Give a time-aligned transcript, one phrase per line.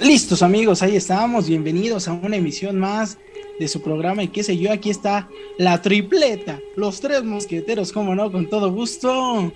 [0.00, 3.16] Listos amigos, ahí estamos, bienvenidos a una emisión más
[3.60, 8.14] de su programa y qué sé yo, aquí está la tripleta, los tres mosqueteros, como
[8.14, 9.52] no, con todo gusto.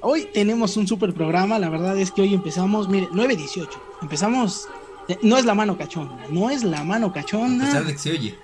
[0.00, 3.68] Hoy tenemos un super programa, la verdad es que hoy empezamos, mire, 9.18,
[4.02, 4.68] empezamos,
[5.08, 7.64] eh, no es la mano cachonda, no es la mano cachonda.
[7.64, 8.34] A pesar de que se oye.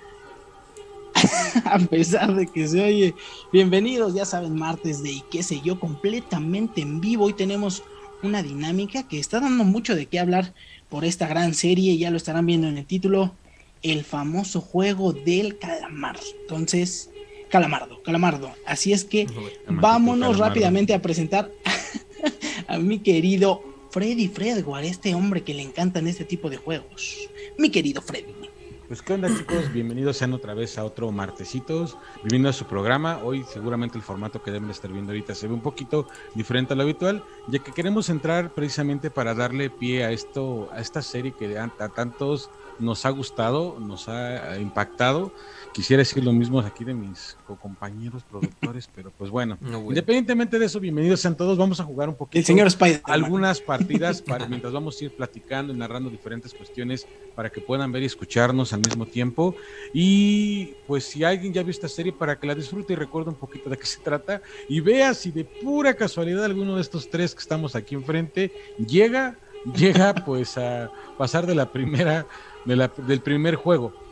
[1.65, 3.15] a pesar de que se oye.
[3.51, 7.25] Bienvenidos, ya saben, martes de y qué sé yo, completamente en vivo.
[7.25, 7.83] Hoy tenemos
[8.23, 10.53] una dinámica que está dando mucho de qué hablar
[10.89, 13.33] por esta gran serie, ya lo estarán viendo en el título,
[13.81, 16.17] el famoso juego del calamar.
[16.41, 17.09] Entonces,
[17.49, 18.51] calamardo, calamardo.
[18.65, 19.27] Así es que
[19.67, 21.51] vámonos rápidamente a presentar
[22.67, 27.29] a mi querido Freddy Fredward, este hombre que le encantan este tipo de juegos.
[27.57, 28.44] Mi querido Freddy.
[28.87, 33.17] Pues qué onda chicos, bienvenidos sean otra vez a otro martesitos, bienvenidos a su programa.
[33.23, 36.75] Hoy seguramente el formato que deben estar viendo ahorita se ve un poquito diferente a
[36.75, 41.31] lo habitual, ya que queremos entrar precisamente para darle pie a esto, a esta serie
[41.31, 45.31] que a tantos nos ha gustado, nos ha impactado
[45.75, 49.57] Quisiera decir lo mismo aquí de mis compañeros productores, pero pues bueno,
[49.89, 51.57] independientemente de eso, bienvenidos sean todos.
[51.57, 52.39] Vamos a jugar un poquito.
[52.39, 53.01] El señor Spider.
[53.03, 57.91] Algunas partidas para mientras vamos a ir platicando y narrando diferentes cuestiones para que puedan
[57.91, 59.53] ver y escucharnos al mismo tiempo.
[59.93, 63.35] Y pues si alguien ya vio esta serie, para que la disfrute y recuerde un
[63.35, 67.35] poquito de qué se trata y vea si de pura casualidad alguno de estos tres
[67.35, 69.35] que estamos aquí enfrente llega,
[69.75, 72.25] llega pues a pasar de la primera,
[72.63, 74.04] de la, del primer juego.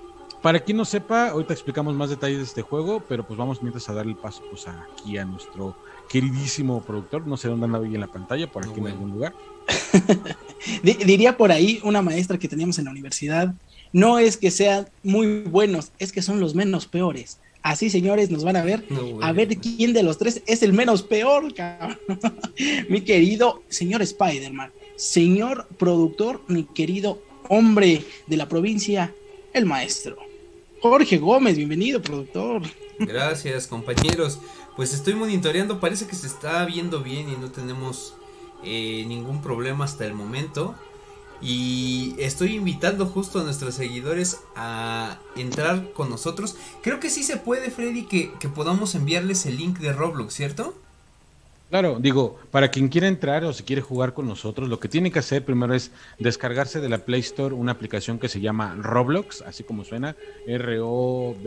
[0.43, 3.87] Para quien no sepa, ahorita explicamos más detalles de este juego, pero pues vamos mientras
[3.87, 5.73] a darle el paso pues aquí a nuestro
[6.09, 9.33] queridísimo productor, no sé dónde anda hoy en la pantalla, por aquí en algún lugar.
[10.83, 13.53] Diría por ahí una maestra que teníamos en la universidad,
[13.93, 17.39] no es que sean muy buenos, es que son los menos peores.
[17.61, 18.83] Así, señores, nos van a ver.
[19.21, 21.97] a ver quién de los tres es el menos peor, cabrón.
[22.89, 29.15] mi querido señor Spider-Man, señor productor, mi querido hombre de la provincia,
[29.53, 30.32] el maestro.
[30.83, 32.61] Jorge Gómez, bienvenido, productor.
[32.99, 34.39] Gracias, compañeros.
[34.75, 38.15] Pues estoy monitoreando, parece que se está viendo bien y no tenemos
[38.65, 40.75] eh, ningún problema hasta el momento.
[41.41, 46.57] Y estoy invitando justo a nuestros seguidores a entrar con nosotros.
[46.81, 50.73] Creo que sí se puede, Freddy, que, que podamos enviarles el link de Roblox, ¿cierto?
[51.73, 55.09] Claro, digo, para quien quiera entrar o si quiere jugar con nosotros, lo que tiene
[55.09, 55.89] que hacer primero es
[56.19, 61.37] descargarse de la Play Store una aplicación que se llama Roblox, así como suena, R-O-B-L-O-E-X.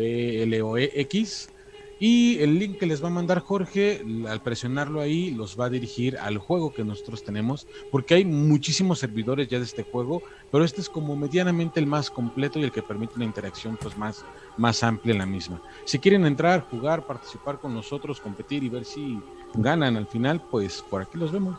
[2.00, 5.70] Y el link que les va a mandar Jorge, al presionarlo ahí, los va a
[5.70, 10.64] dirigir al juego que nosotros tenemos, porque hay muchísimos servidores ya de este juego, pero
[10.64, 14.24] este es como medianamente el más completo y el que permite una interacción pues más,
[14.58, 15.62] más amplia en la misma.
[15.84, 19.18] Si quieren entrar, jugar, participar con nosotros, competir y ver si
[19.56, 21.58] ganan al final, pues por aquí los vemos.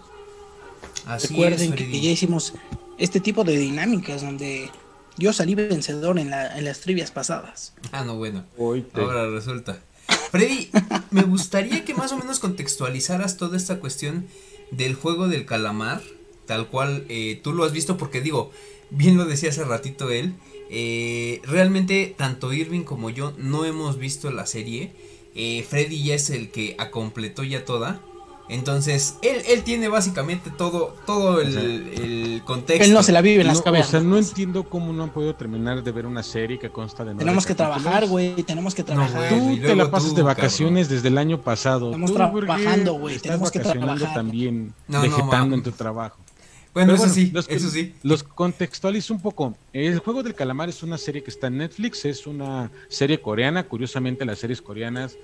[1.22, 2.54] Recuerden que ya hicimos
[2.98, 4.70] este tipo de dinámicas donde
[5.18, 7.74] yo salí vencedor en, la, en las trivias pasadas.
[7.92, 8.44] Ah, no, bueno.
[8.94, 9.82] Ahora resulta.
[10.32, 10.70] Freddy,
[11.12, 14.28] me gustaría que más o menos contextualizaras toda esta cuestión
[14.72, 16.02] del juego del calamar,
[16.46, 18.52] tal cual eh, tú lo has visto, porque digo,
[18.90, 20.34] bien lo decía hace ratito él,
[20.70, 24.92] eh, realmente tanto Irving como yo no hemos visto la serie
[25.38, 28.02] eh, Freddy ya es el que completó ya toda.
[28.50, 32.86] Entonces, él, él tiene básicamente todo, todo el, contexto.
[32.86, 33.88] Él no se la vive en las cabezas.
[33.90, 37.04] O sea, no entiendo cómo no han podido terminar de ver una serie que consta
[37.04, 39.30] de Tenemos que trabajar, güey, tenemos que trabajar.
[39.30, 41.92] tú te la pasas de vacaciones desde el año pasado.
[41.92, 44.14] Estamos trabajando, güey, tenemos que trabajar.
[44.14, 46.18] también, vegetando en tu trabajo.
[46.78, 47.96] Bueno, eso sí, los, eso sí.
[48.04, 49.56] Los contextualizo un poco.
[49.74, 53.68] El juego del calamar es una serie que está en Netflix, es una serie coreana.
[53.68, 55.18] Curiosamente, las series coreanas,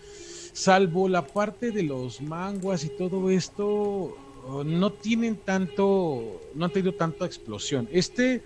[0.53, 4.17] salvo la parte de los manguas y todo esto,
[4.65, 7.87] no tienen tanto, no han tenido tanta explosión.
[7.91, 8.41] Este,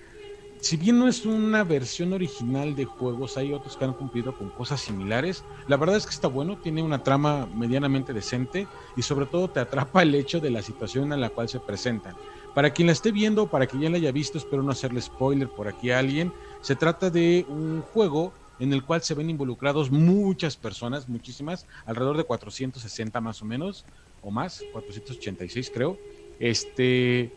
[0.59, 4.49] si bien no es una versión original de juegos, hay otros que han cumplido con
[4.49, 5.45] cosas similares.
[5.69, 8.67] La verdad es que está bueno, tiene una trama medianamente decente
[8.97, 12.15] y sobre todo te atrapa el hecho de la situación en la cual se presentan.
[12.57, 15.47] Para quien la esté viendo, para quien ya la haya visto, espero no hacerle spoiler
[15.47, 19.91] por aquí a alguien, se trata de un juego en el cual se ven involucrados
[19.91, 23.85] muchas personas, muchísimas, alrededor de 460 más o menos,
[24.23, 25.99] o más, 486 creo,
[26.39, 27.31] este,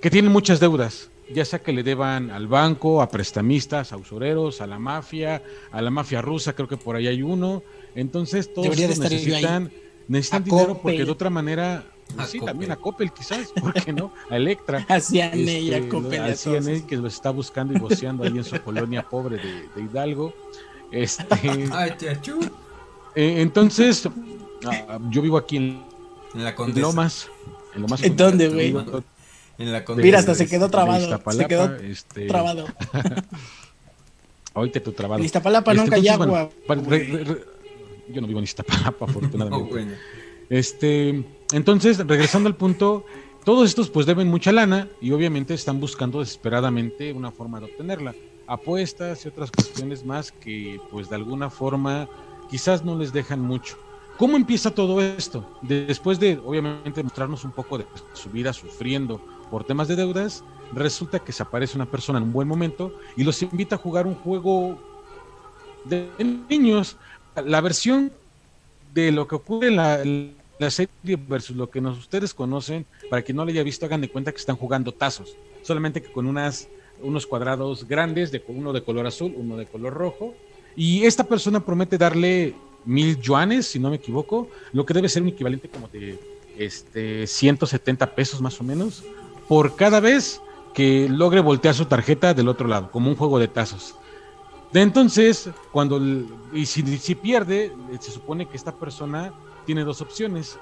[0.00, 4.60] que tienen muchas deudas, ya sea que le deban al banco, a prestamistas, a usureros,
[4.60, 5.42] a la mafia,
[5.72, 7.64] a la mafia rusa, creo que por ahí hay uno.
[7.96, 9.72] Entonces todos necesitan,
[10.06, 11.91] necesitan dinero porque de otra manera
[12.26, 14.12] sí, también a Coppel quizás, ¿por qué no?
[14.30, 14.84] A Electra.
[14.88, 16.22] Hacían ella, este, Coppel.
[16.22, 20.34] Hacían él que lo está buscando y boceando ahí en su colonia pobre de, Hidalgo.
[20.90, 21.24] Este,
[23.14, 24.08] eh, entonces,
[24.66, 25.82] ah, yo vivo aquí en,
[26.34, 27.28] en la Lomas.
[27.74, 28.74] En, Lomas ¿En dónde, güey?
[29.58, 31.20] En la Mira, hasta se quedó trabado.
[31.30, 32.26] Se quedó este...
[32.26, 32.66] trabado.
[34.54, 35.20] Oíste tu trabado.
[35.20, 36.50] En Iztapalapa nunca hay agua.
[36.66, 39.96] yo no vivo en Iztapalapa, afortunadamente.
[40.50, 43.04] Este, entonces, regresando al punto,
[43.44, 48.14] todos estos pues deben mucha lana y obviamente están buscando desesperadamente una forma de obtenerla.
[48.46, 52.08] Apuestas y otras cuestiones más que pues de alguna forma
[52.50, 53.76] quizás no les dejan mucho.
[54.16, 55.44] ¿Cómo empieza todo esto?
[55.62, 59.20] Después de obviamente mostrarnos un poco de su vida sufriendo
[59.50, 63.24] por temas de deudas, resulta que se aparece una persona en un buen momento y
[63.24, 64.78] los invita a jugar un juego
[65.84, 66.08] de
[66.48, 66.96] niños.
[67.34, 68.12] La versión
[68.94, 70.02] de lo que ocurre en la,
[70.62, 74.00] la serie versus lo que nos, ustedes conocen, para quien no lo haya visto, hagan
[74.00, 76.68] de cuenta que están jugando tazos, solamente con unas,
[77.02, 80.34] unos cuadrados grandes, de, uno de color azul, uno de color rojo,
[80.76, 82.54] y esta persona promete darle
[82.84, 86.18] mil yuanes, si no me equivoco, lo que debe ser un equivalente como de
[86.58, 89.04] este, 170 pesos más o menos,
[89.48, 90.40] por cada vez
[90.72, 93.94] que logre voltear su tarjeta del otro lado, como un juego de tazos.
[94.72, 96.00] Entonces, cuando
[96.52, 99.32] y si, si pierde, se supone que esta persona
[99.64, 100.58] tiene dos opciones.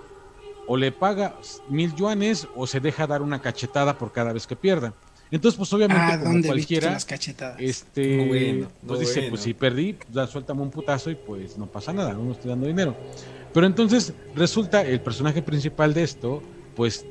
[0.66, 1.34] O le paga
[1.68, 4.94] mil yuanes o se deja dar una cachetada por cada vez que pierda.
[5.30, 6.98] Entonces, pues obviamente, ah, como cualquiera,
[7.58, 12.12] este, pues dice, pues si perdí, ya suéltame un putazo y pues no pasa nada,
[12.14, 12.96] no estoy dando dinero.
[13.52, 16.42] Pero entonces resulta el personaje principal de esto,
[16.80, 17.04] pues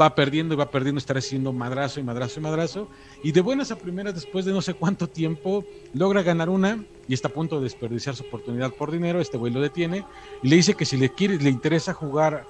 [0.00, 2.88] va perdiendo y va perdiendo, estar haciendo madrazo y madrazo y madrazo.
[3.22, 5.64] Y de buenas a primeras, después de no sé cuánto tiempo,
[5.94, 9.20] logra ganar una y está a punto de desperdiciar su oportunidad por dinero.
[9.20, 10.04] Este güey lo detiene
[10.42, 12.46] y le dice que si le, quiere, le interesa jugar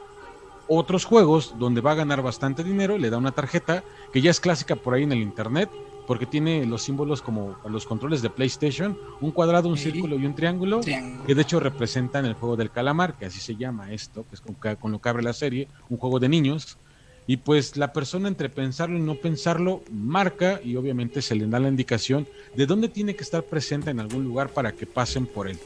[0.66, 4.40] otros juegos donde va a ganar bastante dinero, le da una tarjeta que ya es
[4.40, 5.68] clásica por ahí en el internet,
[6.06, 10.34] porque tiene los símbolos como los controles de PlayStation, un cuadrado, un círculo y un
[10.34, 14.34] triángulo, que de hecho representan el juego del calamar, que así se llama esto, que
[14.34, 16.78] es con, con lo que abre la serie, un juego de niños,
[17.26, 21.60] y pues la persona entre pensarlo y no pensarlo marca y obviamente se le da
[21.60, 25.48] la indicación de dónde tiene que estar presente en algún lugar para que pasen por
[25.48, 25.58] él.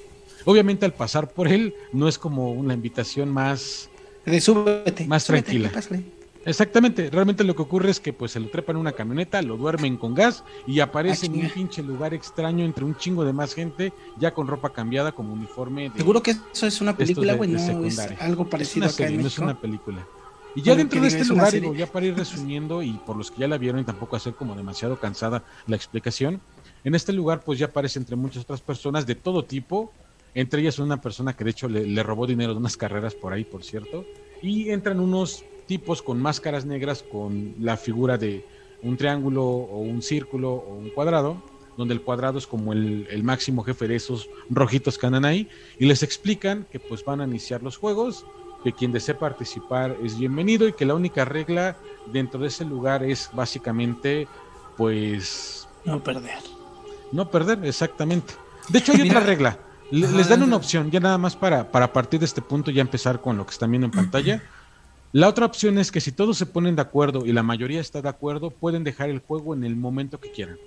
[0.44, 3.88] Obviamente al pasar por él no es como una invitación más,
[5.06, 5.70] más tranquila.
[6.46, 9.56] Exactamente, realmente lo que ocurre es que pues se lo trepan en una camioneta, lo
[9.56, 13.32] duermen con gas y aparece ah, en un pinche lugar extraño entre un chingo de
[13.32, 15.90] más gente, ya con ropa cambiada como uniforme.
[15.96, 19.60] Seguro que eso es una película, güey, no es algo parecido acá No es una
[19.60, 20.06] película.
[20.54, 23.40] Y ya dentro de este lugar, digo, ya para ir resumiendo y por los que
[23.40, 26.40] ya la vieron y tampoco hacer como demasiado cansada la explicación,
[26.84, 29.92] en este lugar pues ya aparece entre muchas otras personas de todo tipo,
[30.32, 33.44] entre ellas una persona que de hecho le, robó dinero de unas carreras por ahí,
[33.44, 34.04] por cierto,
[34.40, 38.44] y entran unos tipos con máscaras negras con la figura de
[38.82, 41.42] un triángulo o un círculo o un cuadrado,
[41.76, 45.48] donde el cuadrado es como el, el, máximo jefe de esos rojitos que andan ahí,
[45.78, 48.24] y les explican que pues van a iniciar los juegos
[48.66, 51.76] que quien desee participar es bienvenido y que la única regla
[52.12, 54.26] dentro de ese lugar es básicamente,
[54.76, 55.68] pues...
[55.84, 56.38] No perder.
[57.12, 58.34] No perder, exactamente.
[58.68, 59.60] De hecho, hay otra regla.
[59.92, 63.20] Les dan una opción, ya nada más para, para partir de este punto ya empezar
[63.20, 64.42] con lo que están viendo en pantalla.
[65.16, 68.02] La otra opción es que si todos se ponen de acuerdo y la mayoría está
[68.02, 70.58] de acuerdo, pueden dejar el juego en el momento que quieran.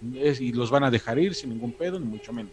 [0.00, 2.52] y los van a dejar ir sin ningún pedo, ni mucho menos.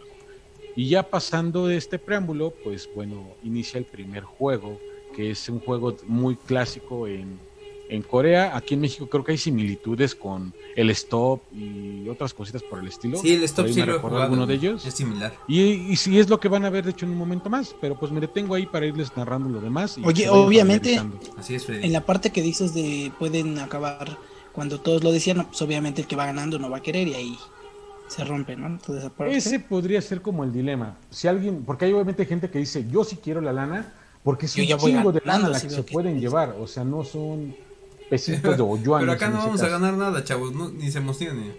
[0.74, 4.80] Y ya pasando de este preámbulo, pues bueno, inicia el primer juego
[5.14, 7.38] que es un juego muy clásico en,
[7.88, 8.56] en Corea.
[8.56, 12.88] Aquí en México creo que hay similitudes con el Stop y otras cositas por el
[12.88, 13.18] estilo.
[13.18, 14.86] Sí, el Stop sí lo he jugado, alguno de ellos.
[14.86, 15.32] Es similar.
[15.48, 17.74] Y, y sí es lo que van a ver, de hecho, en un momento más.
[17.80, 19.96] Pero pues me detengo ahí para irles narrando lo demás.
[20.02, 21.00] Oye, obviamente,
[21.36, 24.18] Así es, en la parte que dices de pueden acabar
[24.52, 27.14] cuando todos lo decían, pues obviamente el que va ganando no va a querer y
[27.14, 27.38] ahí
[28.06, 28.78] se rompe, ¿no?
[29.26, 30.96] Ese podría ser como el dilema.
[31.10, 33.92] Si alguien, porque hay obviamente gente que dice, yo sí quiero la lana,
[34.22, 37.54] porque es un chingo de lana la que se pueden llevar, o sea, no son
[38.08, 39.06] pesitos de yuanes.
[39.06, 41.54] Pero acá no vamos a ganar nada, chavos, ni se emocionen.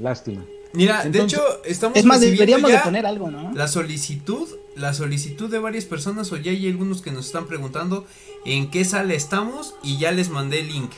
[0.00, 0.44] Lástima.
[0.74, 3.52] Mira, de hecho, estamos Es más, deberíamos de poner algo, ¿no?
[3.54, 8.06] La solicitud, la solicitud de varias personas, o ya hay algunos que nos están preguntando
[8.44, 10.90] en qué sala estamos y ya les mandé el link.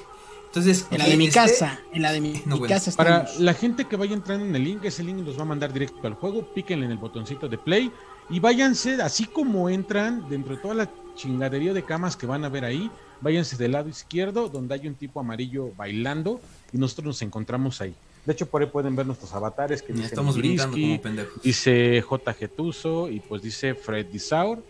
[0.46, 3.96] Entonces, en la de mi casa, en la de mi, casa Para la gente que
[3.96, 6.86] vaya entrando en el link, ese link los va a mandar directo al juego, píquenle
[6.86, 7.90] en el botoncito de play
[8.30, 12.48] y váyanse, así como entran dentro de toda la chingadería de camas que van a
[12.48, 12.88] ver ahí,
[13.20, 16.40] váyanse del lado izquierdo, donde hay un tipo amarillo bailando,
[16.72, 17.94] y nosotros nos encontramos ahí.
[18.26, 21.42] De hecho, por ahí pueden ver nuestros avatares que dicen estamos brincando como pendejos.
[21.42, 22.34] Dice J.
[22.48, 24.62] Tuso y pues dice Fred Disaur.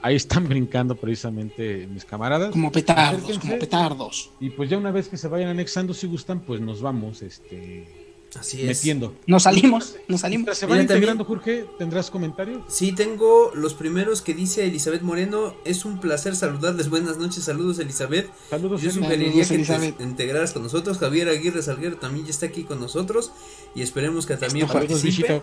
[0.00, 2.52] Ahí están brincando precisamente mis camaradas.
[2.52, 4.30] Como petardos, como petardos.
[4.40, 8.03] Y pues ya una vez que se vayan anexando, si gustan, pues nos vamos, este
[8.36, 8.78] Así es.
[8.78, 9.14] metiendo.
[9.26, 10.56] Nos salimos, nos salimos.
[10.56, 11.66] Se va integrando, Jorge.
[11.78, 12.62] ¿Tendrás comentarios?
[12.68, 15.54] Sí, tengo los primeros que dice Elizabeth Moreno.
[15.64, 16.88] Es un placer saludarles.
[16.88, 18.30] Buenas noches, saludos, Elizabeth.
[18.50, 20.98] Saludos, Yo sugeriría que te integraras con nosotros.
[20.98, 23.32] Javier Aguirre Salguero también ya está aquí con nosotros.
[23.74, 25.42] Y esperemos que también participe.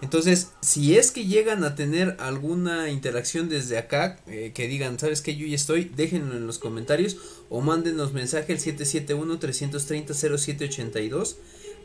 [0.00, 5.22] Entonces, si es que llegan a tener alguna interacción desde acá, eh, que digan, ¿sabes
[5.22, 5.34] qué?
[5.34, 7.16] Yo ya estoy, déjenlo en los comentarios
[7.48, 11.34] o mándenos mensaje al 771-330-0782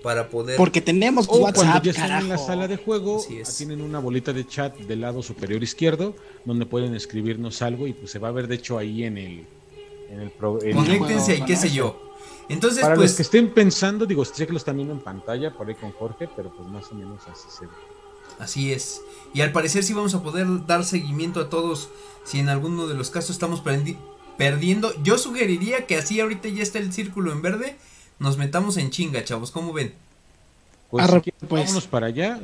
[0.03, 0.57] para poder...
[0.57, 3.25] Porque tenemos o WhatsApp, cuando ya están en la sala de juego,
[3.57, 6.13] tienen una bolita de chat del lado superior izquierdo,
[6.45, 9.47] donde pueden escribirnos algo y pues se va a ver de hecho ahí en el...
[10.09, 12.13] En el, Conéctense y qué sé yo.
[12.49, 15.51] Entonces, para pues, los que estén pensando, digo, sé que lo están viendo en pantalla
[15.51, 17.71] por ahí con Jorge, pero pues más o menos así se ve.
[18.37, 19.01] Así es.
[19.33, 21.89] Y al parecer sí vamos a poder dar seguimiento a todos
[22.25, 23.63] si en alguno de los casos estamos
[24.37, 24.93] perdiendo.
[25.01, 27.77] Yo sugeriría que así ahorita ya está el círculo en verde,
[28.19, 29.51] nos metamos en chinga, chavos.
[29.51, 29.93] ¿Cómo ven?
[30.93, 31.09] Pues,
[31.49, 32.39] pues, vámonos para allá,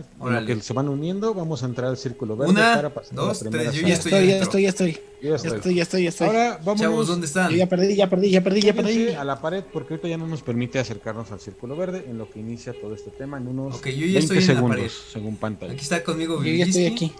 [0.47, 3.51] que se van uniendo, vamos a entrar al círculo verde Una, para pasar dos, la
[3.51, 6.59] tres, yo ya estoy, ya estoy, ya estoy, ya estoy, ya estoy, ya estoy, Ahora
[6.65, 6.81] vamos.
[6.81, 7.53] Chavos, ¿dónde están?
[7.53, 9.09] ya perdí, ya perdí, ya perdí, ya perdí.
[9.09, 12.27] A la pared porque ahorita ya no nos permite acercarnos al círculo verde en lo
[12.27, 14.91] que inicia todo este tema en unos Ok, yo ya estoy en segundos, la pared.
[15.13, 15.73] según pantalla.
[15.73, 17.13] Aquí está conmigo Yo ya estoy aquí.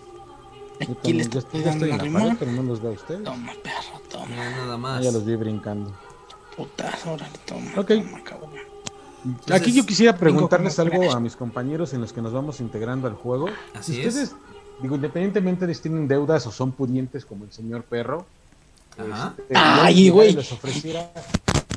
[0.81, 3.23] Aquí les estoy, dando estoy en la pared, pero no los veo a ustedes.
[3.23, 4.35] Toma, perro, toma.
[4.35, 4.99] No, nada más.
[4.99, 5.93] Ah, ya los vi brincando.
[6.59, 7.71] Puta, órale, toma.
[7.77, 7.91] Ok.
[9.45, 13.07] Toma, Aquí yo quisiera preguntarles algo a mis compañeros en los que nos vamos integrando
[13.07, 13.47] al juego.
[13.73, 14.35] Así si ustedes,
[14.81, 18.25] digo, independientemente de si tienen deudas o son pudientes como el señor perro,
[18.97, 19.35] Ajá.
[19.37, 20.33] Este, Ay, güey.
[20.33, 21.09] Les ofreciera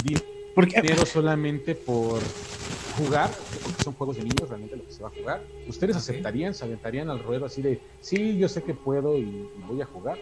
[0.02, 2.20] dinero solamente por
[2.98, 3.30] jugar,
[3.62, 5.44] porque son juegos de niños realmente lo que se va a jugar.
[5.68, 9.80] ¿Ustedes aceptarían, se aventarían al ruedo así de, sí, yo sé que puedo y voy
[9.80, 10.18] a jugar?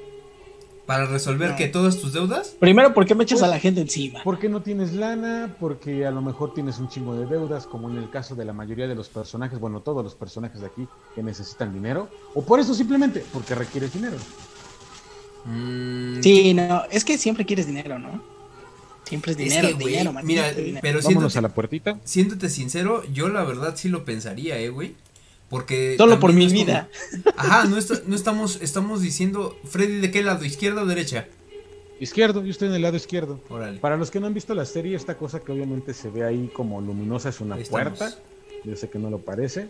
[0.90, 2.56] ¿Para resolver que todas tus deudas?
[2.58, 4.22] Primero, ¿por qué me echas a la gente encima?
[4.24, 7.96] Porque no tienes lana, porque a lo mejor tienes un chingo de deudas, como en
[7.96, 11.22] el caso de la mayoría de los personajes, bueno, todos los personajes de aquí que
[11.22, 14.16] necesitan dinero, o por eso simplemente, porque requieres dinero.
[15.44, 18.20] Mm, sí, no, es que siempre quieres dinero, ¿no?
[19.04, 22.00] Siempre es dinero, dinero, Mira, pero Vámonos a la puertita.
[22.02, 24.96] Siéndote sincero, yo la verdad sí lo pensaría, eh, güey.
[25.50, 25.96] Porque.
[25.98, 26.88] Solo por mi vida.
[27.36, 27.76] Ajá, no,
[28.06, 29.58] no estamos, estamos diciendo.
[29.64, 30.44] Freddy, ¿de qué lado?
[30.44, 31.26] ¿Izquierda o derecha?
[31.98, 33.40] Izquierdo, yo estoy en el lado izquierdo.
[33.82, 36.50] Para los que no han visto la serie, esta cosa que obviamente se ve ahí
[36.54, 38.14] como luminosa es una puerta.
[38.64, 39.68] Yo sé que no lo parece,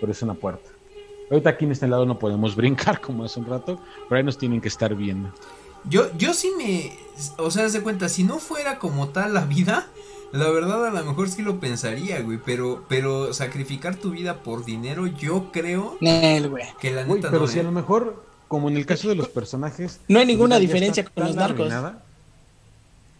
[0.00, 0.68] pero es una puerta.
[1.30, 4.38] Ahorita aquí en este lado no podemos brincar como hace un rato, pero ahí nos
[4.38, 5.32] tienen que estar viendo.
[5.88, 6.92] Yo, yo sí me.
[7.38, 9.88] O sea, de cuenta, si no fuera como tal la vida,
[10.32, 12.38] la verdad, a lo mejor sí lo pensaría, güey.
[12.44, 17.62] Pero, pero sacrificar tu vida por dinero, yo creo que la neta Pero si a
[17.62, 17.64] ¿eh?
[17.64, 20.00] lo mejor, como en el caso de los personajes.
[20.08, 21.72] No hay ninguna diferencia con los narcos.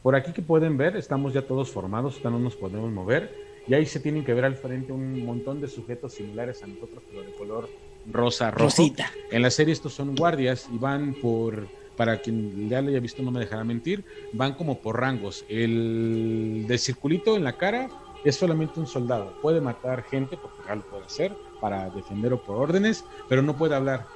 [0.02, 3.34] Por aquí que pueden ver, estamos ya todos formados, ya no nos podemos mover.
[3.66, 7.02] Y ahí se tienen que ver al frente un montón de sujetos similares a nosotros,
[7.10, 7.68] pero de color
[8.12, 8.64] rosa, rojo.
[8.64, 9.10] Rosita.
[9.32, 11.66] En la serie estos son guardias y van por
[11.96, 15.44] para quien ya lo haya visto no me dejará mentir, van como por rangos.
[15.48, 17.88] El de circulito en la cara
[18.24, 19.32] es solamente un soldado.
[19.40, 23.56] Puede matar gente, porque ya lo puede hacer, para defender o por órdenes, pero no
[23.56, 24.06] puede hablar.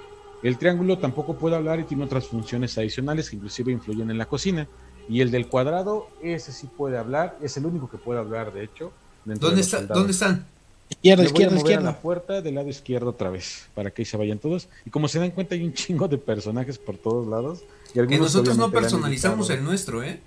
[0.43, 4.27] El triángulo tampoco puede hablar y tiene otras funciones adicionales que inclusive influyen en la
[4.27, 4.67] cocina.
[5.09, 8.65] Y el del cuadrado, ese sí puede hablar, es el único que puede hablar, de
[8.65, 8.93] hecho.
[9.25, 10.47] ¿Dónde, está, ¿Dónde están?
[10.91, 11.85] Izquierda, izquierda, izquierda.
[11.85, 14.69] la puerta del lado izquierdo otra vez, para que ahí se vayan todos.
[14.85, 17.61] Y como se dan cuenta, hay un chingo de personajes por todos lados.
[17.95, 20.21] Y que nosotros no personalizamos el nuestro, ¿eh?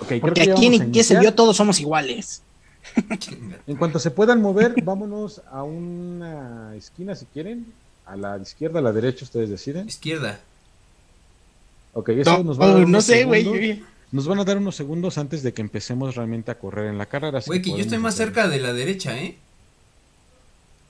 [0.00, 2.42] Okay, Porque aquí en qué se vio todos somos iguales.
[3.66, 7.72] en cuanto se puedan mover, vámonos a una esquina si quieren.
[8.04, 9.88] A la izquierda, a la derecha, ustedes deciden.
[9.88, 10.40] Izquierda.
[11.94, 13.82] Ok, eso nos va a dar No sé, güey.
[14.12, 17.06] Nos van a dar unos segundos antes de que empecemos realmente a correr en la
[17.06, 17.40] carrera.
[17.46, 19.38] Güey, que, yo estoy más cerca de la derecha, ¿eh?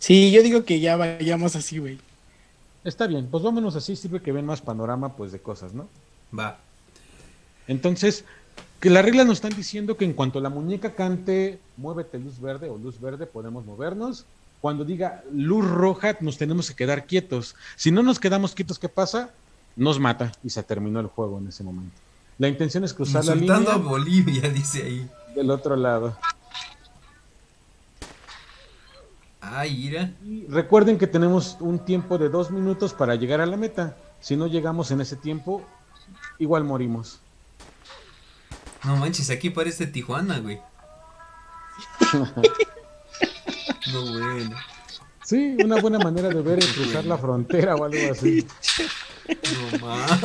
[0.00, 2.00] Sí, yo digo que ya vayamos así, güey.
[2.82, 5.88] Está bien, pues vámonos así, sirve que ven más panorama pues de cosas, ¿no?
[6.36, 6.58] Va.
[7.68, 8.24] Entonces,
[8.80, 12.68] que las reglas nos están diciendo que en cuanto la muñeca cante muévete luz verde
[12.68, 14.26] o luz verde podemos movernos.
[14.60, 17.54] Cuando diga luz roja nos tenemos que quedar quietos.
[17.76, 19.30] Si no nos quedamos quietos, ¿qué pasa?
[19.76, 22.01] Nos mata y se terminó el juego en ese momento.
[22.38, 23.56] La intención es cruzar la línea.
[23.56, 25.10] a Bolivia, dice ahí.
[25.34, 26.16] Del otro lado.
[29.40, 30.12] Ah, ira.
[30.48, 33.96] recuerden que tenemos un tiempo de dos minutos para llegar a la meta.
[34.20, 35.62] Si no llegamos en ese tiempo,
[36.38, 37.18] igual morimos.
[38.84, 40.60] No manches, aquí parece Tijuana, güey.
[43.92, 44.56] no, bueno.
[45.24, 48.46] Sí, una buena manera de ver es cruzar la frontera o algo así.
[49.72, 50.18] No mames.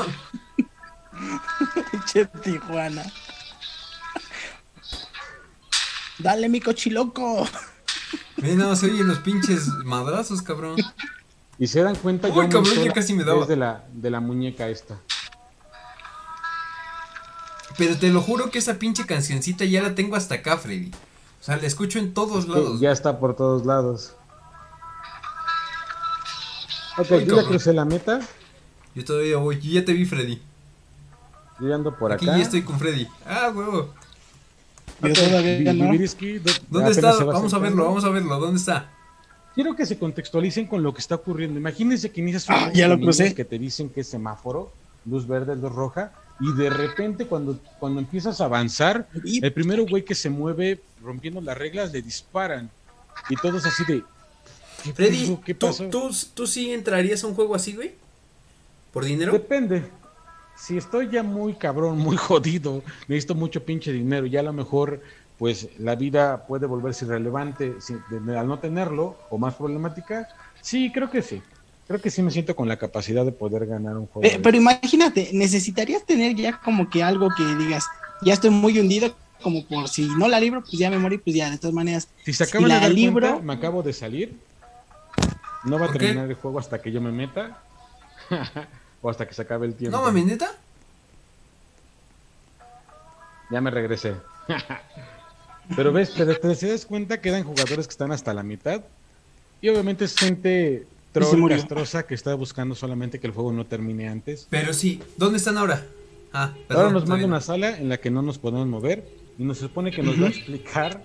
[2.12, 3.04] Che Tijuana.
[6.20, 7.48] Dale, mi cochiloco.
[8.38, 10.76] Mira, se oyen los pinches madrazos, cabrón.
[11.60, 13.46] Y se dan cuenta, Uy, cabrón, ya casi me daba.
[13.46, 15.00] de la, de la muñeca esta.
[17.78, 20.92] Pero te lo juro que esa pinche cancioncita ya la tengo hasta acá, Freddy.
[21.40, 22.80] O sea, la escucho en todos lados.
[22.80, 24.14] Ya está por todos lados.
[26.98, 28.20] Ok, yo ya crucé la meta.
[28.96, 29.60] Yo todavía voy.
[29.60, 30.42] Yo ya te vi, Freddy.
[31.60, 32.34] Yo ando por Aquí acá.
[32.34, 33.08] Aquí estoy con Freddy.
[33.26, 33.94] Ah, huevo.
[36.70, 37.24] ¿Dónde está?
[37.24, 38.40] Vamos a verlo, vamos a verlo.
[38.40, 38.92] ¿Dónde está?
[39.54, 41.60] Quiero que se contextualicen con lo que está ocurriendo.
[41.60, 43.34] Imagínense que inicias ah, ya lo crucé.
[43.34, 44.72] que te dicen que es semáforo,
[45.06, 50.06] luz verde, luz roja, y de repente cuando, cuando empiezas a avanzar, el primero güey
[50.06, 52.70] que se mueve rompiendo las reglas le disparan.
[53.30, 54.04] Y todos así de...
[54.94, 55.90] Freddy, ¿qué pasó?
[55.90, 57.96] ¿tú, ¿tú, sí entrarías a un juego así, güey?
[58.94, 59.32] ¿Por dinero?
[59.32, 59.84] Depende.
[60.58, 65.02] Si estoy ya muy cabrón, muy jodido, necesito mucho pinche dinero, ya a lo mejor
[65.38, 67.76] pues la vida puede volverse irrelevante
[68.36, 70.28] al no tenerlo o más problemática.
[70.62, 71.42] Sí, creo que sí.
[71.88, 74.28] Creo que sí me siento con la capacidad de poder ganar un juego.
[74.28, 77.86] Eh, pero imagínate, necesitarías tener ya como que algo que digas,
[78.22, 81.36] ya estoy muy hundido, como por si no la libro, pues ya me morí, pues
[81.36, 82.10] ya, de todas maneras.
[82.26, 84.36] Si se acaba de libro, me acabo de salir.
[85.64, 87.62] No va a terminar el juego hasta que yo me meta.
[89.02, 89.98] o hasta que se acabe el tiempo.
[89.98, 90.52] No mames, neta.
[93.50, 94.16] Ya me regresé.
[95.76, 98.82] pero ves, pero te, das cuenta, quedan jugadores que están hasta la mitad.
[99.62, 104.08] Y obviamente es gente troll castrosa que está buscando solamente que el juego no termine
[104.08, 104.48] antes.
[104.50, 105.86] Pero sí, ¿dónde están ahora?
[106.34, 109.08] Ah, perdón, ahora nos manda una sala en la que no nos podemos mover
[109.40, 111.02] y nos supone que nos va a explicar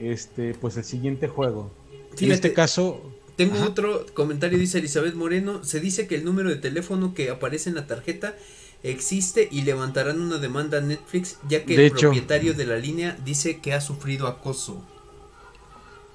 [0.00, 1.70] este pues el siguiente juego.
[2.18, 5.64] en este caso tengo otro comentario, dice Elizabeth Moreno.
[5.64, 8.36] Se dice que el número de teléfono que aparece en la tarjeta
[8.82, 13.60] existe y levantarán una demanda a Netflix, ya que el propietario de la línea dice
[13.60, 14.84] que ha sufrido acoso.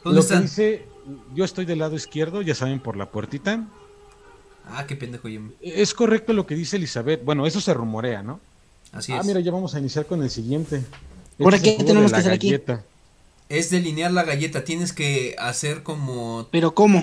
[0.03, 0.85] ¿Dónde lo dice,
[1.35, 3.67] yo estoy del lado izquierdo, ya saben, por la puertita.
[4.65, 5.41] Ah, qué pendejo yo.
[5.61, 7.23] Es correcto lo que dice Elizabeth.
[7.23, 8.39] Bueno, eso se rumorea, ¿no?
[8.91, 9.21] Así ah, es.
[9.21, 10.83] Ah, mira, ya vamos a iniciar con el siguiente.
[11.38, 12.55] ¿Por aquí tenemos que hacer aquí?
[13.49, 16.47] Es delinear la galleta, tienes que hacer como...
[16.51, 16.99] ¿Pero cómo?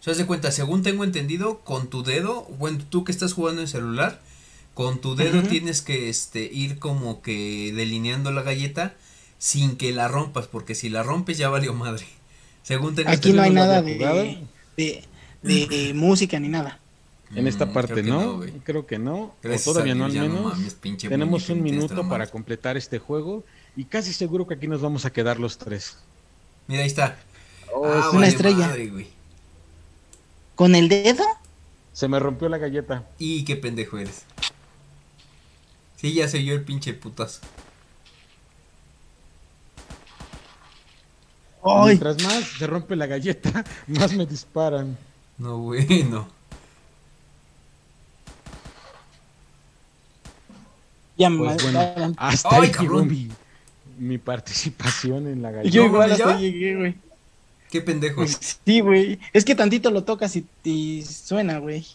[0.00, 3.60] O sea, de cuenta, según tengo entendido, con tu dedo, bueno, tú que estás jugando
[3.60, 4.20] en celular,
[4.74, 8.94] con tu dedo tienes que este, ir como que delineando la galleta
[9.38, 12.06] sin que la rompas, porque si la rompes ya valió madre.
[12.62, 15.02] Según tengo Aquí no hay nada de,
[15.42, 16.78] de, música ni nada.
[17.34, 20.76] En esta mm, parte no, creo que no, o todavía no al menos.
[20.96, 23.44] Tenemos un minuto para completar este juego
[23.78, 25.96] y casi seguro que aquí nos vamos a quedar los tres.
[26.66, 27.16] Mira, ahí está.
[27.72, 28.74] Oh, ah, una estrella.
[30.56, 31.22] ¿Con el dedo?
[31.92, 33.06] Se me rompió la galleta.
[33.20, 34.24] Y qué pendejo eres.
[35.94, 37.40] Sí, ya se yo el pinche putazo.
[41.84, 44.98] Mientras más se rompe la galleta, más me disparan.
[45.38, 46.28] No, bueno.
[51.16, 52.72] Ya me pues bueno, hasta ahí
[53.04, 53.28] mi,
[53.98, 55.74] mi participación en la galleta.
[55.74, 56.94] Yo igual hasta llegué, güey.
[57.70, 58.24] Qué pendejo.
[58.64, 59.18] Sí, güey.
[59.32, 61.86] Es que tantito lo tocas y, y suena, güey.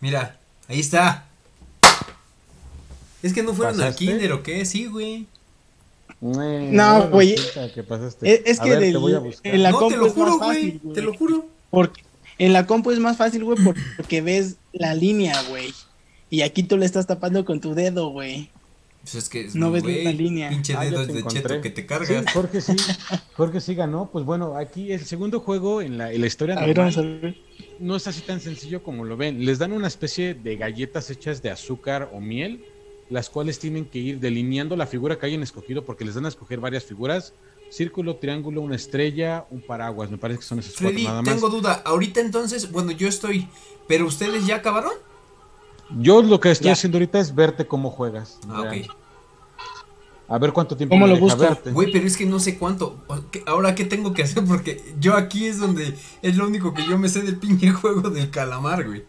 [0.00, 1.26] Mira, ahí está.
[3.22, 5.26] Es que no fueron al kinder o qué, sí, güey.
[6.20, 7.34] no, güey.
[7.34, 8.96] Es, que del,
[9.42, 10.94] en la compu es más fácil, güey.
[10.94, 11.48] Te lo juro.
[11.70, 12.02] Porque
[12.38, 13.58] en la compu es más fácil, güey,
[13.96, 15.72] porque ves la línea, güey.
[16.30, 18.50] Y aquí tú le estás tapando con tu dedo, güey.
[19.04, 20.48] Pues es que no ves la línea.
[20.48, 22.08] Pinche ah, dedos de cheto que te cargas.
[22.08, 22.74] Sí, Jorge sí,
[23.36, 24.08] Jorge sí ganó.
[24.10, 26.56] Pues bueno, aquí el segundo juego en la, en la historia
[27.80, 29.44] no es así tan sencillo como lo ven.
[29.44, 32.64] Les dan una especie de galletas hechas de azúcar o miel,
[33.10, 36.28] las cuales tienen que ir delineando la figura que hayan escogido, porque les dan a
[36.28, 37.34] escoger varias figuras.
[37.68, 40.10] Círculo, triángulo, una estrella, un paraguas.
[40.10, 41.34] Me parece que son esos cuatro nada más.
[41.34, 41.82] Tengo duda.
[41.84, 43.48] Ahorita entonces, bueno, yo estoy.
[43.86, 44.92] ¿Pero ustedes ya acabaron?
[45.90, 48.38] Yo lo que estoy haciendo ahorita es verte cómo juegas.
[48.48, 48.90] Ah, ok.
[50.26, 51.70] A ver cuánto tiempo ¿Cómo me lo deja verte.
[51.70, 52.96] Güey, pero es que no sé cuánto.
[53.46, 54.44] Ahora, ¿qué tengo que hacer?
[54.44, 58.08] Porque yo aquí es donde es lo único que yo me sé del pinche juego
[58.10, 59.04] del calamar, güey.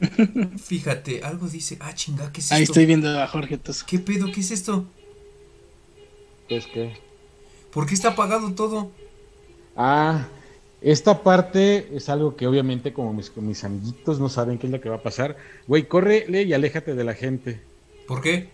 [0.58, 1.76] Fíjate, algo dice.
[1.80, 2.54] Ah, chinga, ¿qué es esto?
[2.54, 3.84] Ahí estoy viendo a Jorge Tos.
[3.84, 4.32] ¿Qué pedo?
[4.32, 4.86] ¿Qué es esto?
[6.48, 6.96] ¿Qué es qué?
[7.70, 8.90] ¿Por qué está apagado todo?
[9.76, 10.26] Ah,
[10.82, 14.80] esta parte es algo que obviamente como mis, mis amiguitos no saben qué es lo
[14.80, 15.36] que va a pasar.
[15.66, 17.60] Güey, córrele y aléjate de la gente.
[18.06, 18.50] ¿Por qué?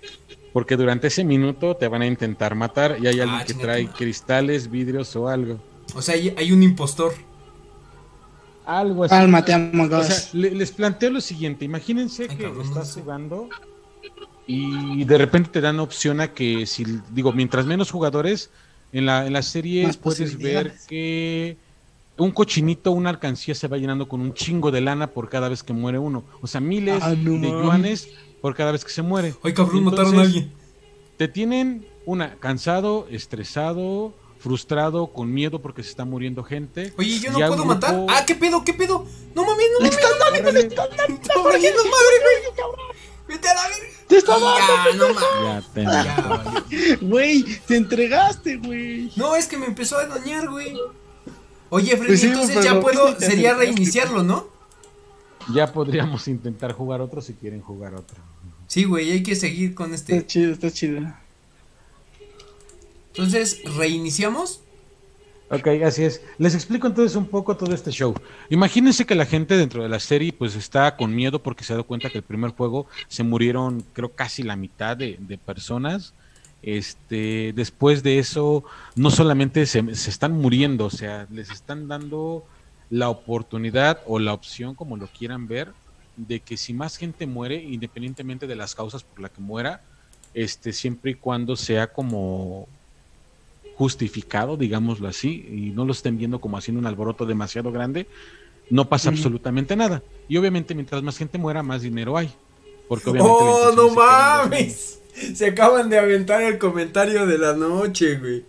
[0.53, 3.89] Porque durante ese minuto te van a intentar matar y hay alguien ah, que trae
[3.89, 5.61] cristales, vidrios o algo.
[5.95, 7.15] O sea, hay, un impostor.
[8.65, 9.15] Algo así.
[9.15, 11.65] Alma, te amo, o sea, les planteo lo siguiente.
[11.65, 13.49] Imagínense que estás jugando
[14.47, 18.51] y de repente te dan opción a que si digo mientras menos jugadores
[18.93, 21.57] en la en las series puedes ver que
[22.18, 25.62] un cochinito, una alcancía se va llenando con un chingo de lana por cada vez
[25.62, 26.24] que muere uno.
[26.40, 28.09] O sea, miles ah, de yuanes
[28.40, 29.35] por cada vez que se muere.
[29.42, 30.52] Ay, cabrón, mataron a alguien.
[31.16, 36.92] Te tienen una cansado, estresado, frustrado, con miedo porque se está muriendo gente.
[36.96, 38.07] Oye, yo no puedo matar.
[38.09, 38.64] Ah, ¿qué pedo?
[38.64, 39.07] ¿Qué pedo?
[39.35, 39.98] No mames, no mames.
[40.00, 41.61] No mames, no mames.
[41.62, 42.87] madre, güey.
[43.29, 43.87] Vete a la verga.
[44.07, 45.07] Te está dando.
[45.74, 47.00] Ya, no mames.
[47.00, 49.11] Güey, te entregaste, güey.
[49.16, 50.76] No, es que me empezó a dañar, güey.
[51.70, 54.48] Oye, Freddy, pues entonces ya puedo, sería reiniciarlo, ¿no?
[55.52, 58.16] Ya podríamos intentar jugar otro si quieren jugar otro.
[58.66, 60.16] Sí, güey, hay que seguir con este.
[60.16, 61.00] Está chido, está chido.
[63.09, 64.61] Entonces, ¿reiniciamos?
[65.48, 66.22] Ok, así es.
[66.38, 68.14] Les explico entonces un poco todo este show.
[68.50, 71.76] Imagínense que la gente dentro de la serie pues está con miedo porque se ha
[71.76, 76.14] dado cuenta que el primer juego se murieron creo casi la mitad de, personas.
[76.66, 78.64] Este, después de eso,
[78.96, 82.44] no solamente se, se, están muriendo, o sea, les están dando
[82.90, 85.72] la oportunidad o la opción, como lo quieran ver,
[86.16, 89.81] de que si más gente muere, independientemente de las causas por la que muera,
[90.35, 92.66] este, siempre y cuando sea como
[93.76, 98.09] justificado, digámoslo así, y no lo estén viendo como haciendo un alboroto demasiado grande,
[98.70, 100.02] no pasa absolutamente nada.
[100.29, 102.33] Y obviamente mientras más gente muera, más dinero hay.
[102.88, 105.00] Porque obviamente ¡Oh, no mames!
[105.35, 108.44] Se acaban de aventar el comentario de la noche, güey.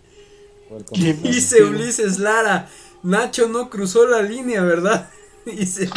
[1.22, 2.68] Dice Ulises Lara,
[3.02, 5.08] Nacho no cruzó la línea, ¿verdad?
[5.46, 5.88] Dice,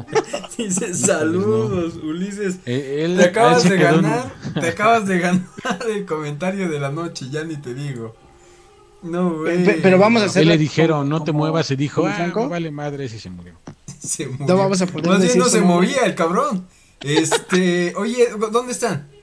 [0.56, 2.56] dice saludos, Ulises.
[2.64, 5.44] Eh, te acabas de ganar, te acabas de ganar
[5.94, 8.16] el comentario de la noche, ya ni te digo.
[9.02, 9.82] No, güey.
[9.82, 10.42] Pero vamos a hacer.
[10.42, 13.52] Él le dijeron, no te muevas, y dijo, ah, vale madre, si se murió.
[13.98, 14.46] se murió.
[14.46, 16.66] No vamos a poder Más bien no se movía el cabrón.
[17.00, 19.13] Este, oye, ¿dónde están?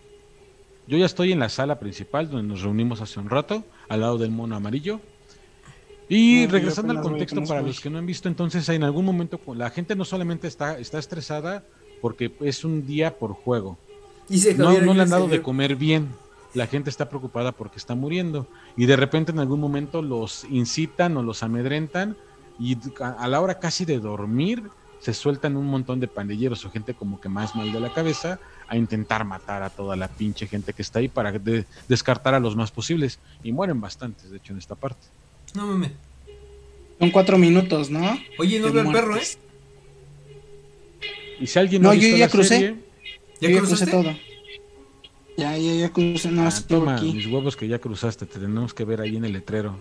[0.91, 4.17] Yo ya estoy en la sala principal donde nos reunimos hace un rato, al lado
[4.17, 4.99] del mono amarillo.
[6.09, 9.69] Y regresando al contexto para los que no han visto, entonces en algún momento la
[9.69, 11.63] gente no solamente está, está estresada
[12.01, 13.77] porque es un día por juego.
[14.57, 16.09] no, no le han dado de comer bien
[16.53, 21.15] la gente está preocupada porque está muriendo y de repente en algún momento los incitan
[21.15, 22.17] o los amedrentan
[22.59, 26.93] y a la hora casi de dormir se sueltan un montón de pandilleros o gente
[26.93, 28.39] como que más mal de la cabeza
[28.71, 31.33] a intentar matar a toda la pinche gente que está ahí para
[31.89, 35.01] descartar a los más posibles y mueren bastantes de hecho en esta parte.
[35.53, 35.91] No mames.
[36.97, 38.17] Son cuatro minutos, ¿no?
[38.39, 39.23] Oye, no veo el perro, ¿eh?
[41.41, 42.77] Y si alguien no, yo ya crucé.
[43.41, 44.15] ¿Ya yo crucé todo.
[45.35, 46.31] Ya, ya, ya crucé.
[46.31, 49.33] No, ah, toma, mis huevos que ya cruzaste, te tenemos que ver ahí en el
[49.33, 49.75] letrero.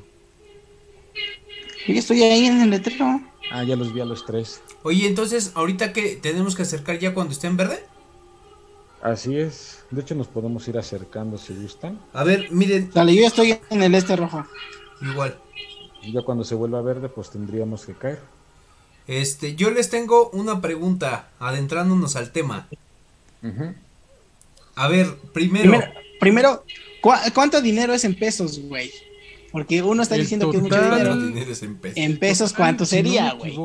[1.86, 3.20] Yo estoy ahí en el letrero.
[3.52, 4.60] Ah, ya los vi a los tres.
[4.82, 7.84] Oye, entonces, ¿ahorita que tenemos que acercar ya cuando esté en verde?
[9.02, 9.84] Así es.
[9.90, 11.98] De hecho, nos podemos ir acercando si gustan.
[12.12, 12.90] A ver, miren.
[12.92, 14.44] Dale, yo estoy en el este rojo.
[15.00, 15.38] Igual.
[16.02, 18.20] Y ya cuando se vuelva verde, pues tendríamos que caer.
[19.06, 22.68] Este, yo les tengo una pregunta, adentrándonos al tema.
[24.74, 25.80] A ver, primero.
[26.20, 26.64] Primero,
[27.34, 28.92] ¿cuánto dinero es en pesos, güey?
[29.50, 31.14] Porque uno está diciendo que es mucho dinero.
[31.96, 32.52] en, pesos.
[32.52, 33.56] ¿cuánto sería, güey?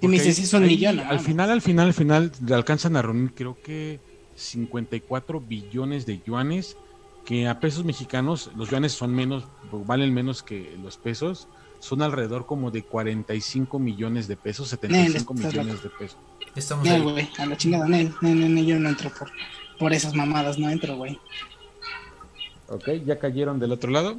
[0.00, 1.00] Si me dices, es un millón.
[1.00, 3.98] Al final, al final, al final, le alcanzan a reunir, creo que
[4.36, 6.76] 54 billones de yuanes,
[7.24, 11.48] que a pesos mexicanos, los yuanes son menos, valen menos que los pesos,
[11.80, 16.18] son alrededor como de 45 millones de pesos, 75 millones de pesos.
[16.54, 17.02] Estamos ahí.
[17.02, 18.12] güey, a la chingada, Nel,
[18.66, 19.30] yo no entro por
[19.78, 21.18] por esas mamadas no entro, güey.
[22.68, 24.18] Ok, ¿ya cayeron del otro lado?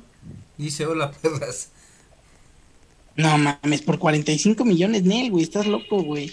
[0.58, 1.72] Dice hola, perras.
[3.16, 6.32] No mames, por 45 millones, Nel, güey, estás loco, güey.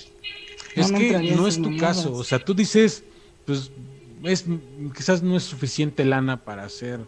[0.75, 3.05] es que no es tu caso, o sea, tú dices,
[3.47, 3.71] pues,
[4.25, 4.45] es,
[4.97, 7.01] quizás no es suficiente lana para hacer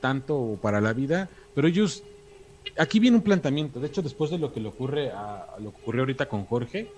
[0.00, 2.04] tanto para la vida, pero ellos,
[2.78, 5.72] aquí viene un planteamiento, de hecho, después de lo que le ocurre a, a lo
[5.72, 6.90] que ocurrió ahorita con Jorge,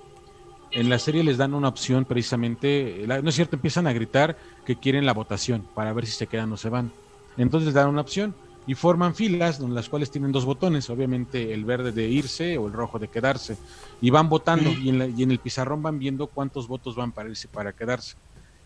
[0.72, 4.76] en la serie les dan una opción precisamente, no es cierto, empiezan a gritar que
[4.76, 6.92] quieren la votación para ver si se quedan o se van.
[7.36, 8.34] Entonces les dan una opción
[8.66, 12.66] y forman filas en las cuales tienen dos botones, obviamente el verde de irse o
[12.66, 13.56] el rojo de quedarse,
[14.00, 17.72] y van votando y, en el pizarrón van viendo cuántos votos van para irse para
[17.72, 18.16] quedarse.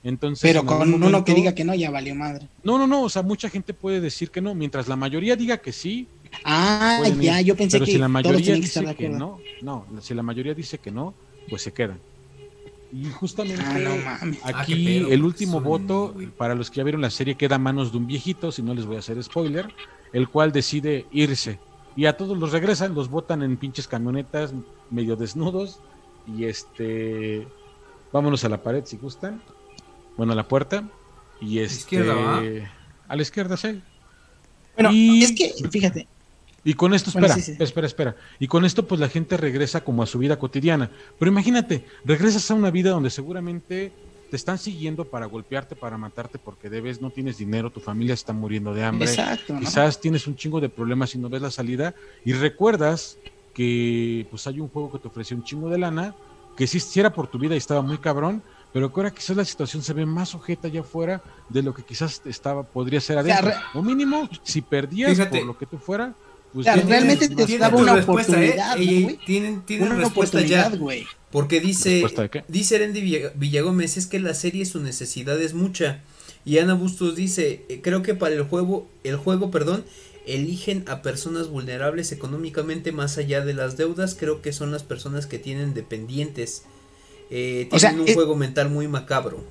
[0.05, 2.47] Entonces, Pero con uno que diga que no, ya valió madre.
[2.62, 5.57] No, no, no, o sea, mucha gente puede decir que no, mientras la mayoría diga
[5.57, 6.07] que sí.
[6.45, 10.23] Ah, ya, yo pensé pero que si la mayoría dice que no, no, si la
[10.23, 11.14] mayoría dice que no,
[11.49, 11.99] pues se quedan.
[12.93, 17.35] Y justamente ah, aquí ah, el último voto, para los que ya vieron la serie,
[17.37, 19.67] queda a manos de un viejito, si no les voy a hacer spoiler,
[20.12, 21.59] el cual decide irse.
[21.97, 24.53] Y a todos los regresan, los votan en pinches camionetas,
[24.90, 25.81] medio desnudos.
[26.27, 27.49] Y este,
[28.12, 29.40] vámonos a la pared si gustan.
[30.16, 30.85] Bueno, a la puerta.
[31.40, 32.42] Y este, ¿Izquierda,
[33.09, 33.81] A la izquierda, sí.
[34.74, 36.09] Bueno, es que, fíjate.
[36.64, 38.16] Y con esto, espera, espera, espera.
[38.38, 40.90] Y con esto, pues la gente regresa como a su vida cotidiana.
[41.18, 43.92] Pero imagínate, regresas a una vida donde seguramente
[44.31, 48.33] te están siguiendo para golpearte, para matarte porque debes, no tienes dinero, tu familia está
[48.33, 49.09] muriendo de hambre.
[49.09, 51.94] Exacto, Quizás tienes un chingo de problemas y no ves la salida.
[52.24, 53.18] Y recuerdas
[53.53, 56.14] que pues hay un juego que te ofreció un chingo de lana,
[56.57, 58.42] que si era por tu vida y estaba muy cabrón,
[58.75, 61.85] pero que ahora quizás la situación se ve más sujeta allá afuera de lo que
[61.85, 63.53] quizás estaba, podría ser adentro.
[63.73, 66.13] O, mínimo, si perdías por lo que tú fuera,
[66.53, 68.03] pues realmente te daba una ¿eh?
[68.03, 68.77] oportunidad.
[69.25, 70.73] tienen, tienen respuesta ya.
[71.31, 72.05] Porque dice,
[72.49, 76.03] dice Erendi Villagómez, es que la serie su necesidad es mucha.
[76.45, 79.85] Y Ana Bustos dice, eh, creo que para el juego, el juego, perdón,
[80.27, 85.29] eligen a personas vulnerables económicamente más allá de las deudas, creo que son las personas
[85.29, 86.65] que tienen dependientes.
[87.31, 89.45] Eh, tienen un juego mental muy macabro.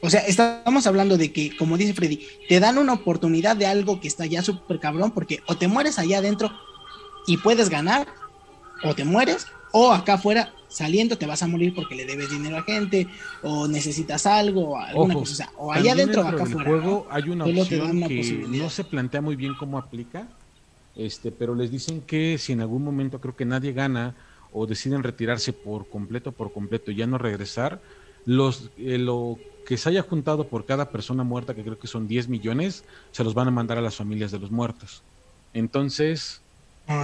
[0.00, 4.00] O sea, estamos hablando de que, como dice Freddy, te dan una oportunidad de algo
[4.00, 6.50] que está ya súper cabrón, porque o te mueres allá adentro
[7.26, 8.06] y puedes ganar,
[8.84, 12.58] o te mueres, o acá afuera saliendo te vas a morir porque le debes dinero
[12.58, 13.08] a gente,
[13.42, 15.32] o necesitas algo, o alguna cosa.
[15.32, 16.70] O, sea, o allá adentro o acá afuera.
[16.70, 20.28] juego hay una opción que no se plantea muy bien cómo aplica,
[20.94, 24.14] este, pero les dicen que si en algún momento creo que nadie gana
[24.52, 27.80] o deciden retirarse por completo, por completo y ya no regresar,
[28.24, 32.08] los, eh, lo que se haya juntado por cada persona muerta, que creo que son
[32.08, 35.02] 10 millones, se los van a mandar a las familias de los muertos.
[35.54, 36.40] Entonces,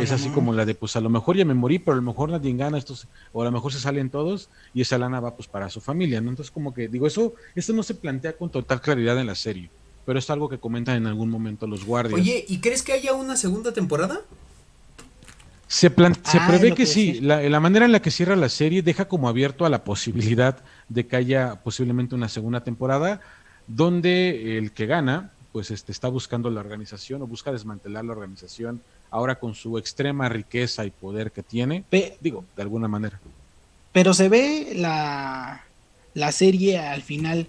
[0.01, 2.03] es así como la de, pues a lo mejor ya me morí, pero a lo
[2.03, 5.37] mejor nadie gana estos, o a lo mejor se salen todos y esa lana va
[5.37, 6.31] pues para su familia, ¿no?
[6.31, 9.69] Entonces como que digo, eso, eso no se plantea con total claridad en la serie,
[10.07, 12.19] pero es algo que comentan en algún momento los guardias.
[12.19, 14.23] Oye, ¿y crees que haya una segunda temporada?
[15.75, 18.81] Se, se ah, prevé que, sí, la, la, manera en la que cierra la serie
[18.81, 20.59] deja como abierto a la posibilidad
[20.89, 23.21] de que haya posiblemente una segunda temporada
[23.67, 28.83] donde el que gana pues este, está buscando la organización o busca desmantelar la organización
[29.11, 31.83] ahora con su extrema riqueza y poder que tiene,
[32.21, 33.19] digo, de alguna manera.
[33.91, 35.65] Pero se ve la,
[36.15, 37.49] la serie al final,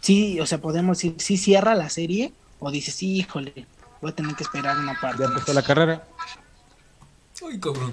[0.00, 3.66] sí, o sea, podemos decir, sí cierra la serie o dices, sí, híjole,
[4.02, 5.22] voy a tener que esperar una parte.
[5.22, 6.04] Ya empezó la carrera.
[7.42, 7.92] Uy, cabrón.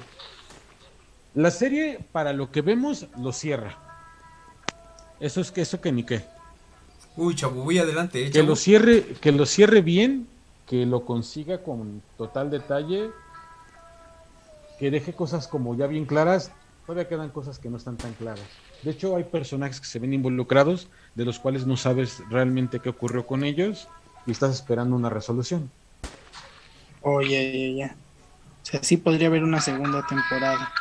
[1.36, 3.78] La serie, para lo que vemos, lo cierra.
[5.20, 6.24] Eso es que eso que ni qué.
[7.16, 8.28] Uy, chavo, voy adelante.
[8.28, 10.28] Eh, que lo cierre, que lo cierre bien,
[10.68, 13.10] que lo consiga con total detalle,
[14.80, 16.52] que deje cosas como ya bien claras.
[16.86, 18.44] Todavía quedan cosas que no están tan claras.
[18.84, 22.90] De hecho, hay personajes que se ven involucrados, de los cuales no sabes realmente qué
[22.90, 23.88] ocurrió con ellos
[24.26, 25.72] y estás esperando una resolución.
[27.02, 27.96] Oye, ya, ya.
[28.64, 30.72] O sea, sí podría haber una segunda temporada.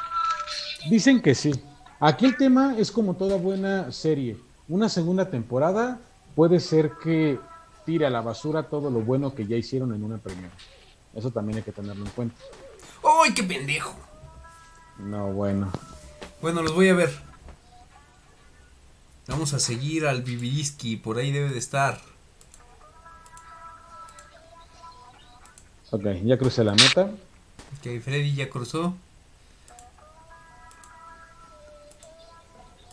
[0.88, 1.52] Dicen que sí.
[2.00, 4.36] Aquí el tema es como toda buena serie.
[4.68, 6.00] Una segunda temporada
[6.34, 7.38] puede ser que
[7.84, 10.52] tire a la basura todo lo bueno que ya hicieron en una primera.
[11.14, 12.36] Eso también hay que tenerlo en cuenta.
[13.22, 13.94] ¡Ay, qué pendejo!
[14.98, 15.70] No, bueno.
[16.40, 17.10] Bueno, los voy a ver.
[19.26, 22.00] Vamos a seguir al Bibirisky, por ahí debe de estar.
[25.90, 27.10] Ok, ya crucé la meta.
[27.78, 28.94] Ok, Freddy ya cruzó.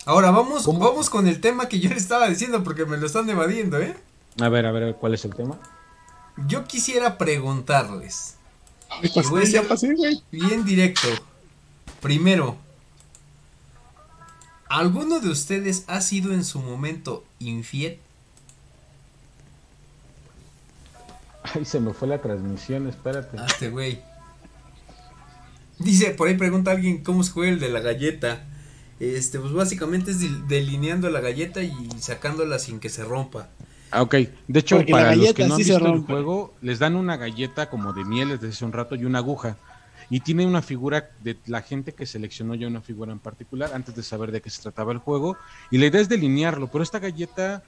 [0.06, 3.30] Ahora vamos, vamos con el tema que yo le estaba diciendo porque me lo están
[3.30, 3.96] evadiendo, ¿eh?
[4.42, 5.60] A ver, a ver, ¿cuál es el tema?
[6.48, 8.36] Yo quisiera preguntarles.
[9.14, 9.30] Pues,
[10.32, 11.08] bien directo.
[12.02, 12.58] Primero,
[14.68, 18.00] ¿alguno de ustedes ha sido en su momento infiel?
[21.44, 23.38] Ay, se me fue la transmisión, espérate.
[23.38, 24.02] Ah, este güey.
[25.80, 28.46] Dice, por ahí pregunta alguien cómo se juega el de la galleta.
[29.00, 33.50] Este, pues básicamente es delineando la galleta y sacándola sin que se rompa.
[33.92, 34.16] Ah, ok.
[34.48, 37.94] De hecho, para los que no han visto el juego, les dan una galleta como
[37.94, 39.58] de miel desde hace un rato y una aguja.
[40.10, 43.96] Y tiene una figura de la gente que seleccionó ya una figura en particular antes
[43.96, 45.38] de saber de qué se trataba el juego.
[45.72, 47.64] Y la idea es delinearlo, pero esta galleta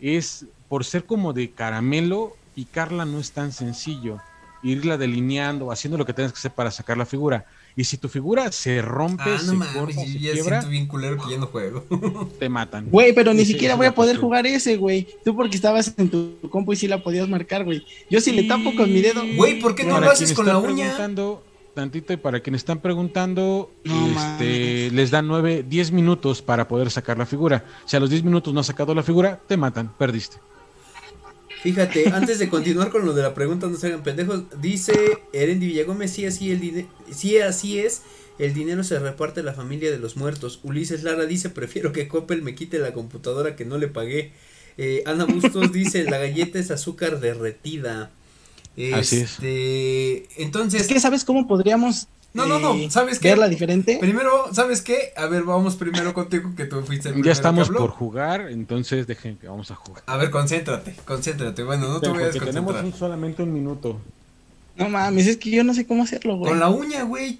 [0.00, 4.20] es, por ser como de caramelo, picarla no es tan sencillo.
[4.62, 7.46] Irla delineando, haciendo lo que tienes que hacer para sacar la figura.
[7.74, 11.16] Y si tu figura se rompe, ah, no se corta, se ya quiebra, bien culero
[11.16, 11.84] que ya no juego.
[12.38, 12.88] te matan.
[12.90, 15.08] Güey, pero ni siquiera voy a poder jugar ese, güey.
[15.24, 17.84] Tú porque estabas en tu compu y sí la podías marcar, güey.
[18.10, 19.22] Yo sí le tapo con mi dedo.
[19.36, 20.96] Güey, ¿por qué no lo haces con la uña?
[21.74, 27.16] Tantito, y para quienes están preguntando, este, les dan 9, 10 minutos para poder sacar
[27.16, 27.64] la figura.
[27.86, 30.36] Si a los 10 minutos no has sacado la figura, te matan, perdiste.
[31.62, 34.92] Fíjate, antes de continuar con lo de la pregunta, no se hagan pendejos, dice
[35.32, 38.02] Erendi Villagómez, sí así, el sí así es,
[38.40, 40.58] el dinero se reparte a la familia de los muertos.
[40.64, 44.32] Ulises Lara dice, prefiero que Coppel me quite la computadora que no le pagué.
[44.76, 48.10] Eh, Ana Bustos dice, la galleta es azúcar derretida.
[48.94, 49.32] Así es.
[49.34, 50.80] Este, entonces...
[50.80, 53.28] Es que, ¿sabes cómo podríamos no, no, no, ¿sabes qué?
[53.28, 53.98] verla diferente?
[54.00, 55.12] Primero, ¿sabes qué?
[55.16, 59.36] A ver, vamos primero contigo que tú fuiste el Ya estamos por jugar, entonces dejen
[59.36, 60.02] que vamos a jugar.
[60.06, 61.62] A ver, concéntrate, concéntrate.
[61.62, 62.64] Bueno, no te voy a desconcentrar.
[62.64, 64.00] tenemos un, solamente un minuto.
[64.76, 66.50] No mames, es que yo no sé cómo hacerlo, güey.
[66.50, 67.38] Con la uña, güey.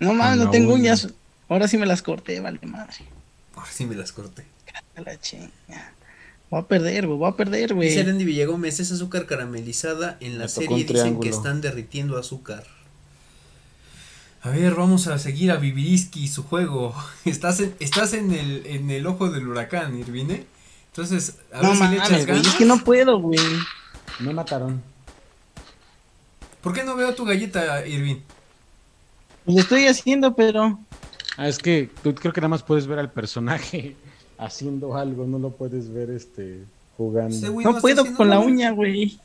[0.00, 1.08] No mames, no tengo uñas.
[1.48, 2.96] Ahora sí me las corté, vale madre.
[3.54, 4.44] Ahora sí me las corté.
[4.96, 5.50] La chinga.
[6.50, 7.88] Voy a perder, güey, voy a perder, güey.
[7.88, 10.18] Dice Andy Villagómez, es azúcar caramelizada.
[10.20, 12.64] En la serie dicen que están derritiendo azúcar.
[14.44, 16.94] A ver, vamos a seguir a Viviriski su juego.
[17.24, 20.44] Estás en, estás en el, en el ojo del huracán, Irvine.
[20.90, 22.46] Entonces, a ver si le echas ganas.
[22.48, 23.38] Es que no puedo, güey.
[24.18, 24.82] Me mataron.
[26.60, 28.22] ¿Por qué no veo tu galleta, Irvin?
[29.44, 30.78] Pues lo estoy haciendo, pero.
[31.36, 33.96] Ah, es que tú creo que nada más puedes ver al personaje
[34.38, 36.64] haciendo algo, no lo puedes ver este
[36.96, 37.36] jugando.
[37.62, 39.18] no, puedo con la uña, güey.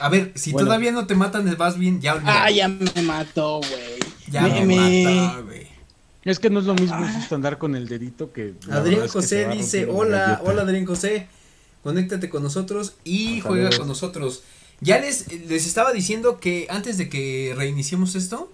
[0.00, 3.97] A ver, si todavía no te matan, vas bien, ya Ah, ya me mató, güey.
[4.30, 5.66] Ya me, mató, güey.
[6.24, 7.26] Es que no es lo mismo ah.
[7.30, 8.54] andar con el dedito que.
[8.70, 11.28] Adrián José dice: Hola, hola Adrián José.
[11.82, 14.42] Conéctate con nosotros y juega con nosotros.
[14.80, 18.52] Ya les, les estaba diciendo que antes de que reiniciemos esto,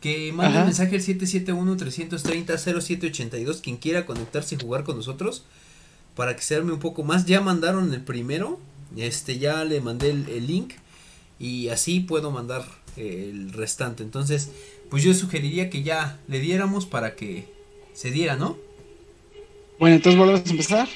[0.00, 5.42] que manden mensaje al 771-330-0782, quien quiera conectarse y jugar con nosotros,
[6.14, 7.26] para que se arme un poco más.
[7.26, 8.60] Ya mandaron el primero,
[8.96, 10.74] este ya le mandé el, link
[11.38, 12.64] y así puedo mandar
[12.96, 14.02] el restante.
[14.02, 14.50] Entonces,
[14.90, 17.48] pues yo sugeriría que ya le diéramos para que
[17.94, 18.56] se diera, ¿no?
[19.78, 20.88] Bueno, entonces volvemos a empezar.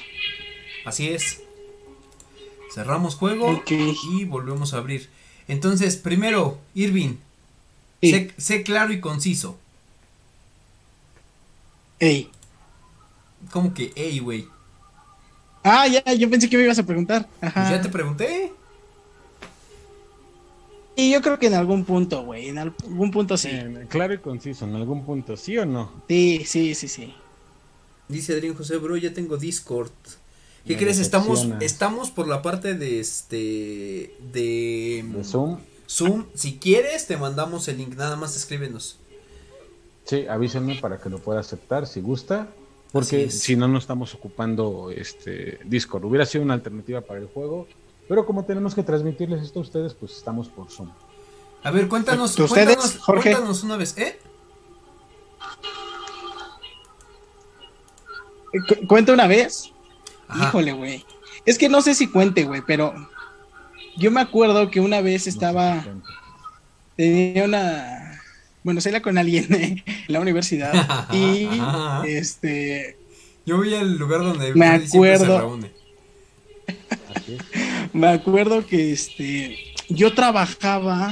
[0.85, 1.41] Así es.
[2.73, 5.09] Cerramos juego y volvemos a abrir.
[5.47, 7.15] Entonces, primero, Irving,
[8.01, 9.59] sé, claro y conciso.
[11.99, 12.29] Ey.
[13.51, 14.47] ¿Cómo que ey, güey?
[15.63, 17.29] Ah, ya, yo pensé que me ibas a preguntar.
[17.41, 17.61] Ajá.
[17.61, 18.51] Pues ya te pregunté.
[20.95, 23.49] Y yo creo que en algún punto, güey, en algún punto sí.
[23.89, 26.03] claro y conciso, en algún punto, ¿sí o no?
[26.07, 27.13] Sí, sí, sí, sí.
[28.07, 29.91] Dice Adrián José, bro, ya tengo Discord.
[30.65, 30.99] ¿Qué crees?
[30.99, 34.15] Estamos, estamos por la parte de este.
[34.31, 35.59] De, Zoom.
[35.89, 36.25] Zoom.
[36.35, 37.95] Si quieres, te mandamos el link.
[37.95, 38.97] Nada más escríbenos.
[40.05, 42.49] Sí, avísenme para que lo pueda aceptar si gusta.
[42.91, 46.05] Porque si no, no estamos ocupando este Discord.
[46.05, 47.67] Hubiera sido una alternativa para el juego.
[48.07, 50.89] Pero como tenemos que transmitirles esto a ustedes, pues estamos por Zoom.
[51.63, 54.19] A ver, cuéntanos, cuéntanos, cuéntanos una vez, ¿eh?
[58.87, 59.71] Cuenta una vez.
[60.35, 61.05] Híjole, güey.
[61.45, 62.93] Es que no sé si cuente, güey, pero
[63.97, 65.85] yo me acuerdo que una vez estaba.
[66.95, 68.21] tenía una.
[68.63, 71.07] Bueno, salía con alguien en la universidad.
[71.11, 71.49] y
[72.05, 72.97] este.
[73.45, 75.59] Yo voy al lugar donde me acuerdo.
[77.93, 79.57] Me acuerdo que este.
[79.89, 81.11] Yo trabajaba.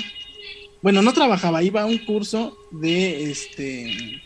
[0.82, 4.22] Bueno, no trabajaba, iba a un curso de este.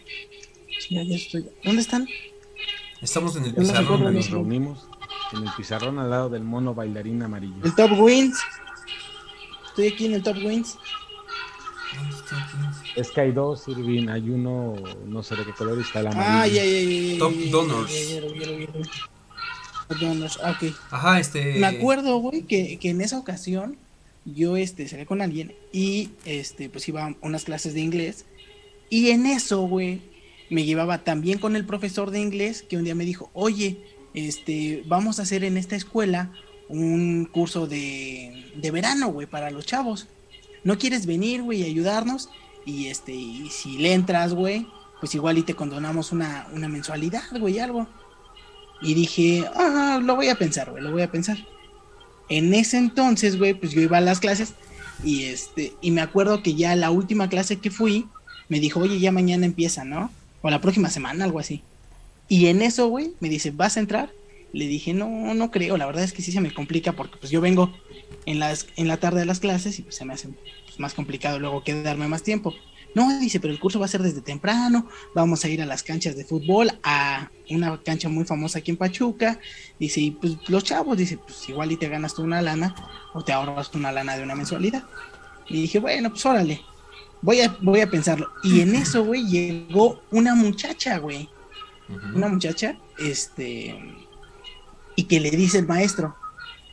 [0.89, 1.49] Ya, ya estoy.
[1.63, 2.07] ¿Dónde están?
[3.01, 4.03] Estamos en el pizarrón.
[4.03, 4.87] Donde nos reunimos
[5.33, 7.55] en el pizarrón al lado del mono bailarín amarillo.
[7.63, 8.39] El Top Wins.
[9.67, 10.77] Estoy aquí en el Top Wins.
[12.95, 14.07] Es que hay dos, Irving.
[14.07, 16.31] Hay uno, no sé de qué color está el amarillo.
[16.31, 17.19] Ah, ya, ya, ya.
[17.19, 17.91] Top Donors.
[19.87, 20.73] Top Donors, ah, ok.
[20.91, 21.55] Ajá, este.
[21.55, 23.77] Me acuerdo, güey, que, que en esa ocasión
[24.25, 28.25] yo este salí con alguien y este pues iba a unas clases de inglés
[28.89, 30.01] y en eso, güey,
[30.49, 33.77] me llevaba también con el profesor de inglés que un día me dijo, oye,
[34.13, 36.31] este, vamos a hacer en esta escuela
[36.69, 40.07] un curso de, de verano, güey, para los chavos.
[40.63, 42.29] ¿No quieres venir, güey, y ayudarnos?
[42.65, 44.67] Y este, y si le entras, güey,
[44.99, 47.87] pues igual y te condonamos una, una mensualidad, güey, algo.
[48.81, 51.37] Y dije, ah, lo voy a pensar, güey, lo voy a pensar.
[52.29, 54.53] En ese entonces, güey, pues yo iba a las clases
[55.03, 58.07] y este, y me acuerdo que ya la última clase que fui,
[58.49, 60.11] me dijo, oye, ya mañana empieza, ¿no?
[60.45, 61.63] o la próxima semana, algo así.
[62.29, 64.11] Y en eso, güey, me dice, ¿vas a entrar?
[64.53, 67.31] Le dije, no, no creo, la verdad es que sí se me complica porque pues
[67.31, 67.73] yo vengo
[68.27, 70.29] en, las, en la tarde de las clases y pues se me hace
[70.65, 72.53] pues, más complicado luego quedarme más tiempo.
[72.95, 75.83] No, dice, pero el curso va a ser desde temprano, vamos a ir a las
[75.83, 79.39] canchas de fútbol, a una cancha muy famosa aquí en Pachuca.
[79.79, 82.73] Dice, y pues los chavos, dice, pues igual y te ganas tú una lana
[83.13, 84.83] o te ahorras tú una lana de una mensualidad.
[85.47, 86.61] Y dije, bueno, pues órale
[87.25, 88.29] voy a, voy a pensarlo.
[88.43, 91.27] Y en eso, güey, llegó una muchacha, güey.
[92.13, 93.75] Una muchacha, este,
[94.95, 96.15] y que le dice el maestro,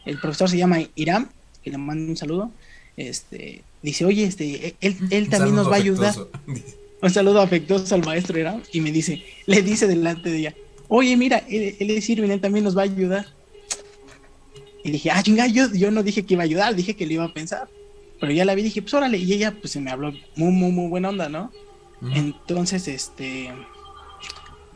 [0.07, 1.29] el profesor se llama Iram,
[1.63, 2.51] que le mando un saludo,
[2.97, 6.15] este, dice, oye, este, él, él también nos va a ayudar.
[7.03, 10.55] un saludo afectuoso al maestro Iram, y me dice, le dice delante de ella,
[10.89, 13.27] oye, mira, él, él es Irving, él también nos va a ayudar.
[14.85, 17.15] Y dije, ah, chinga, yo, yo no dije que iba a ayudar, dije que le
[17.15, 17.69] iba a pensar.
[18.21, 19.19] Pero ya la vi, dije, pues órale.
[19.19, 21.51] Y ella, pues se me habló muy, muy, muy buena onda, ¿no?
[22.15, 23.53] Entonces, este.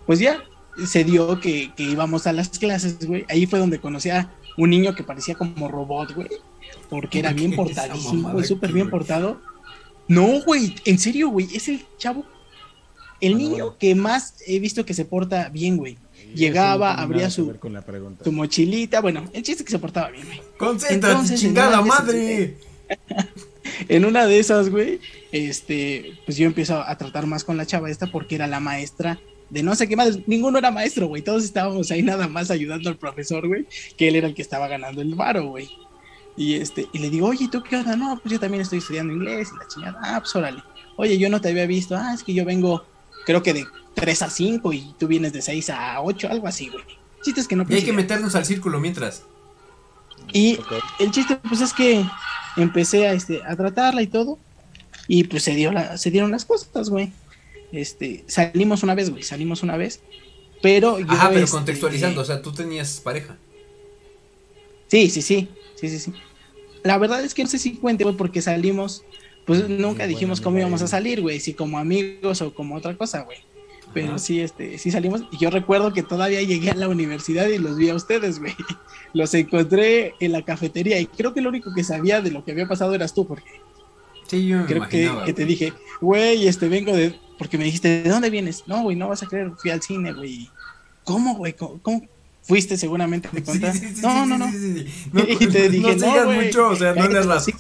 [0.07, 0.45] Pues ya,
[0.85, 3.25] se dio que, que, íbamos a las clases, güey.
[3.29, 6.29] Ahí fue donde conocí a un niño que parecía como robot, güey.
[6.89, 9.41] Porque era bien portadísimo, güey, súper bien portado.
[10.09, 12.24] No, güey, en serio, güey, es el chavo,
[13.20, 15.99] el niño que más he visto que se porta bien, güey.
[16.34, 17.55] Llegaba, abría su,
[18.22, 20.43] su mochilita, bueno, el chiste que se portaba bien, güey.
[20.59, 22.57] Concéntrate, chingada madre.
[23.89, 25.01] en una de esas, güey,
[25.32, 29.18] este, pues yo empiezo a tratar más con la chava esta porque era la maestra
[29.51, 30.26] de no sé qué más.
[30.26, 31.22] Ninguno era maestro, güey.
[31.22, 33.66] Todos estábamos ahí nada más ayudando al profesor, güey,
[33.97, 35.68] que él era el que estaba ganando el varo, güey.
[36.37, 37.97] Y este, y le digo, oye, ¿tú qué onda?
[37.97, 40.01] No, pues yo también estoy estudiando inglés y la chingada.
[40.03, 40.62] Ah, pues órale.
[40.97, 41.97] Oye, yo no te había visto.
[41.97, 42.84] Ah, es que yo vengo,
[43.24, 46.68] creo que de 3 a 5 y tú vienes de 6 a 8, algo así,
[46.68, 46.84] güey.
[47.22, 47.64] Chiste es que no.
[47.68, 49.24] Y hay que meternos al círculo mientras.
[50.32, 50.59] Y
[50.99, 52.05] el chiste, pues es que
[52.57, 54.39] empecé a, este, a tratarla y todo.
[55.09, 57.12] Y pues se, dio la, se dieron las cosas, güey.
[57.72, 60.01] Este, salimos una vez, güey, salimos una vez.
[60.62, 61.07] Pero yo.
[61.09, 63.37] Ajá, pero este, contextualizando, o sea, tú tenías pareja.
[64.89, 66.12] Sí, sí, sí, sí, sí, sí.
[66.87, 69.05] La verdad es que no sé si cuente, güey, porque salimos,
[69.45, 73.22] pues nunca dijimos cómo íbamos a salir, güey, si como amigos o como otra cosa,
[73.22, 73.39] güey.
[73.93, 75.22] Pero sí, este, sí salimos.
[75.30, 78.55] Y yo recuerdo que todavía llegué a la universidad y los vi a ustedes, güey.
[79.14, 82.53] Los encontré en la cafetería y creo que lo único que sabía de lo que
[82.53, 83.62] había pasado eras tú, porque
[84.28, 87.18] Sí, yo me Creo que, te dije, güey, este vengo de.
[87.39, 88.64] Porque me dijiste, ¿de dónde vienes?
[88.66, 90.51] No, güey, no vas a creer, fui al cine, güey.
[91.05, 91.55] ¿Cómo, güey?
[91.55, 92.03] ¿Cómo,
[92.47, 93.88] Fuiste seguramente, me contaste.
[93.88, 95.22] Sí, sí, no, no, no, no.
[95.28, 97.57] Y te dije, no, no mucho, o sea, no le rasques.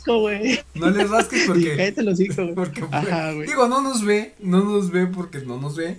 [0.74, 1.76] No le rasques porque.
[1.76, 3.48] Cállate los hijos, porque Ajá, güey.
[3.48, 5.98] Digo, no nos ve, no nos ve porque no nos ve.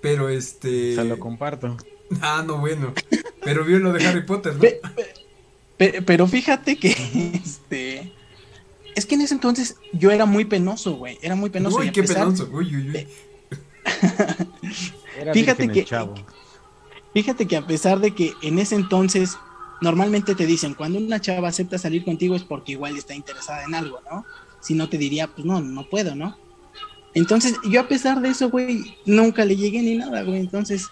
[0.00, 0.94] Pero este.
[0.94, 1.76] Se lo comparto.
[2.20, 2.94] Ah, no, bueno.
[3.44, 4.62] Pero vio lo de Harry Potter, ¿no?
[6.04, 6.90] pero fíjate que
[7.42, 8.12] este
[8.94, 11.18] es que en ese entonces yo era muy penoso, güey.
[11.22, 11.78] Era muy penoso.
[11.78, 12.48] Uy, qué penoso.
[12.52, 13.08] Uy, uy, uy.
[15.32, 15.86] fíjate que.
[17.12, 19.36] Fíjate que a pesar de que en ese entonces
[19.80, 23.74] normalmente te dicen cuando una chava acepta salir contigo es porque igual está interesada en
[23.74, 24.24] algo, ¿no?
[24.60, 26.36] Si no te diría, pues no, no puedo, ¿no?
[27.14, 30.38] Entonces, yo a pesar de eso, güey, nunca le llegué ni nada, güey.
[30.38, 30.88] Entonces,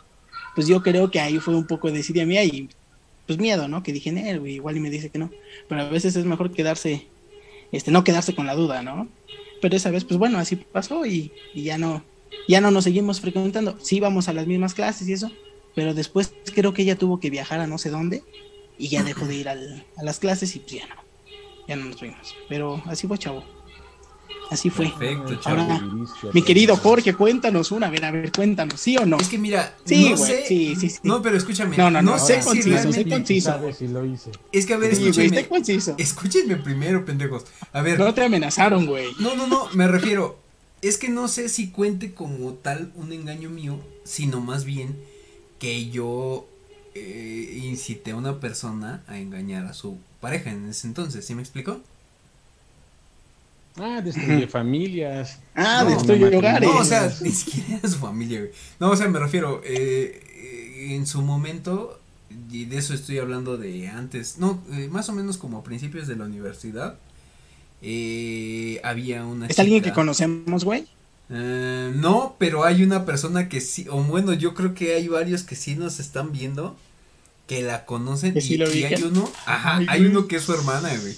[0.55, 2.69] pues yo creo que ahí fue un poco de desidia mía y
[3.27, 3.83] pues miedo, ¿no?
[3.83, 5.31] Que dije, él, güey, igual y me dice que no.
[5.69, 7.07] Pero a veces es mejor quedarse
[7.73, 9.09] este, no quedarse con la duda, ¿no?
[9.61, 12.03] Pero esa vez, pues bueno, así pasó y, ya no,
[12.49, 13.77] ya no nos seguimos frecuentando.
[13.81, 15.31] Sí íbamos a las mismas clases y eso,
[15.79, 18.25] pero después creo que ella tuvo que viajar a no sé dónde
[18.79, 19.57] y ya dejó de ir a
[20.03, 20.97] las clases y pues ya no,
[21.69, 22.35] ya no nos vimos.
[22.49, 23.45] Pero así fue, chavo.
[24.51, 24.87] Así fue.
[24.89, 25.81] Perfecto, Ahora,
[26.33, 29.19] mi querido Jorge, cuéntanos una, a ver, a ver, cuéntanos, ¿sí o no?
[29.19, 30.99] Es que mira, sí, no sé, sí, sí, sí.
[31.05, 31.77] No, pero escúchame.
[31.77, 33.09] No, no, no, no sé si realmente...
[33.09, 33.73] conciso.
[33.73, 34.33] Si lo hice.
[34.51, 35.47] Es que a ver, sí, escúchame.
[35.47, 35.95] conciso.
[35.97, 37.45] Escúchenme primero, pendejos.
[37.73, 38.01] A ver.
[38.01, 39.07] No te amenazaron, güey.
[39.21, 40.41] No, no, no, me refiero.
[40.83, 44.97] Es que no sé si cuente como tal un engaño mío, sino más bien
[45.59, 46.47] que yo
[46.95, 51.43] eh, incité a una persona a engañar a su pareja en ese entonces, ¿sí me
[51.43, 51.81] explico?
[53.81, 55.39] Ah, destruye familias.
[55.55, 56.69] Ah, destruye hogares.
[56.69, 58.53] No, o sea, ni siquiera su familia, güey.
[58.81, 62.01] No, o sea, me refiero, eh, eh, en su momento,
[62.51, 66.07] y de eso estoy hablando de antes, no, eh, más o menos como a principios
[66.07, 66.99] de la universidad,
[68.83, 70.87] había una ¿Es alguien que conocemos, güey?
[71.29, 75.57] No, pero hay una persona que sí, o bueno, yo creo que hay varios que
[75.57, 76.77] sí nos están viendo,
[77.47, 81.17] que la conocen, y, y hay uno, ajá, hay uno que es su hermana, güey.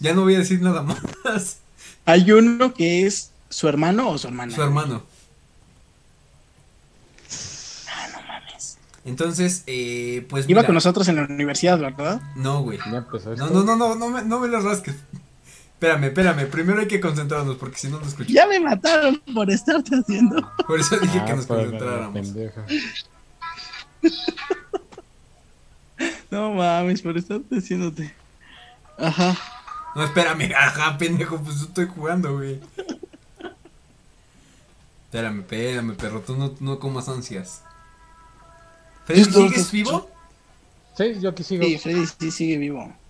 [0.00, 0.82] Ya no voy a decir nada
[1.24, 1.58] más.
[2.04, 4.54] Hay uno que es su hermano o su hermana.
[4.54, 5.04] Su hermano.
[7.88, 8.78] Ah, no mames.
[9.04, 10.48] Entonces, eh, pues.
[10.48, 12.20] Iba con nosotros en la universidad, ¿verdad?
[12.34, 12.78] No, güey.
[12.78, 13.02] No,
[13.36, 14.96] no, no, no, no me, no me lo rasques.
[15.82, 16.46] Espérame, espérame.
[16.46, 18.32] Primero hay que concentrarnos porque si no no escucho.
[18.32, 20.48] Ya me mataron por estarte haciendo.
[20.64, 22.28] Por eso dije que ah, nos concentráramos.
[26.30, 28.14] no mames, por estarte haciéndote.
[28.96, 29.36] Ajá.
[29.96, 32.60] No, espérame, ajá, pendejo, pues yo estoy jugando, güey.
[35.06, 37.64] Espérame, espérame, perro, tú no, no comas ansias.
[39.04, 40.08] ¿Freddy, sigues vivo?
[40.96, 41.64] Sí, yo aquí sigo.
[41.64, 43.01] Sí, Freddy sí sigue vivo.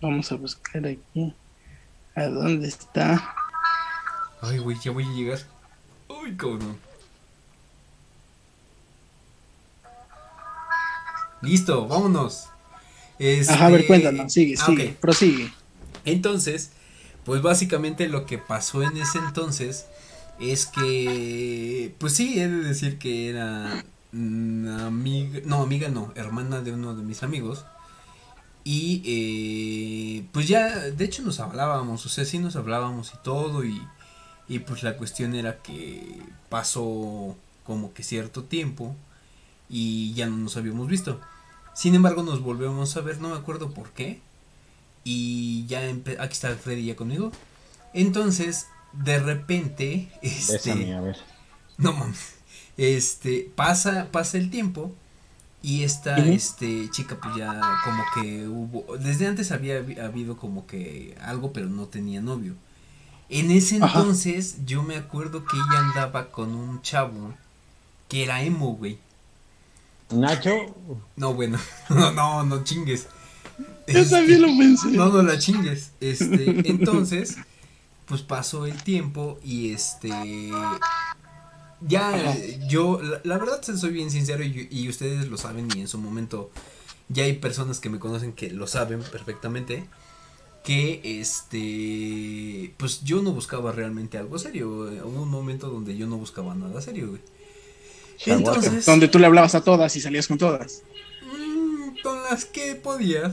[0.00, 1.34] Vamos a buscar aquí.
[2.14, 3.34] ¿A dónde está?
[4.40, 5.38] Ay, güey, ya voy a llegar.
[6.08, 6.78] Uy, cabrón.
[11.42, 12.48] Listo, vámonos.
[13.48, 15.52] Ajá, a ver, este, cuéntanos, sigue, ah, sigue, prosigue.
[16.06, 16.70] Entonces,
[17.24, 19.86] pues básicamente lo que pasó en ese entonces
[20.38, 26.72] es que, pues sí, he de decir que era amiga, no, amiga no, hermana de
[26.72, 27.66] uno de mis amigos.
[28.72, 33.64] Y eh, pues ya, de hecho nos hablábamos, o sea, sí nos hablábamos y todo.
[33.64, 33.82] Y,
[34.46, 38.94] y pues la cuestión era que pasó como que cierto tiempo
[39.68, 41.20] y ya no nos habíamos visto.
[41.74, 44.20] Sin embargo, nos volvemos a ver, no me acuerdo por qué.
[45.02, 45.80] Y ya
[46.20, 47.32] aquí está Freddy ya conmigo.
[47.92, 51.16] Entonces, de repente, este, a ver.
[51.76, 52.34] No mames.
[52.76, 54.94] Este, pasa, pasa el tiempo
[55.62, 61.16] y esta este chica pues ya como que hubo desde antes había habido como que
[61.22, 62.54] algo pero no tenía novio.
[63.28, 67.34] En ese entonces yo me acuerdo que ella andaba con un chavo
[68.08, 68.98] que era emo, güey.
[70.10, 70.74] Nacho.
[71.16, 71.58] No, bueno,
[71.88, 73.06] no, no, no chingues.
[73.86, 74.88] Yo también lo pensé.
[74.88, 75.92] No, no la chingues.
[76.00, 77.36] Este, entonces,
[78.06, 80.10] pues pasó el tiempo y este
[81.80, 82.36] ya
[82.68, 86.50] yo, la, verdad soy bien sincero y, ustedes lo saben y en su momento
[87.08, 89.84] ya hay personas que me conocen que lo saben perfectamente
[90.64, 96.18] que este pues yo no buscaba realmente algo serio hubo un momento donde yo no
[96.18, 97.20] buscaba nada serio güey.
[98.26, 100.82] Entonces donde tú le hablabas a todas y salías con todas.
[101.22, 103.32] Mm, con las que podías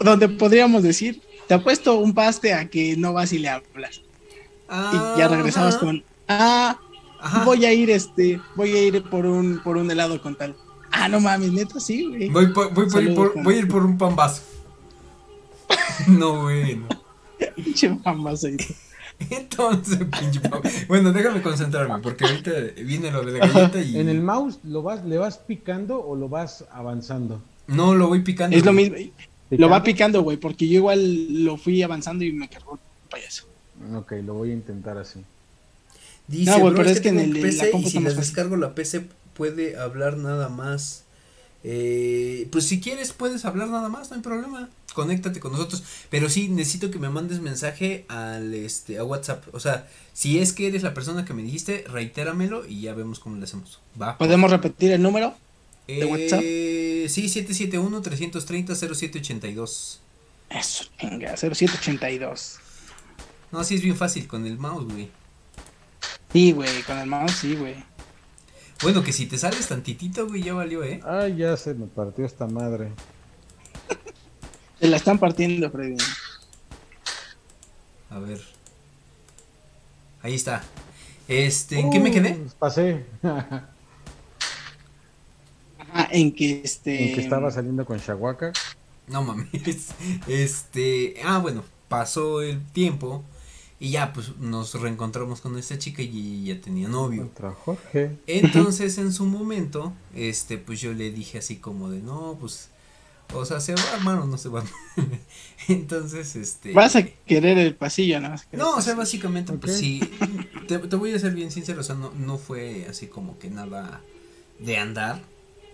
[0.00, 4.00] donde podríamos decir te apuesto un paste a que no vas y le hablas.
[4.70, 6.78] Y ya regresabas con ah
[7.44, 10.54] Voy a ir, este, voy a ir por un, por un helado con tal.
[10.90, 12.28] Ah, no mames, neta, sí, güey.
[12.28, 12.68] Voy, voy,
[13.14, 14.42] por, voy a ir por un pambazo.
[16.08, 16.88] no, güey, no.
[17.56, 18.48] Pinche pambazo.
[19.30, 20.40] Entonces, pinche
[20.86, 22.50] Bueno, déjame concentrarme, porque ahorita
[22.84, 23.98] viene lo de la galleta y.
[23.98, 27.42] ¿En el mouse lo vas, le vas picando o lo vas avanzando?
[27.66, 28.56] No, lo voy picando.
[28.56, 28.96] Es lo mismo.
[29.50, 33.44] Lo va picando, güey, porque yo igual lo fui avanzando y me cargó el payaso.
[33.94, 35.20] Ok, lo voy a intentar así.
[36.28, 39.02] Dice, no, pero es, que, en el PC y si les descargo la PC
[39.34, 41.04] puede hablar nada más.
[41.64, 44.68] Eh, pues si quieres puedes hablar nada más, no hay problema.
[44.94, 49.44] Conéctate con nosotros, pero sí necesito que me mandes mensaje al este a WhatsApp.
[49.54, 53.20] O sea, si es que eres la persona que me dijiste, reitéramelo y ya vemos
[53.20, 53.80] cómo le hacemos.
[54.00, 54.18] Va.
[54.18, 55.34] ¿Podemos repetir el número
[55.86, 56.40] de WhatsApp?
[56.42, 60.00] Eh, sí, 771 330 0782.
[60.50, 62.58] Eso, venga, 0782.
[63.50, 65.08] No, sí es bien fácil con el mouse, güey.
[66.32, 67.76] Sí, güey, con el mouse sí, güey.
[68.82, 71.00] Bueno, que si te sales tantitito, güey, ya valió, ¿eh?
[71.04, 72.90] Ay, ya se me partió esta madre.
[74.78, 75.96] se la están partiendo, Freddy.
[78.10, 78.40] A ver.
[80.22, 80.62] Ahí está.
[81.26, 82.32] Este, ¿en qué me quedé?
[82.32, 83.04] Uh, pasé.
[83.22, 83.68] Ajá,
[86.10, 87.08] en que este.
[87.08, 88.52] En que estaba saliendo con Shahuaca.
[89.08, 89.48] No mames.
[90.26, 91.14] Este.
[91.24, 93.24] Ah, bueno, pasó el tiempo.
[93.80, 97.30] Y ya, pues nos reencontramos con esta chica y ya tenía novio.
[97.64, 98.18] Jorge.
[98.26, 102.70] Entonces, en su momento, este, pues yo le dije así como de, no, pues,
[103.32, 104.64] o sea, ¿se va hermano o no se va?
[105.68, 106.72] Entonces, este.
[106.72, 108.34] Vas a querer el pasillo, ¿no?
[108.52, 110.00] No, o sea, básicamente, pues sí.
[110.66, 114.00] Te, voy a ser bien sincero, o sea, no, no fue así como que nada
[114.58, 115.22] de andar.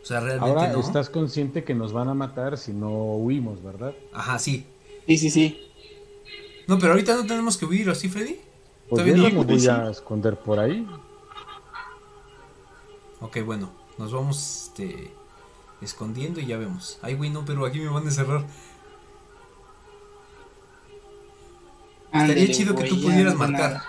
[0.02, 3.94] O sea, realmente Ahora estás consciente que nos van a matar si no huimos, ¿verdad?
[4.12, 4.66] Ajá, sí.
[5.06, 5.63] Sí, sí, sí.
[6.66, 8.40] No, pero ahorita no tenemos que huir, ¿sí, Freddy?
[8.88, 9.44] Pues ¿Todavía no?
[9.44, 10.86] me voy a esconder por ahí.
[13.20, 15.10] Ok, bueno, nos vamos este,
[15.80, 16.98] escondiendo y ya vemos.
[17.02, 18.44] Ay, güey, no, pero aquí me van a cerrar.
[22.12, 23.82] Estaría chido que tú pudieras marcar.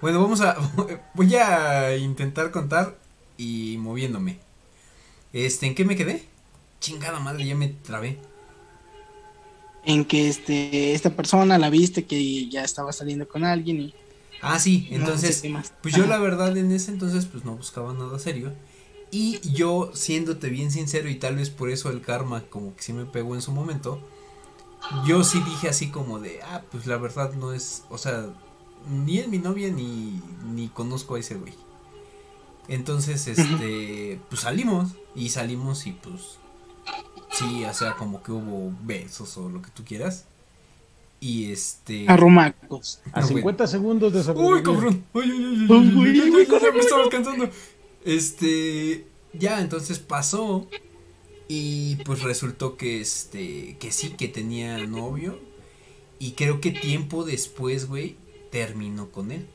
[0.00, 0.56] Bueno, vamos a.
[1.14, 2.96] Voy a intentar contar
[3.36, 4.38] y moviéndome.
[5.32, 6.24] Este, ¿en qué me quedé?
[6.80, 8.18] Chingada madre, ya me trabé
[9.84, 13.94] en que este esta persona la viste que ya estaba saliendo con alguien y
[14.42, 15.42] ah sí entonces
[15.82, 18.52] pues yo la verdad en ese entonces pues no buscaba nada serio.
[19.12, 22.92] Y yo siéndote bien sincero y tal vez por eso el karma como que sí
[22.92, 24.00] me pegó en su momento
[25.04, 28.28] yo sí dije así como de ah pues la verdad no es o sea
[28.88, 30.22] ni es mi novia ni
[30.54, 31.54] ni conozco a ese güey
[32.68, 36.38] entonces este pues salimos y salimos y pues
[37.32, 40.26] Sí, o sea, como que hubo besos o lo que tú quieras.
[41.20, 42.06] Y este.
[42.08, 43.00] Arrumacos.
[43.12, 45.04] A 50 segundos de Uy, cabrón.
[45.12, 47.48] Uy, uy, uy, uy, me estaba alcanzando.
[48.04, 49.06] Este.
[49.34, 50.66] Ya, entonces pasó.
[51.46, 53.76] Y pues resultó que este.
[53.78, 55.38] Que sí, que tenía novio.
[56.18, 58.16] Y creo que tiempo después, güey,
[58.50, 59.46] terminó con él.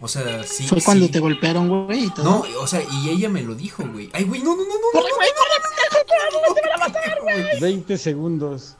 [0.00, 0.66] O sea, sí.
[0.66, 2.10] Fue cuando te golpearon, güey.
[2.24, 4.08] No, o sea, y ella me lo dijo, güey.
[4.12, 4.90] Ay, güey, no, no, no, no.
[4.92, 7.60] Corre, güey, corre, a matar, güey.
[7.60, 8.76] 20 segundos.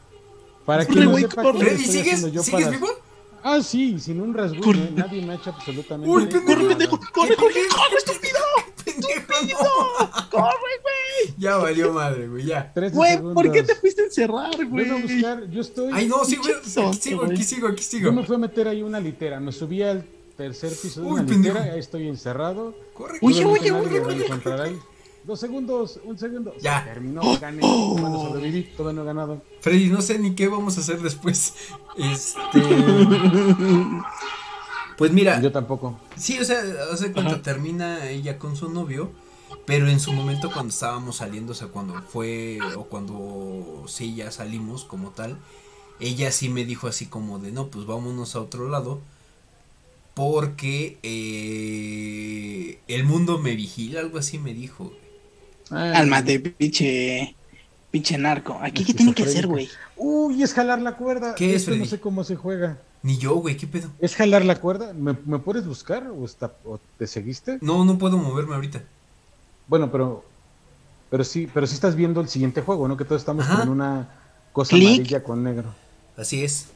[0.65, 2.89] Para que no sepa Freddy, ¿sigues, ¿sigues vivo?
[3.43, 7.55] Ah, sí, sin un rasguño, nadie me ha hecho absolutamente Uy, corre, pendejo, corre, corre,
[7.69, 8.39] corre, estúpido.
[8.85, 9.67] Pendejo,
[10.31, 10.51] Corre,
[10.83, 11.35] güey.
[11.39, 12.73] Ya valió madre, güey, ya.
[12.93, 14.85] Güey, ¿por qué te fuiste a encerrar, güey?
[14.85, 15.91] Ven a buscar, yo estoy.
[15.93, 16.53] Ay, no, sí, güey.
[16.63, 18.13] Pinche Aquí sigo, aquí sigo, Yo sigo.
[18.13, 20.05] me fui a meter ahí una litera, me subí al
[20.45, 21.55] tercer piso de Uy, una pendejo.
[21.59, 22.75] litera, ahí estoy encerrado.
[22.95, 23.71] Corre, Oye, corre.
[24.01, 24.79] oye.
[25.23, 26.55] Dos segundos, un segundo.
[26.63, 26.83] Ya.
[26.83, 27.61] Se terminó, gané.
[27.61, 29.43] Bueno, sobreviví, todavía no he ganado.
[29.61, 31.55] Freddy, no sé ni qué vamos a hacer después.
[31.99, 32.63] Este.
[34.97, 35.99] Pues mira, Yo tampoco.
[36.17, 36.63] sí, o sea,
[36.93, 39.11] hace cuando termina ella con su novio,
[39.67, 44.31] pero en su momento cuando estábamos saliendo, o sea, cuando fue o cuando sí ya
[44.31, 45.39] salimos como tal,
[46.01, 49.01] ella sí me dijo así como de, no, pues vámonos a otro lado,
[50.15, 54.93] porque eh, el mundo me vigila, algo así me dijo.
[55.71, 57.35] Ay, Cálmate, pinche.
[57.91, 58.59] Pinche narco.
[58.63, 59.69] ¿Aquí qué tiene que hacer, güey?
[59.97, 61.35] Uy, es jalar la cuerda.
[61.35, 62.79] ¿Qué es, Esto no sé cómo se juega.
[63.03, 63.91] Ni yo, güey, ¿qué pedo?
[63.99, 64.93] ¿Es jalar la cuerda?
[64.93, 67.59] ¿Me, me puedes buscar o, está, o te seguiste?
[67.61, 68.83] No, no puedo moverme ahorita.
[69.67, 70.25] Bueno, pero
[71.11, 72.97] pero sí, pero sí estás viendo el siguiente juego, ¿no?
[72.97, 73.61] Que todos estamos Ajá.
[73.61, 74.09] con una
[74.53, 74.89] cosa Clic.
[74.89, 75.75] amarilla con negro.
[76.17, 76.69] Así es.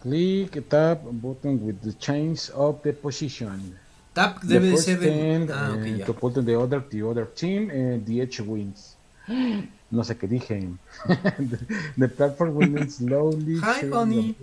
[0.00, 3.76] Click, tap, button with the change of the position.
[4.14, 5.52] Tap The debe de first ser de...
[5.52, 6.06] Ah, ok, eh, ya.
[6.06, 8.96] to put the other, the other team, eh, the edge wins.
[9.90, 10.68] No sé qué dije.
[11.38, 11.58] the,
[11.96, 13.58] the platform wins slowly.
[13.62, 14.36] Hi, honey.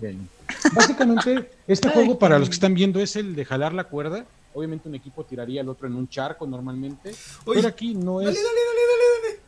[0.00, 0.26] game.
[0.74, 4.24] Básicamente, este juego, para los que están viendo, es el de jalar la cuerda.
[4.54, 7.10] Obviamente un equipo tiraría al otro en un charco normalmente.
[7.46, 8.26] Uy, pero aquí no es.
[8.26, 9.41] Dale, dale, dale, dale, dale.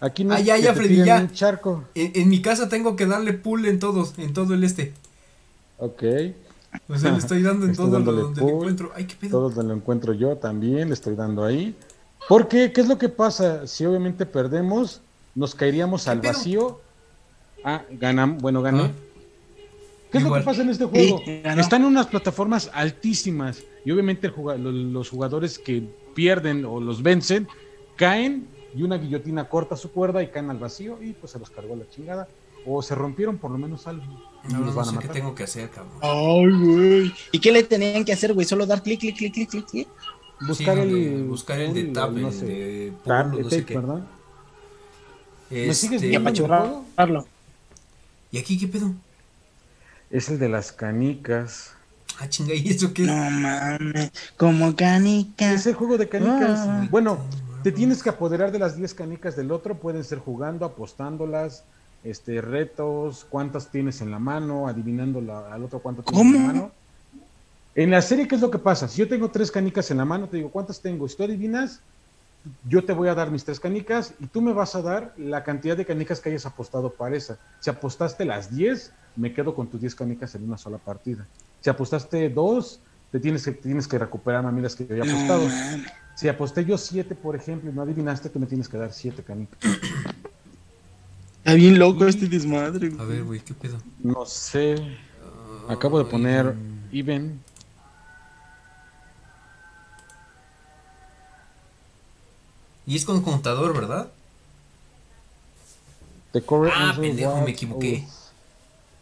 [0.00, 1.20] Aquí no Ah, ya, Freddy, ya.
[1.20, 1.84] un charco.
[1.94, 4.94] En, en mi casa tengo que darle pull en todos, en todo el este.
[5.78, 6.02] Ok.
[6.88, 8.92] O sea, le estoy dando en Estoy todo lo donde lo encuentro.
[8.94, 9.30] Ay, qué pedo.
[9.30, 11.74] Todo donde lo encuentro yo también, le estoy dando ahí.
[12.28, 13.66] Porque, ¿qué es lo que pasa?
[13.66, 15.00] Si obviamente perdemos,
[15.34, 16.32] nos caeríamos al pedo?
[16.32, 16.80] vacío.
[17.64, 18.84] Ah, ganamos, bueno, gané.
[18.84, 18.90] Ah.
[20.12, 21.20] ¿Qué es lo que pasa en este juego?
[21.24, 21.42] Sí.
[21.44, 25.82] Están en unas plataformas altísimas y obviamente el los jugadores que
[26.14, 27.46] pierden o los vencen
[27.96, 31.50] caen y una guillotina corta su cuerda y caen al vacío y pues se los
[31.50, 32.28] cargó la chingada.
[32.66, 34.04] O se rompieron por lo menos algo.
[34.50, 35.12] No, los no, van no a sé qué matar.
[35.12, 35.94] tengo que hacer, cabrón.
[36.02, 37.14] Ay, güey.
[37.32, 38.46] ¿Y qué le tenían que hacer, güey?
[38.46, 39.88] Solo dar clic, clic, clic, clic, clic, clic.
[40.46, 42.44] Buscar Sí, el, de- buscar el de tap, no sé.
[42.46, 42.92] de de
[43.42, 43.74] no sé tape, qué.
[43.78, 44.00] ¿verdad?
[45.50, 46.30] ¿Me Este, sigues Y viendo?
[48.30, 48.92] ¿Y aquí qué pedo?
[50.10, 51.72] Es el de las canicas.
[52.18, 53.08] Ah, chinga, ¿y eso qué es?
[53.08, 54.12] No mames.
[54.36, 55.52] Como canica.
[55.52, 56.60] Es el juego de canicas.
[56.68, 56.86] Ah.
[56.90, 57.18] bueno,
[57.62, 59.78] te tienes que apoderar de las 10 canicas del otro.
[59.78, 61.64] Pueden ser jugando, apostándolas,
[62.02, 66.52] este, retos, cuántas tienes en la mano, adivinando la- al otro cuánto tienes en la
[66.52, 66.72] mano.
[67.74, 68.88] En la serie, ¿qué es lo que pasa?
[68.88, 71.06] Si yo tengo tres canicas en la mano, te digo, ¿cuántas tengo?
[71.08, 71.82] Si tú adivinas,
[72.64, 75.44] yo te voy a dar mis tres canicas y tú me vas a dar la
[75.44, 77.38] cantidad de canicas que hayas apostado para esa.
[77.60, 81.28] Si apostaste las 10, me quedo con tus 10 canicas en una sola partida.
[81.60, 82.80] Si apostaste dos,
[83.10, 85.46] te tienes que, tienes que recuperar a mí las que yo había apostado.
[86.20, 89.22] Si aposté yo 7, por ejemplo, y no adivinaste, tú me tienes que dar 7
[89.22, 89.58] canicas.
[91.38, 93.78] Está bien loco este desmadre, A ver, güey, ¿qué pedo?
[94.00, 94.98] No sé.
[95.66, 96.54] Acabo de poner
[96.92, 97.40] even.
[102.86, 104.08] Y es con contador, ¿verdad?
[106.32, 106.42] The
[106.72, 108.06] Ah, pendejo, was- me equivoqué.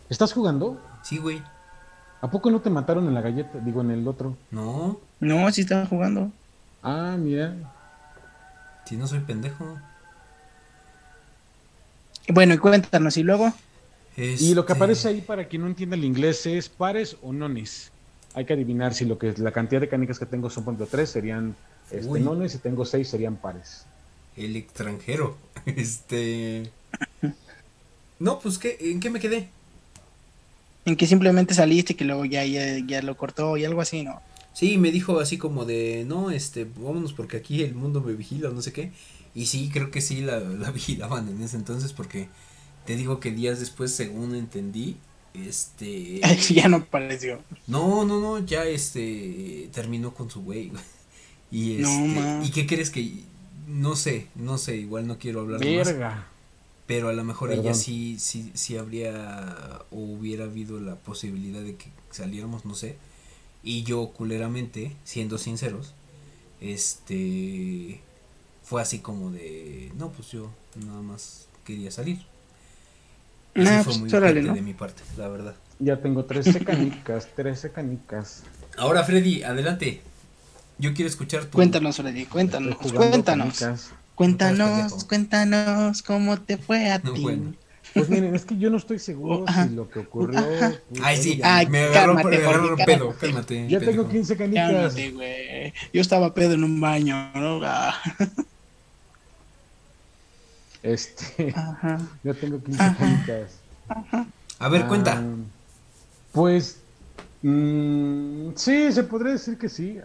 [0.09, 0.81] ¿Estás jugando?
[1.03, 1.43] Sí, güey.
[2.21, 3.59] ¿A poco no te mataron en la galleta?
[3.59, 4.37] Digo, en el otro.
[4.53, 6.31] No, No, sí estaba jugando.
[6.89, 7.55] Ah, mira.
[8.87, 9.77] si no soy pendejo.
[12.29, 13.53] Bueno, y cuéntanos, ¿y luego?
[14.17, 17.33] Y lo que Este, aparece ahí para quien no entienda el inglés es pares o
[17.35, 17.93] nones.
[18.35, 20.89] Hay que adivinar si lo que la cantidad de canicas que tengo son por ejemplo
[20.91, 21.57] 3 serían
[21.91, 23.85] este, nones, si tengo 6 serían pares.
[24.37, 25.37] El extranjero.
[25.67, 26.71] Este.
[28.19, 28.79] No, pues, ¿qué?
[28.81, 29.49] ¿en qué me quedé?
[30.87, 34.03] En que simplemente saliste y que luego ya, ya, ya lo cortó y algo así,
[34.03, 34.23] ¿no?
[34.59, 38.49] Sí, me dijo así como de, no, este, vámonos porque aquí el mundo me vigila
[38.49, 38.91] o no sé qué.
[39.33, 42.27] Y sí, creo que sí la, la vigilaban en ese entonces porque
[42.85, 44.97] te digo que días después, según entendí,
[45.33, 46.21] este...
[46.53, 47.41] ya no pareció.
[47.69, 50.73] No, no, no, ya este, terminó con su güey.
[51.53, 52.45] Y No, este, ma.
[52.45, 53.13] ¿y qué crees que,
[53.69, 55.87] no sé, no sé, igual no quiero hablar más.
[55.87, 56.27] Verga.
[56.89, 61.77] Pero a lo mejor ella sí, sí, sí habría o hubiera habido la posibilidad de
[61.77, 62.97] que saliéramos, no sé.
[63.69, 65.95] Y yo, culeramente, siendo sinceros,
[66.61, 68.01] este
[68.65, 72.21] fue así como de no, pues yo nada más quería salir.
[73.55, 74.55] Y sí Nah, fue pues, muy ojete ¿no?
[74.55, 75.55] de mi parte, la verdad.
[75.81, 78.45] Ya tengo 13 canicas, 13 canicas.
[78.77, 80.01] Ahora, Freddy, adelante.
[80.79, 83.25] Yo quiero escuchar tu Cuéntanos, Freddy, cuéntanos, cuéntanos.
[83.25, 83.91] canicas.
[84.15, 87.23] Cuéntanos, cuéntanos cómo te fue a No, ti.
[87.23, 87.55] bueno.
[87.95, 90.41] Pues miren, es que yo no estoy seguro si lo que ocurrió.
[90.41, 93.69] Pues, Ay, sí, Ay, me agarró, me agarró pedo, cálmate.
[93.69, 94.73] Ya tengo 15 canicas.
[94.73, 95.73] Cálmate, güey.
[95.93, 97.61] Yo estaba pedo en un baño, ¿no?
[97.65, 97.95] Ah.
[100.83, 101.53] Este.
[101.57, 102.01] Ajá.
[102.23, 103.51] Ya tengo 15 canicas.
[104.59, 105.19] A ver, cuenta.
[105.19, 105.25] Ah,
[106.33, 106.79] pues.
[107.43, 109.99] Mmm, sí, se podría decir que sí.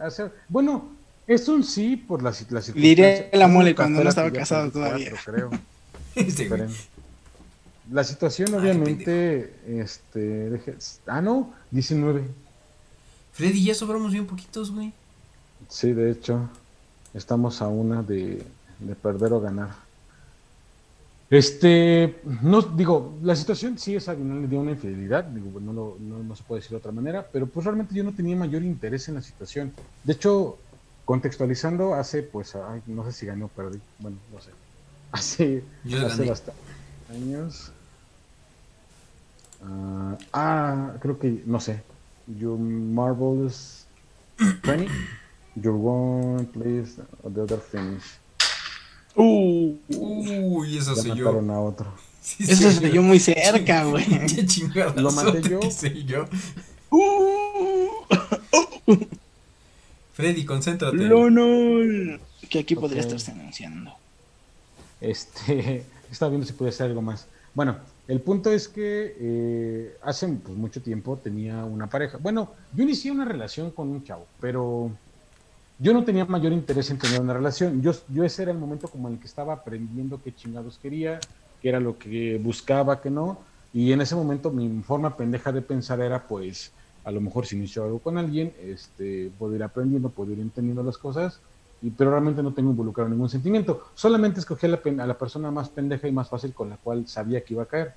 [0.50, 0.90] bueno,
[1.26, 2.78] es un sí por la, la situación.
[2.78, 5.14] Diré la mole cuando no estaba casado todavía.
[5.26, 5.50] creo.
[7.92, 10.62] La situación, obviamente, este.
[11.08, 12.24] ah, no, 19.
[13.34, 14.94] Freddy, ya sobramos bien poquitos, güey.
[15.68, 16.50] Sí, de hecho,
[17.14, 18.44] estamos a una de,
[18.80, 19.84] de perder o ganar.
[21.34, 26.44] Este, no digo, la situación sí es de una infidelidad, digo, no, no, no, se
[26.44, 29.22] puede decir de otra manera, pero pues realmente yo no tenía mayor interés en la
[29.24, 29.74] situación.
[30.04, 30.60] De hecho,
[31.06, 32.54] contextualizando, hace pues,
[32.86, 34.52] no sé si gané o perdí, bueno, no sé.
[35.12, 35.64] Hace,
[36.06, 36.64] hace bastantes
[37.12, 37.72] años.
[39.64, 41.82] Uh, ah, creo que, no sé.
[42.28, 43.86] Your marvelous
[44.62, 44.90] training.
[45.56, 48.04] Your one, please, the other finish.
[49.16, 51.30] Uh, Uy, eso soy yo.
[51.30, 51.94] a otro.
[52.40, 54.06] eso soy yo muy cerca, güey.
[54.28, 55.00] Qué chingada.
[55.00, 55.60] Lo maté yo.
[56.06, 56.26] yo.
[60.14, 60.98] Freddy, concéntrate.
[60.98, 62.18] No, no.
[62.50, 63.92] Que aquí podría estarse anunciando.
[65.00, 67.28] Este, estaba viendo si podía hacer algo más.
[67.54, 72.18] Bueno, el punto es que eh, hace pues, mucho tiempo tenía una pareja.
[72.18, 74.92] Bueno, yo inicié una relación con un chavo, pero
[75.80, 77.82] yo no tenía mayor interés en tener una relación.
[77.82, 81.20] Yo, yo ese era el momento como en el que estaba aprendiendo qué chingados quería,
[81.62, 83.40] qué era lo que buscaba, qué no.
[83.74, 86.74] Y en ese momento mi forma pendeja de pensar era pues,
[87.06, 90.84] a lo mejor si inicio algo con alguien, este, puedo ir aprendiendo, puedo ir entendiendo
[90.84, 91.40] las cosas,
[91.84, 93.88] y, pero realmente no tengo involucrado ningún sentimiento.
[93.94, 97.08] Solamente escogí a la, a la persona más pendeja y más fácil con la cual
[97.08, 97.94] sabía que iba a caer.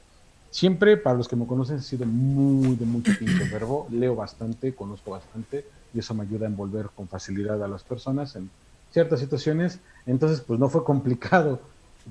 [0.51, 4.75] Siempre, para los que me conocen, he sido muy de mucho pinche verbo, leo bastante,
[4.75, 5.65] conozco bastante,
[5.95, 8.51] y eso me ayuda a envolver con facilidad a las personas en
[8.91, 9.81] ciertas situaciones.
[10.07, 11.61] Entonces, pues no fue complicado.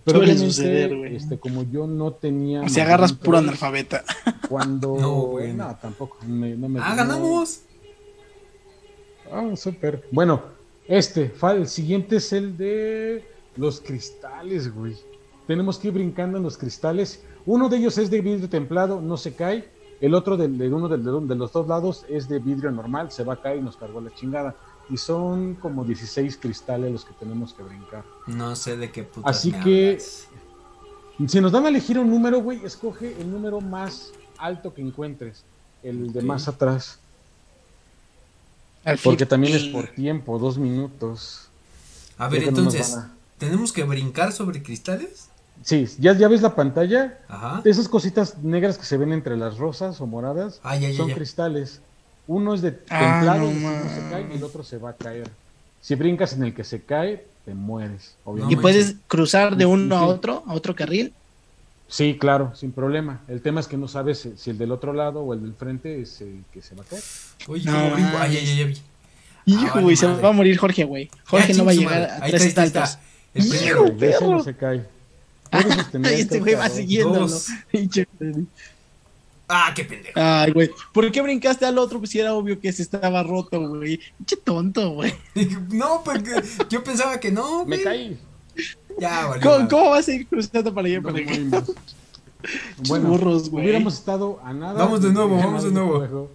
[0.03, 2.67] Pero obviamente, este, como yo no tenía.
[2.69, 4.03] Si agarras puro analfabeta.
[4.47, 4.95] Cuando.
[4.99, 6.17] No, no tampoco.
[6.25, 7.61] no me, ah, ganamos.
[9.31, 10.03] Ah, súper.
[10.11, 10.41] Bueno,
[10.87, 13.23] este, el siguiente es el de
[13.55, 14.95] los cristales, güey.
[15.47, 17.23] Tenemos que ir brincando en los cristales.
[17.45, 19.69] Uno de ellos es de vidrio templado, no se cae.
[20.01, 23.35] El otro de, uno de, de, los dos lados es de vidrio normal, se va
[23.35, 24.55] a caer y nos cargó la chingada.
[24.89, 28.03] Y son como 16 cristales los que tenemos que brincar.
[28.27, 29.29] No sé de qué puta.
[29.29, 29.99] Así que,
[31.27, 35.43] si nos dan a elegir un número, güey, escoge el número más alto que encuentres,
[35.81, 36.99] el de más atrás.
[39.03, 41.47] Porque también es por tiempo, dos minutos.
[42.17, 42.97] A ver, entonces,
[43.37, 45.29] ¿tenemos que brincar sobre cristales?
[45.63, 47.19] Sí, ya, ya ves la pantalla.
[47.27, 47.61] Ajá.
[47.65, 51.81] Esas cositas negras que se ven entre las rosas o moradas ah, son cristales.
[52.27, 55.29] Uno es de ah, templado, se cae y el otro se va a caer.
[55.81, 58.15] Si brincas en el que se cae, te mueres.
[58.49, 61.13] ¿Y puedes cruzar de uno a otro, a otro carril?
[61.87, 63.21] Sí, claro, sin problema.
[63.27, 66.01] El tema es que no sabes si el del otro lado o el del frente
[66.01, 67.03] es el que se va a caer.
[67.47, 67.71] Uy, no.
[67.73, 68.81] Ay, ay, ay,
[69.45, 71.09] Hijo, güey, se va a morir Jorge, güey.
[71.25, 72.97] Jorge no va a llegar a tres saltos.
[73.35, 74.31] Hijo, perro.
[74.31, 74.85] no se cae.
[76.05, 77.27] este güey va siguiéndolo.
[79.47, 80.19] Ah, qué pendejo.
[80.19, 80.71] Ay, güey.
[80.91, 81.99] ¿Por qué brincaste al otro?
[81.99, 83.99] Pues si era obvio que se estaba roto, güey.
[84.17, 85.13] Pinche tonto, güey.
[85.71, 86.31] no, porque
[86.67, 87.77] yo pensaba que no, güey.
[87.77, 88.19] Me caí.
[88.99, 89.41] Ya, vale.
[89.41, 91.63] ¿Cómo, ¿Cómo, vas a ir cruzando para allá para acá?
[92.87, 94.73] bueno, burros, hubiéramos estado a nada.
[94.73, 96.29] Vamos de nuevo, vamos de nuevo.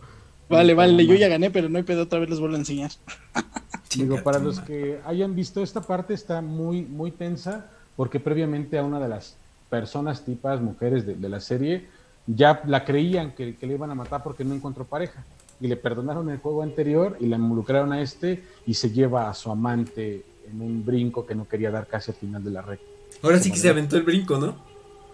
[0.49, 2.91] Vale, vale, yo ya gané, pero no hay pedo, otra vez les vuelvo a enseñar.
[3.97, 7.67] Digo, para los que hayan visto esta parte está muy, muy tensa
[7.97, 9.37] porque previamente a una de las
[9.69, 11.87] personas, tipas, mujeres de, la serie,
[12.27, 15.25] ya la creían que, le iban a matar porque no encontró pareja.
[15.61, 19.35] Y le perdonaron el juego anterior y la involucraron a este y se lleva a
[19.35, 22.79] su amante en un brinco que no quería dar casi al final de la red.
[23.23, 24.57] Ahora sí que se aventó el brinco, ¿no?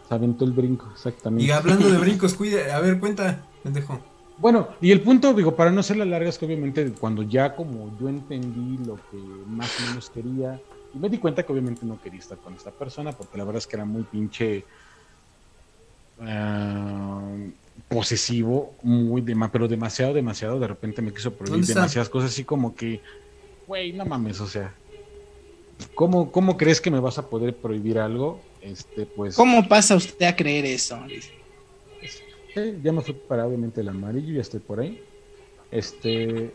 [0.09, 1.45] Se aventó el brinco, exactamente.
[1.45, 4.01] Y hablando de brincos, cuide, a ver, cuenta, pendejo.
[4.39, 7.57] Bueno, y el punto, digo, para no ser la larga, es que obviamente cuando ya
[7.57, 9.17] como yo entendí lo que
[9.47, 10.61] más o menos quería,
[10.95, 13.59] y me di cuenta que obviamente no quería estar con esta persona porque la verdad
[13.59, 14.65] es que era muy pinche
[16.21, 17.51] eh,
[17.89, 20.61] posesivo, muy pero demasiado, demasiado.
[20.61, 23.01] De repente me quiso prohibir demasiadas cosas así como que,
[23.67, 24.75] güey, no mames, o sea,
[25.95, 28.41] ¿cómo, ¿cómo crees que me vas a poder prohibir algo?
[28.61, 29.37] Este, pues.
[29.37, 30.99] ¿Cómo pasa usted a creer eso?
[32.55, 35.03] Eh, ya me fui para obviamente el amarillo, ya estoy por ahí.
[35.71, 36.53] Este,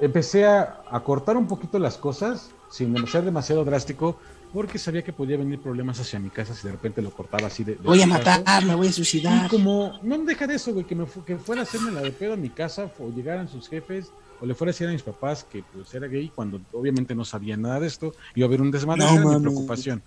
[0.00, 4.18] empecé a, a cortar un poquito las cosas sin ser demasiado drástico,
[4.52, 7.64] porque sabía que podía venir problemas hacia mi casa si de repente lo cortaba así
[7.64, 7.74] de...
[7.76, 9.46] voy a matar, me voy a suicidar.
[9.46, 12.12] Y como, no deja de eso, güey, que, me que fuera a hacerme la de
[12.12, 14.10] pedo a mi casa o llegaran sus jefes
[14.40, 17.24] o le fuera a decir a mis papás que pues era gay cuando obviamente no
[17.24, 20.02] sabía nada de esto, iba a haber un desmadre, no, mi preocupación.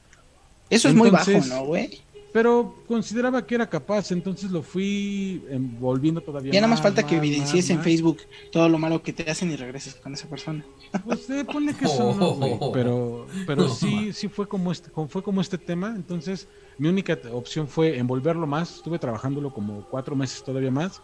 [0.69, 2.01] Eso es muy bajo, ¿no, güey?
[2.33, 6.53] Pero consideraba que era capaz, entonces lo fui envolviendo todavía.
[6.53, 8.19] Ya nada más falta que evidencies en Facebook
[8.51, 10.63] todo lo malo que te hacen y regreses con esa persona.
[11.03, 12.57] Pues se pone que eso no, güey.
[12.73, 15.93] Pero, pero sí, sí fue como este, fue como este tema.
[15.95, 18.77] Entonces, mi única opción fue envolverlo más.
[18.77, 21.01] Estuve trabajándolo como cuatro meses todavía más.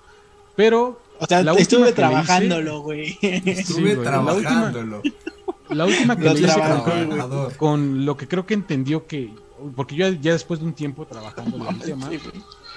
[0.58, 1.00] Pero.
[1.20, 3.18] O sea, estuve trabajándolo, güey.
[3.22, 5.02] Estuve trabajándolo.
[5.70, 6.62] La última que le hice
[7.58, 9.34] con, lo que creo que entendió que
[9.76, 12.10] porque yo ya después de un tiempo trabajando en el tema,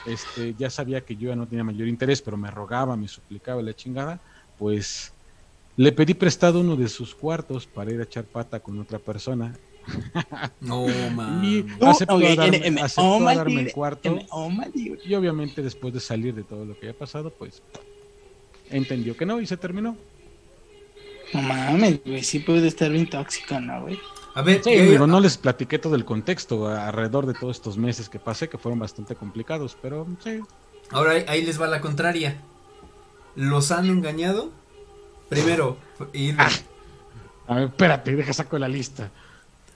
[0.06, 3.60] este, ya sabía que yo ya no tenía mayor interés, pero me rogaba, me suplicaba
[3.62, 4.18] la chingada,
[4.58, 5.12] pues
[5.76, 9.54] le pedí prestado uno de sus cuartos para ir a echar pata con otra persona.
[10.60, 11.44] No, man.
[11.44, 14.18] Y aceptó, darme, el cuarto.
[14.74, 17.62] Y obviamente después de salir de todo lo que había pasado, pues
[18.70, 19.96] entendió que no y se terminó.
[21.32, 23.98] No mames, güey, sí puede estar bien tóxico, ¿no, güey?
[24.34, 28.18] A ver, pero no les platiqué todo el contexto alrededor de todos estos meses que
[28.18, 30.40] pasé, que fueron bastante complicados, pero sí.
[30.90, 32.36] Ahora ahí les va la contraria.
[33.34, 34.50] ¿Los han engañado?
[35.28, 35.76] Primero,
[36.12, 36.36] ir...
[36.38, 36.48] Ah.
[37.46, 39.10] A ver, espérate, deja saco la lista.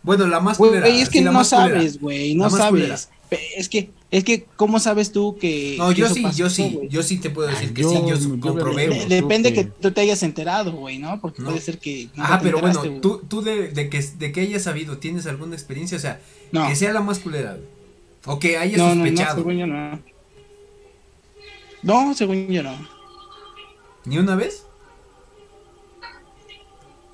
[0.04, 3.08] Bueno, la más Güey, es que no sabes, güey, no sabes.
[3.56, 5.74] Es que es que, ¿cómo sabes tú que.?
[5.76, 9.06] No, yo sí, yo sí, yo sí te puedo decir que sí, yo, comprobé.
[9.08, 11.20] Depende que tú te hayas enterado, güey, ¿no?
[11.20, 12.10] Porque puede ser que.
[12.16, 15.96] Ajá, pero bueno, tú, tú de, de, que, de que hayas sabido, ¿tienes alguna experiencia?
[15.96, 16.20] O sea,
[16.52, 17.58] que sea la más culera,
[18.24, 19.30] O que hayas sospechado.
[19.30, 20.00] No, según yo no.
[21.82, 22.88] No, según yo no.
[24.04, 24.64] ¿Ni una vez?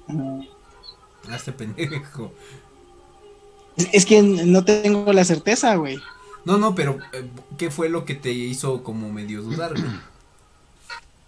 [0.07, 0.45] No.
[1.31, 2.31] Hazte pendejo.
[3.93, 5.99] Es que no tengo la certeza, güey.
[6.45, 7.25] No, no, pero eh,
[7.59, 9.93] ¿qué fue lo que te hizo como medio dudar, güey?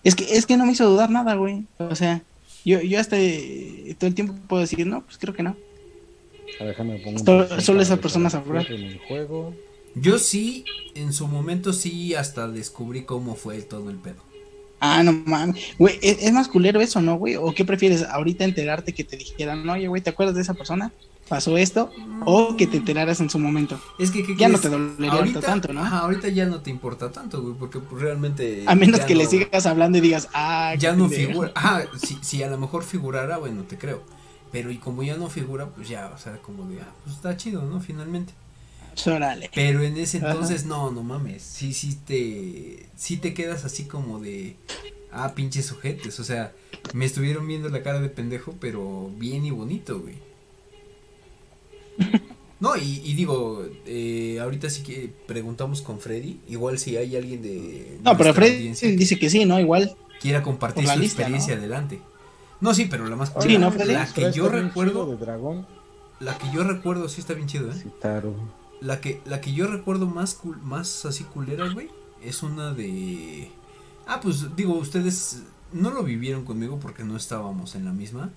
[0.04, 1.64] Es que, es que no me hizo dudar nada, güey.
[1.78, 2.22] O sea,
[2.64, 5.56] yo, yo hasta eh, todo el tiempo puedo decir, no, pues creo que no.
[7.60, 8.66] solo esas personas sabrán.
[9.94, 14.22] Yo sí, en su momento sí, hasta descubrí cómo fue todo el pedo.
[14.80, 15.74] Ah, no mames.
[15.78, 17.36] Güey, ¿es, más culero eso, ¿no, güey?
[17.36, 18.02] ¿O qué prefieres?
[18.02, 20.92] Ahorita enterarte que te dijeran, oye, güey, ¿te acuerdas de esa persona?
[21.28, 21.90] Pasó esto
[22.24, 23.80] o que te enteraras en su momento.
[23.98, 25.84] Es que, ya no te dolería tanto, ¿no?
[25.84, 28.64] ahorita ya no te importa tanto, güey, porque pues, realmente.
[28.66, 31.52] A menos que le sigas hablando y digas, ah, ya no figura.
[31.54, 34.02] Ah, si, si a lo mejor figurara, bueno, te creo.
[34.50, 37.36] Pero y como ya no figura, pues ya, o sea, como de, ah, pues está
[37.36, 37.80] chido, ¿no?
[37.80, 38.34] Finalmente.
[39.06, 39.50] Órale.
[39.54, 41.42] Pero en ese entonces, no, no mames.
[41.42, 42.86] Sí, sí te.
[42.94, 44.56] Sí te quedas así como de.
[45.10, 46.20] Ah, pinches sujetes.
[46.20, 46.52] O sea,
[46.92, 50.16] me estuvieron viendo la cara de pendejo, pero bien y bonito, güey.
[52.60, 57.98] No, y, digo, eh, ahorita sí que preguntamos con Freddy, igual si hay alguien de...
[58.04, 59.58] No, pero Freddy dice que sí, ¿no?
[59.58, 59.96] Igual.
[60.20, 62.00] Quiera compartir su experiencia adelante.
[62.60, 63.32] No, sí, pero la más...
[63.40, 63.94] Sí, ¿no, Freddy?
[63.94, 65.06] La que yo recuerdo...
[65.06, 65.66] De dragón.
[66.20, 67.74] La que yo recuerdo, sí está bien chido, ¿eh?
[67.74, 68.32] Sí, claro.
[68.80, 71.88] La que, la que yo recuerdo más, más así culera, güey,
[72.22, 73.50] es una de...
[74.06, 78.30] Ah, pues digo, ustedes no lo vivieron conmigo porque no estábamos en la misma.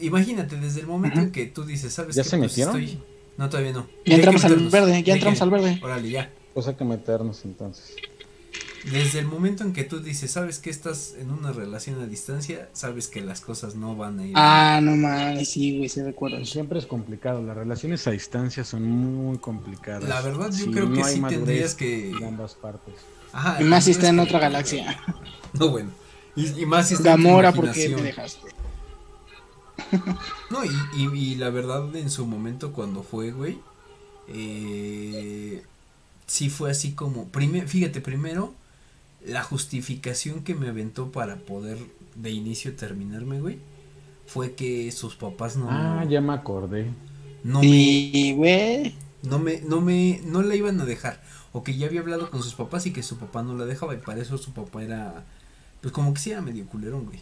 [0.00, 3.02] Imagínate, desde el momento en que tú dices, ¿sabes ¿Ya se pues, metieron?
[3.36, 3.86] No, todavía no.
[4.04, 5.80] Ya entramos al verde, ya entramos al verde.
[5.82, 6.30] Órale, ya.
[6.54, 7.94] Pues hay que meternos entonces.
[8.84, 12.68] Desde el momento en que tú dices, sabes que estás en una relación a distancia,
[12.72, 14.32] sabes que las cosas no van a ir.
[14.36, 16.44] Ah, no mames, sí, güey, sí recuerdo.
[16.44, 20.08] Siempre es complicado, las relaciones a distancia son muy complicadas.
[20.08, 22.10] La verdad, yo creo que sí tendrías que.
[22.10, 22.94] En ambas partes.
[23.32, 24.98] Ajá, y más si está en otra galaxia.
[25.54, 25.90] No, bueno.
[26.36, 28.48] Y, más si está Gamora, porque me dejaste?
[30.50, 30.60] No,
[31.14, 33.58] y, la verdad, en su momento cuando fue, güey,
[34.28, 35.62] eh,
[36.26, 37.28] sí fue así como,
[37.66, 38.54] fíjate, primero,
[39.24, 41.78] la justificación que me aventó para poder
[42.14, 43.58] de inicio terminarme, güey,
[44.26, 45.66] fue que sus papás no...
[45.70, 46.90] Ah, ya me acordé.
[47.42, 48.34] No me...
[48.36, 48.94] güey.
[49.22, 51.20] No me, no me, no la iban a dejar.
[51.52, 53.94] O que ya había hablado con sus papás y que su papá no la dejaba
[53.94, 55.24] y para eso su papá era,
[55.80, 57.20] pues como que sí era medio culerón, güey.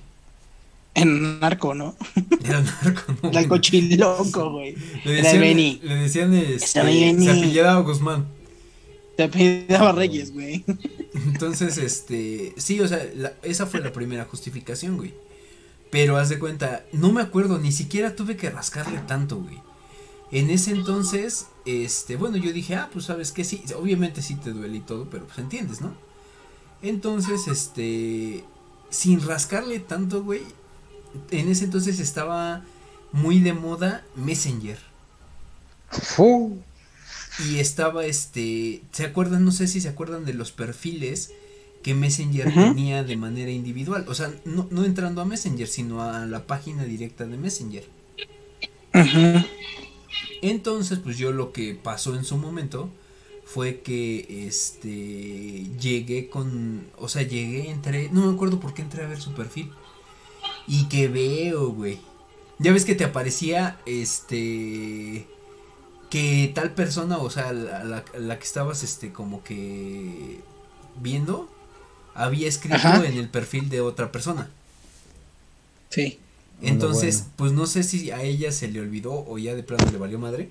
[0.97, 1.95] En narco, ¿no?
[2.43, 3.31] Era narco, ¿no?
[3.31, 4.75] Era cochiloco, güey.
[5.05, 5.81] Le decían, Benny.
[5.83, 8.27] Le decían, este, se apellidaba Guzmán.
[9.17, 10.65] Se apellidaba Reyes, güey.
[11.27, 13.07] Entonces, este, sí, o sea,
[13.43, 15.13] esa fue la primera justificación, güey.
[15.91, 19.61] Pero haz de cuenta, no me acuerdo, ni siquiera tuve que rascarle tanto, güey.
[20.33, 24.53] En ese entonces, este, bueno, yo dije, ah, pues sabes que sí, obviamente sí te
[24.53, 25.95] duele y todo, pero pues entiendes, ¿no?
[26.81, 28.45] Entonces, este,
[28.91, 30.43] sin rascarle tanto, güey,
[31.31, 32.63] en ese entonces estaba
[33.13, 34.79] muy de moda Messenger.
[37.47, 39.45] Y estaba este, ¿se acuerdan?
[39.45, 41.33] No sé si se acuerdan de los perfiles
[41.83, 44.07] que Messenger tenía de manera individual.
[44.09, 47.85] O sea, no, no, entrando a Messenger, sino a la página directa de Messenger.
[50.43, 52.91] Entonces, pues yo lo que pasó en su momento
[53.45, 59.05] fue que este llegué con, o sea, llegué, entré, no me acuerdo por qué entré
[59.05, 59.71] a ver su perfil.
[60.67, 61.99] Y que veo, güey.
[62.59, 65.27] Ya ves que te aparecía este
[66.11, 70.41] que tal persona, o sea, la, la, que estabas este como que
[71.01, 71.51] viendo
[72.15, 74.49] había escrito en el perfil de otra persona.
[75.91, 76.19] Sí.
[76.63, 79.99] Entonces, pues no sé si a ella se le olvidó o ya de plano le
[79.99, 80.49] valió madre.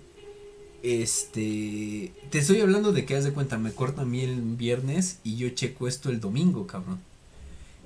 [0.84, 5.18] Este, te estoy hablando de que haz de cuenta, me corta a mí el viernes
[5.24, 7.00] y yo checo esto el domingo, cabrón.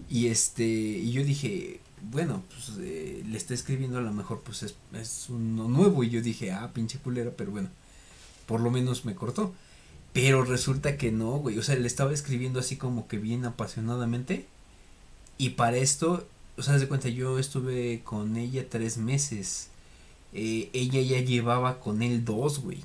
[0.09, 4.63] Y este, y yo dije, bueno, pues eh, le está escribiendo a lo mejor pues
[4.63, 7.69] es, es uno nuevo y yo dije, ah, pinche culera, pero bueno,
[8.45, 9.53] por lo menos me cortó.
[10.13, 14.47] Pero resulta que no, güey, o sea, le estaba escribiendo así como que bien apasionadamente.
[15.37, 16.27] Y para esto,
[16.57, 19.69] o sea, de cuenta, yo estuve con ella tres meses.
[20.33, 22.83] Eh, ella ya llevaba con él dos, güey.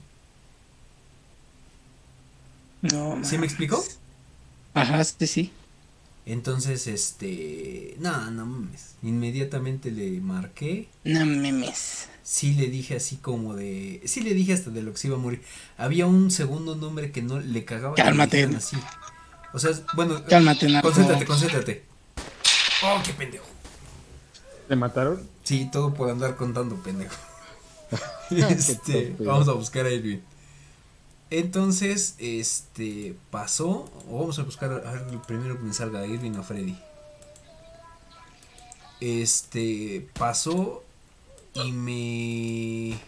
[2.82, 3.24] No.
[3.24, 3.82] ¿Sí me explicó?
[4.74, 5.52] Ajá, sí, sí.
[6.26, 7.96] Entonces, este.
[7.98, 8.94] No, no mames.
[9.02, 10.88] Inmediatamente le marqué.
[11.04, 12.08] No mames.
[12.22, 14.00] Sí le dije así como de.
[14.06, 15.42] Sí le dije hasta de lo que se iba a morir.
[15.76, 17.94] Había un segundo nombre que no le cagaba.
[17.94, 18.44] Cálmate.
[18.44, 18.76] Así.
[19.52, 20.24] O sea, bueno.
[20.24, 21.84] Cálmate, Concéntrate, concéntrate.
[22.82, 23.44] Oh, qué pendejo.
[24.68, 25.28] ¿Le mataron?
[25.42, 27.14] Sí, todo por andar contando, pendejo.
[28.30, 30.22] este, vamos a buscar a Elvin.
[31.36, 36.44] Entonces, este, pasó, o vamos a buscar a ver primero que me salga Irving o
[36.44, 36.78] Freddy.
[39.00, 40.84] Este, pasó
[41.54, 43.00] y me...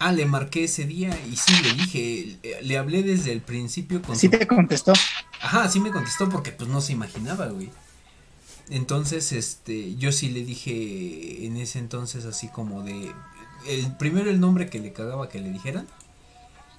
[0.00, 4.16] Ah, le marqué ese día y sí, le dije, le hablé desde el principio con...
[4.16, 4.94] Sí te contestó.
[5.40, 7.70] Ajá, sí me contestó porque pues no se imaginaba, güey.
[8.68, 13.12] Entonces, este, yo sí le dije en ese entonces así como de,
[13.66, 15.86] el primero el nombre que le cagaba que le dijeran.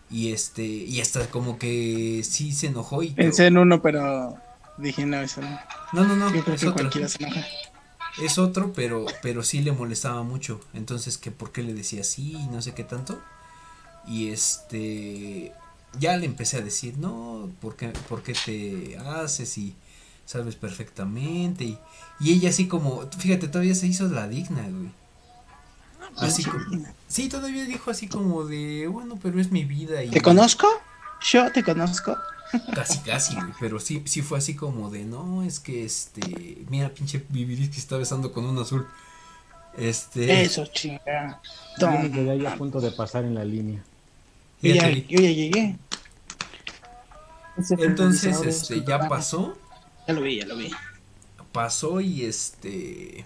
[0.09, 3.11] Y este, y hasta como que sí se enojó y...
[3.11, 4.37] Pensé en uno, pero
[4.77, 5.59] dije no, eso no.
[5.93, 6.33] No, no, no.
[6.33, 6.81] Yo creo es que otro.
[6.81, 7.45] cualquiera se enoja.
[8.21, 10.59] Es otro, pero, pero sí le molestaba mucho.
[10.73, 13.21] Entonces, que por qué le decía así y no sé qué tanto.
[14.05, 15.53] Y este,
[15.99, 19.57] ya le empecé a decir, no, ¿por qué, por qué te haces?
[19.57, 19.75] Y
[20.25, 21.63] sabes perfectamente.
[21.63, 21.77] Y,
[22.19, 24.91] y ella así como, fíjate, todavía se hizo la digna, güey.
[26.17, 30.03] Así como, sí, todavía dijo así como de, bueno, pero es mi vida.
[30.03, 30.67] Y, ¿Te conozco?
[31.21, 32.17] Yo te conozco.
[32.73, 36.89] Casi, casi, güey, pero sí, sí fue así como de, no, es que este, mira,
[36.89, 38.85] pinche Viviris que está besando con un azul.
[39.77, 40.41] Este.
[40.41, 41.39] Eso, chinga.
[41.79, 43.81] Yo me a punto de pasar en la línea.
[44.61, 45.77] Yo ya, yo ya llegué.
[47.79, 49.57] Entonces, este, ya pasó.
[50.07, 50.71] Ya lo vi, ya lo vi.
[51.51, 53.25] Pasó y este.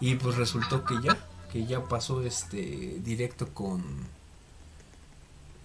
[0.00, 1.16] Y pues resultó que ya,
[1.52, 3.82] que ya pasó este directo con.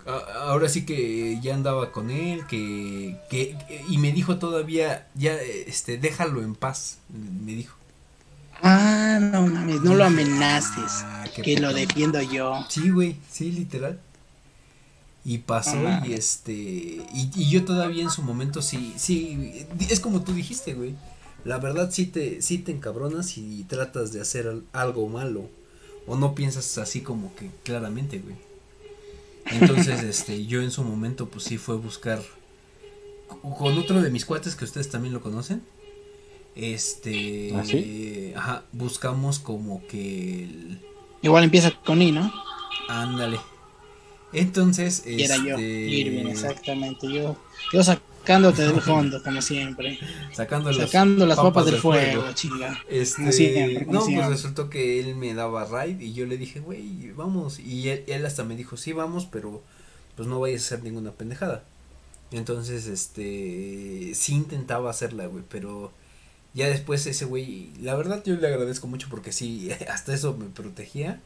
[0.05, 3.57] Ahora sí que ya andaba con él, que, que
[3.89, 7.75] y me dijo todavía, ya, este, déjalo en paz, me dijo.
[8.61, 12.65] Ah, no mames, no lo amenaces, ah, que lo defiendo yo.
[12.69, 13.99] Sí, güey, sí, literal.
[15.23, 20.21] Y pasó y este, y, y, yo todavía en su momento sí, sí, es como
[20.23, 20.95] tú dijiste, güey
[21.45, 25.49] la verdad sí te, sí te encabronas y tratas de hacer algo malo.
[26.07, 28.35] O no piensas así como que claramente, güey.
[29.51, 32.21] Entonces, este, yo en su momento, pues sí fue buscar
[33.57, 35.61] con otro de mis cuates que ustedes también lo conocen.
[36.55, 40.49] Este, ¿Ah, ajá, buscamos como que
[41.21, 42.31] igual empieza con I, ¿no?
[42.87, 43.39] Ándale.
[44.33, 47.11] Entonces, y era yo, este, Irving, exactamente.
[47.11, 47.37] Yo,
[47.71, 47.81] yo
[48.29, 49.97] Sacándote del fondo, como siempre.
[50.31, 52.79] Sacando, Sacando las, papas, del, fuego, chinga.
[52.87, 57.57] Este, no, pues resultó que él me daba ride y yo le dije, güey, vamos.
[57.57, 59.63] Y él, hasta me dijo, sí, vamos, pero
[60.15, 61.63] pues no vayas a hacer ninguna pendejada.
[62.29, 65.91] Entonces, este, sí intentaba hacerla, güey, pero
[66.53, 70.45] ya después ese güey, la verdad yo le agradezco mucho porque sí, hasta eso me
[70.45, 71.19] protegía.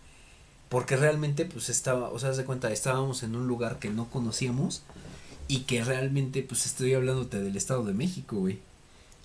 [0.69, 4.83] Porque realmente, pues estaba, o sea, de cuenta, estábamos en un lugar que no conocíamos
[5.47, 8.59] y que realmente, pues estoy hablándote del Estado de México, güey.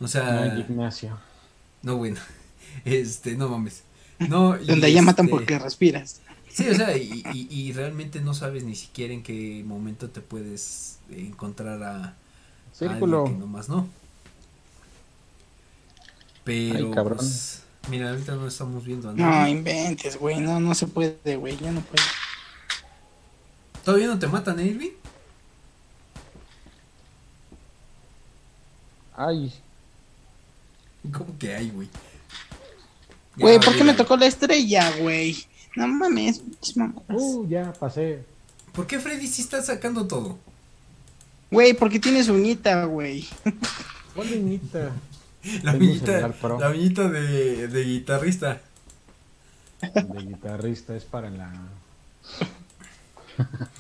[0.01, 0.47] O sea.
[0.47, 1.19] No, Ignacio.
[1.83, 2.21] No, bueno.
[2.85, 3.83] Este, no mames.
[4.29, 6.21] No, Donde ya matan este, porque respiras.
[6.49, 10.99] Sí, o sea, y, y, realmente no sabes ni siquiera en qué momento te puedes
[11.11, 12.17] encontrar a.
[12.73, 13.27] Círculo.
[13.27, 13.89] A que nomás no.
[16.45, 16.89] Pero.
[16.89, 17.19] Ay, cabrón.
[17.19, 20.41] Pues, Mira, ahorita no estamos viendo a No, inventes, güey.
[20.41, 21.57] No, no se puede, güey.
[21.57, 22.05] Ya no puedo.
[23.85, 24.91] ¿Todavía no te matan, Irving?
[29.19, 29.53] Ay.
[31.13, 31.89] ¿Cómo que hay, güey?
[33.37, 35.37] Güey, ¿por qué me tocó la estrella, güey?
[35.75, 36.41] No mames,
[37.09, 38.25] Uh, ya pasé.
[38.73, 40.39] ¿Por qué Freddy sí está sacando todo?
[41.51, 43.27] Güey, porque tienes uñita, güey.
[44.15, 44.93] ¿Cuál uñita?
[45.63, 48.61] La uñita, la uñita de, de guitarrista.
[49.81, 51.53] De guitarrista es para la.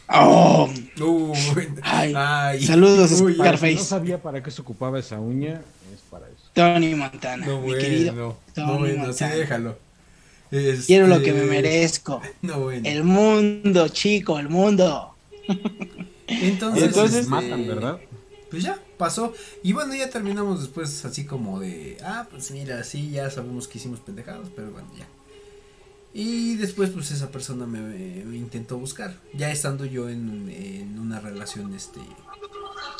[0.09, 0.71] Oh.
[1.01, 1.35] Uh,
[1.83, 3.75] ay, saludos, Scarface.
[3.75, 5.61] no sabía para qué se ocupaba esa uña,
[5.93, 6.49] es para eso.
[6.55, 8.13] Tony Montana, no, mi querido.
[8.57, 9.77] No, no bueno, sí, déjalo.
[10.51, 12.23] Quiero lo que me este, merezco.
[12.43, 12.89] No, bueno.
[12.89, 15.15] El mundo, chico, el mundo.
[16.27, 17.99] Entonces, Entonces matan, eh, ¿verdad?
[18.51, 19.35] Pues ya, pasó.
[19.63, 23.79] Y bueno, ya terminamos después así como de, ah, pues mira, sí, ya sabemos que
[23.79, 25.07] hicimos pendejados, pero bueno, ya.
[26.15, 31.75] Y después, pues esa persona me, intentó buscar, ya estando yo en, en una relación,
[31.75, 32.01] este...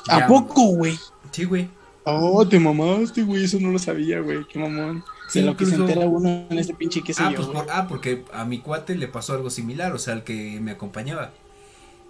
[0.09, 0.99] ¿A poco, güey?
[1.33, 1.69] Sí, güey.
[2.05, 5.05] Oh, te mamaste, güey, eso no lo sabía, güey, qué mamón.
[5.29, 8.25] Sí, de lo que se entera uno en este pinche que ah, pues ah, porque
[8.33, 11.33] a mi cuate le pasó algo similar, o sea, al que me acompañaba.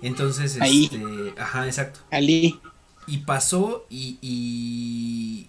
[0.01, 0.84] Entonces, Ahí.
[0.84, 2.01] este, ajá, exacto.
[2.12, 2.61] Ali.
[3.09, 5.49] Y pasó y, y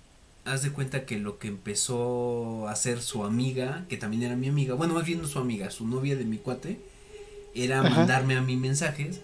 [0.51, 4.47] haz de cuenta que lo que empezó a hacer su amiga, que también era mi
[4.47, 6.79] amiga, bueno, más bien no su amiga, su novia de mi cuate,
[7.53, 9.21] era mandarme a mí mensajes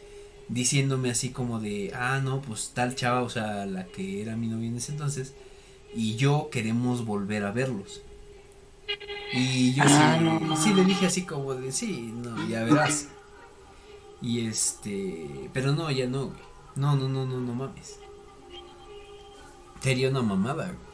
[0.48, 4.48] diciéndome así como de, ah, no, pues tal chava, o sea, la que era mi
[4.48, 5.34] novia en ese entonces,
[5.96, 8.02] y yo queremos volver a verlos.
[9.34, 13.08] Y yo ah, sí, le dije así como de, sí, no, ya verás.
[14.22, 16.40] Y este, pero no, ya no, güey.
[16.76, 18.00] No, no, no, no, no mames.
[19.82, 20.85] Sería una mamada, güey.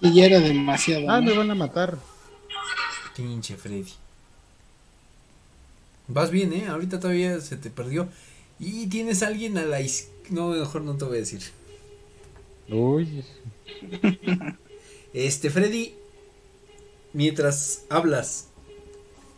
[0.00, 1.10] Y ya era demasiado.
[1.10, 1.98] Ah, me van a matar.
[3.16, 3.92] Pinche Freddy.
[6.08, 6.66] Vas bien, ¿eh?
[6.68, 8.08] Ahorita todavía se te perdió.
[8.58, 10.16] Y tienes a alguien a la izquierda.
[10.30, 11.40] No, mejor no te voy a decir.
[12.68, 13.24] Uy.
[15.12, 15.94] Este, Freddy,
[17.12, 18.48] mientras hablas.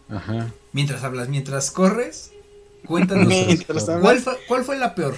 [0.09, 0.52] Ajá.
[0.72, 2.32] Mientras hablas, mientras corres,
[2.86, 3.32] cuéntanos.
[4.00, 5.16] ¿cuál, fue, ¿Cuál fue la peor?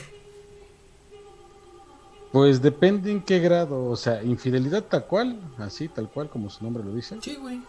[2.33, 6.62] Pues depende en qué grado, o sea, infidelidad tal cual, así, tal cual como su
[6.62, 7.18] nombre lo dice.
[7.20, 7.61] Sí, güey.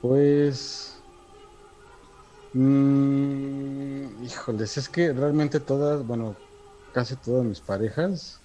[0.00, 0.96] Pues
[2.58, 6.34] Mm, híjoles, es que realmente todas, bueno,
[6.94, 8.40] casi todas mis parejas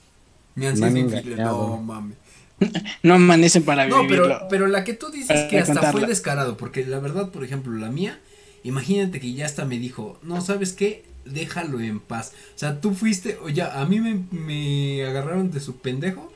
[0.56, 2.18] me han, No mames.
[3.04, 6.86] no amanecen para no, Pero, pero la que tú dices que hasta fue descarado, porque
[6.86, 8.20] la verdad, por ejemplo, la mía,
[8.66, 11.06] imagínate que ya hasta me dijo, no, ¿sabes qué?
[11.26, 12.34] Déjalo en paz.
[12.56, 16.32] O sea, tú fuiste, o ya, a mí me, me agarraron de su pendejo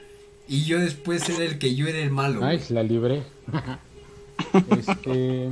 [0.47, 2.43] y yo después era el que yo era el malo.
[2.43, 3.23] Ay, la libré.
[4.77, 5.51] este...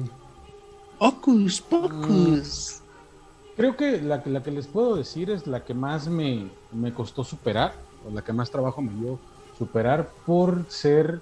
[0.99, 2.81] Ocus Pocus.
[3.55, 7.23] Creo que la, la, que les puedo decir es la que más me, me costó
[7.23, 7.73] superar,
[8.07, 9.19] o la que más trabajo me dio
[9.57, 11.21] superar por ser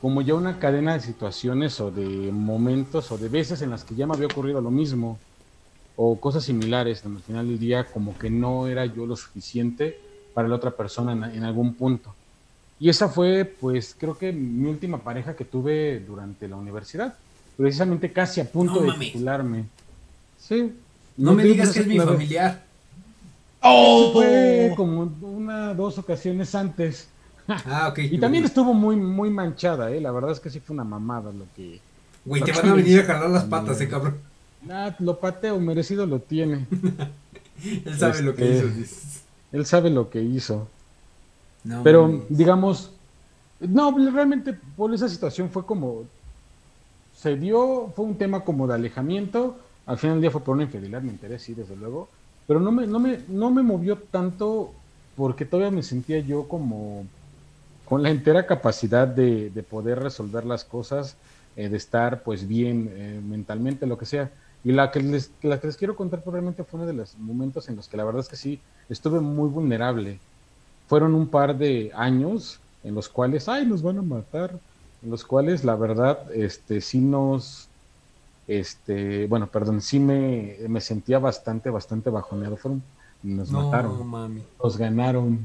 [0.00, 3.94] como ya una cadena de situaciones o de momentos o de veces en las que
[3.94, 5.18] ya me había ocurrido lo mismo
[6.02, 10.00] o cosas similares, al final del día como que no era yo lo suficiente
[10.32, 12.14] para la otra persona en, en, algún punto.
[12.78, 17.14] Y esa fue pues creo que mi última pareja que tuve durante la universidad
[17.54, 19.66] precisamente casi a punto de titularme.
[20.38, 20.72] Sí.
[21.18, 22.62] No, me digas que es mi familiar.
[23.60, 24.12] ¡Oh!
[24.14, 27.08] Fue como una, dos ocasiones antes.
[27.46, 27.98] Ah, ok.
[28.10, 30.00] y también estuvo muy, muy manchada, ¿eh?
[30.00, 31.78] La verdad es que sí fue una mamada lo que.
[32.24, 34.29] Güey, te van a venir a jalar las patas, ¿eh, cabrón?
[34.62, 36.66] Nah, lo pateo, merecido lo tiene.
[37.84, 39.20] él sabe lo que este, hizo.
[39.52, 40.68] Él sabe lo que hizo.
[41.82, 42.90] Pero, digamos,
[43.60, 46.04] no, realmente por esa situación fue como
[47.14, 50.64] se dio, fue un tema como de alejamiento, al final del día fue por una
[50.64, 52.08] infidelidad, me interesa, sí, desde luego,
[52.46, 54.72] pero no me, no me, no me movió tanto
[55.16, 57.04] porque todavía me sentía yo como
[57.84, 61.16] con la entera capacidad de, poder resolver las cosas,
[61.56, 64.30] eh, de estar pues bien eh, mentalmente, lo que sea.
[64.64, 67.68] Y la que, les, la que les quiero contar probablemente fue uno de los momentos
[67.68, 70.18] en los que la verdad es que sí, estuve muy vulnerable.
[70.88, 74.58] Fueron un par de años en los cuales, ay, nos van a matar,
[75.02, 77.68] en los cuales la verdad, este, sí nos,
[78.46, 82.56] este, bueno, perdón, sí me, me sentía bastante, bastante bajoneado.
[82.56, 82.82] Fueron,
[83.22, 84.42] nos mataron, mami.
[84.62, 85.44] nos ganaron.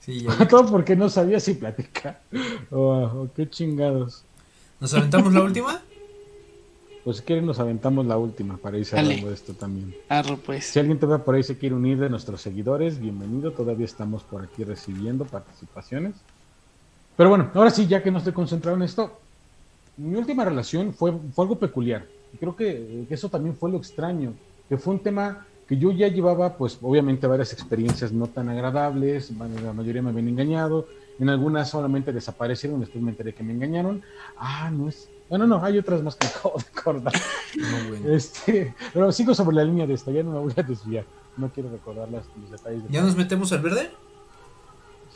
[0.00, 2.20] Sí, Todo porque no sabía si platicar.
[2.74, 4.24] Oh, qué chingados.
[4.80, 5.82] ¿Nos aventamos la última?
[7.04, 9.94] Pues si quieren nos aventamos la última para ir cerrando esto también.
[10.44, 10.64] pues.
[10.64, 13.50] Si alguien todavía por ahí se quiere unir de nuestros seguidores, bienvenido.
[13.50, 16.14] Todavía estamos por aquí recibiendo participaciones.
[17.16, 19.18] Pero bueno, ahora sí, ya que no estoy concentrado en esto,
[19.96, 22.06] mi última relación fue, fue algo peculiar.
[22.38, 24.32] Creo que, que eso también fue lo extraño,
[24.68, 29.30] que fue un tema que yo ya llevaba, pues obviamente varias experiencias no tan agradables,
[29.30, 30.86] la mayoría me habían engañado,
[31.18, 34.02] en algunas solamente desaparecieron, después me enteré que me engañaron.
[34.36, 35.08] Ah, no es.
[35.32, 37.12] Bueno, no, hay otras más que acabo de acordar.
[38.06, 41.06] este, pero sigo sobre la línea de esta, ya no me voy a desviar.
[41.38, 42.82] No quiero recordar los detalles.
[42.90, 43.90] ¿Ya nos metemos al verde?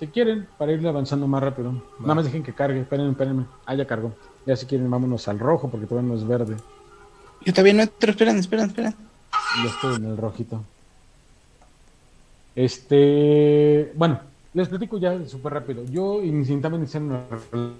[0.00, 1.82] Si quieren, para ir avanzando más rápido.
[2.00, 3.44] Nada más dejen que cargue, espérenme, espérenme.
[3.66, 4.14] Ah, ya cargó.
[4.46, 6.56] Ya si quieren, vámonos al rojo porque todavía no es verde.
[7.44, 8.94] Yo todavía no entro, esperen, esperen, esperen.
[9.62, 10.64] Ya estoy en el rojito.
[12.54, 14.20] Este, bueno,
[14.54, 15.84] les platico ya súper rápido.
[15.84, 17.74] Yo intentaba iniciar una relación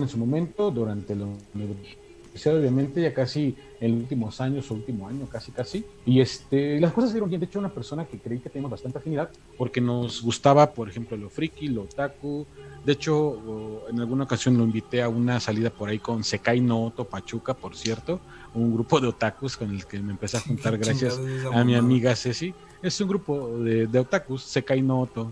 [0.00, 5.06] en su momento, durante la universidad, obviamente, ya casi en los últimos años, o último
[5.06, 5.84] año, casi, casi.
[6.06, 7.40] Y este, las cosas dieron bien.
[7.40, 11.16] De hecho, una persona que creí que teníamos bastante afinidad, porque nos gustaba, por ejemplo,
[11.16, 12.46] lo friki, lo otaku.
[12.84, 17.04] De hecho, en alguna ocasión lo invité a una salida por ahí con Sekai Noto
[17.04, 18.20] Pachuca, por cierto,
[18.54, 21.20] un grupo de otakus con el que me empecé a juntar gracias
[21.52, 22.54] a mi amiga Ceci.
[22.82, 25.30] Es un grupo de, de otakus, Sekai Noto,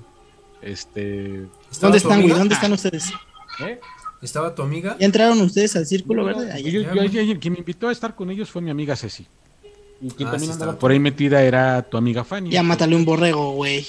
[0.63, 1.47] este.
[1.81, 2.35] ¿Dónde están, güey?
[2.35, 3.11] ¿Dónde están ustedes?
[3.67, 3.81] ¿Eh?
[4.23, 4.97] ¿Estaba tu amiga?
[4.99, 6.51] ¿Ya entraron ustedes al círculo verde?
[7.41, 9.27] quien me invitó a estar con ellos fue mi amiga Ceci.
[10.03, 12.51] Y quien ah, también andaba por ahí metida era tu amiga Fanny.
[12.51, 13.87] Ya mátale un borrego, güey.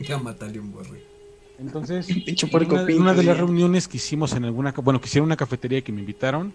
[0.00, 1.12] Ya mátale un borrego.
[1.58, 5.80] Entontonces, en una, de las reuniones que hicimos en alguna, bueno, que hicieron una cafetería
[5.80, 6.52] que me invitaron,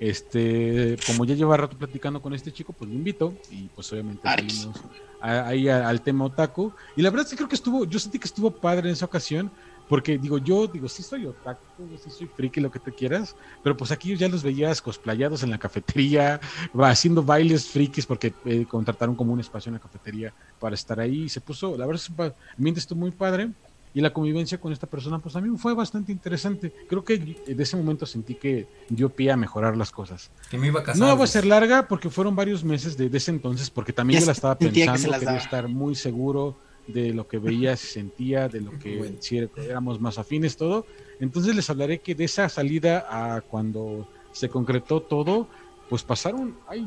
[0.00, 4.22] este, como ya lleva rato platicando con este chico, pues lo invito y pues obviamente
[4.22, 4.80] salimos
[5.20, 6.72] ahí al tema otaku.
[6.96, 9.50] Y la verdad sí creo que estuvo, yo sentí que estuvo padre en esa ocasión,
[9.88, 11.60] porque digo, yo digo, sí soy otaku,
[12.02, 15.50] sí soy friki, lo que te quieras, pero pues aquí ya los veías cosplayados en
[15.50, 16.40] la cafetería,
[16.80, 21.24] haciendo bailes frikis porque eh, contrataron como un espacio en la cafetería para estar ahí
[21.24, 23.50] y se puso, la verdad, es estuvo muy padre
[23.96, 26.70] y la convivencia con esta persona, pues a mí fue bastante interesante.
[26.86, 30.30] Creo que de ese momento sentí que dio pie a mejorar las cosas.
[30.50, 31.00] Que me iba a casar.
[31.00, 34.26] No va a ser larga porque fueron varios meses de, ese entonces, porque también yo
[34.26, 38.60] la estaba pensando, que quería estar muy seguro de lo que veía, se sentía, de
[38.60, 40.86] lo que si éramos más afines, todo.
[41.20, 45.48] Entonces les hablaré que de esa salida a cuando se concretó todo,
[45.88, 46.86] pues pasaron, ay,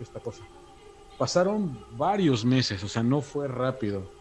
[0.00, 0.42] esta cosa.
[1.18, 4.16] Pasaron varios meses, o sea, no fue rápido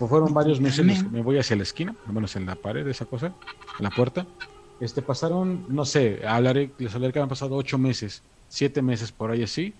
[0.00, 2.90] pues fueron varios meses me voy hacia la esquina, al menos en la pared de
[2.90, 3.34] esa cosa,
[3.78, 4.26] en la puerta.
[4.80, 9.30] Este, pasaron, no sé, hablaré, les hablaré que han pasado ocho meses, siete meses por
[9.30, 9.74] ahí así,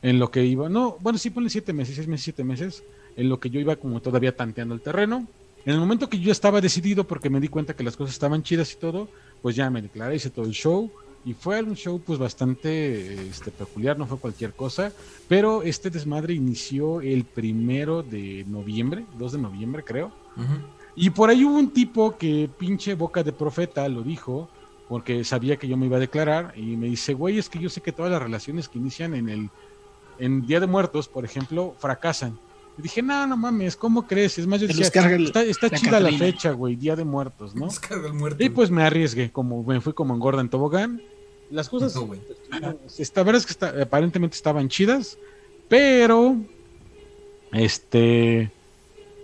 [0.00, 2.82] en lo que iba, no, bueno, sí ponen siete meses, seis meses, siete meses,
[3.18, 5.26] en lo que yo iba como todavía tanteando el terreno.
[5.66, 8.44] En el momento que yo estaba decidido, porque me di cuenta que las cosas estaban
[8.44, 9.08] chidas y todo,
[9.42, 10.90] pues ya me declaré, hice todo el show,
[11.24, 14.92] y fue un show pues bastante este, peculiar, no fue cualquier cosa,
[15.26, 20.12] pero este desmadre inició el primero de noviembre, 2 de noviembre creo,
[20.94, 24.48] y por ahí hubo un tipo que pinche boca de profeta lo dijo,
[24.88, 27.68] porque sabía que yo me iba a declarar, y me dice, güey, es que yo
[27.68, 29.50] sé que todas las relaciones que inician en el
[30.20, 32.38] en Día de Muertos, por ejemplo, fracasan.
[32.78, 34.38] Y dije, no, no mames, ¿cómo crees?
[34.38, 37.68] Es más, yo decía, está, chida la fecha, güey, Día de Muertos, ¿no?
[38.38, 41.02] Y pues me arriesgué, como me fui como engorda en tobogán,
[41.50, 42.08] las cosas, no,
[42.98, 45.18] esta verdad es que está, aparentemente estaban chidas,
[45.68, 46.36] pero
[47.52, 48.52] este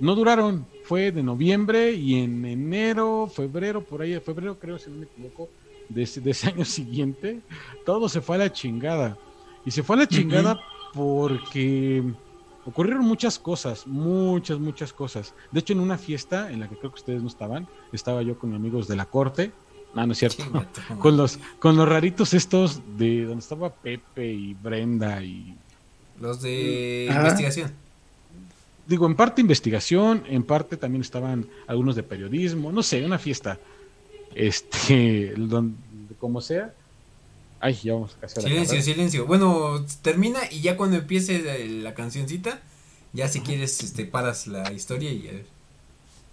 [0.01, 0.67] no duraron.
[0.85, 5.49] Fue de noviembre y en enero, febrero, por ahí, febrero creo, si no me equivoco,
[5.89, 7.41] de ese, año siguiente,
[7.87, 9.17] todo se fue a la chingada.
[9.65, 10.61] Y se fue a la chingada
[10.93, 12.03] porque
[12.67, 15.35] ocurrieron muchas cosas, muchas, muchas cosas.
[15.51, 18.39] De hecho, en una fiesta en la que creo que ustedes no estaban, estaba yo
[18.39, 19.53] con mis amigos de la corte
[19.95, 20.45] no, no es cierto.
[20.99, 25.57] con los con los raritos estos de donde estaba Pepe y Brenda y
[26.21, 27.73] los de investigación.
[28.87, 33.59] Digo, en parte investigación, en parte también estaban algunos de periodismo, no sé, una fiesta.
[34.35, 35.77] Este, donde,
[36.19, 36.75] como sea.
[37.61, 38.43] Ay, ya vamos a casar.
[38.43, 39.27] Silencio, silencio.
[39.27, 42.61] Bueno, termina y ya cuando empiece la cancioncita,
[43.13, 45.45] ya si quieres, este, paras la historia y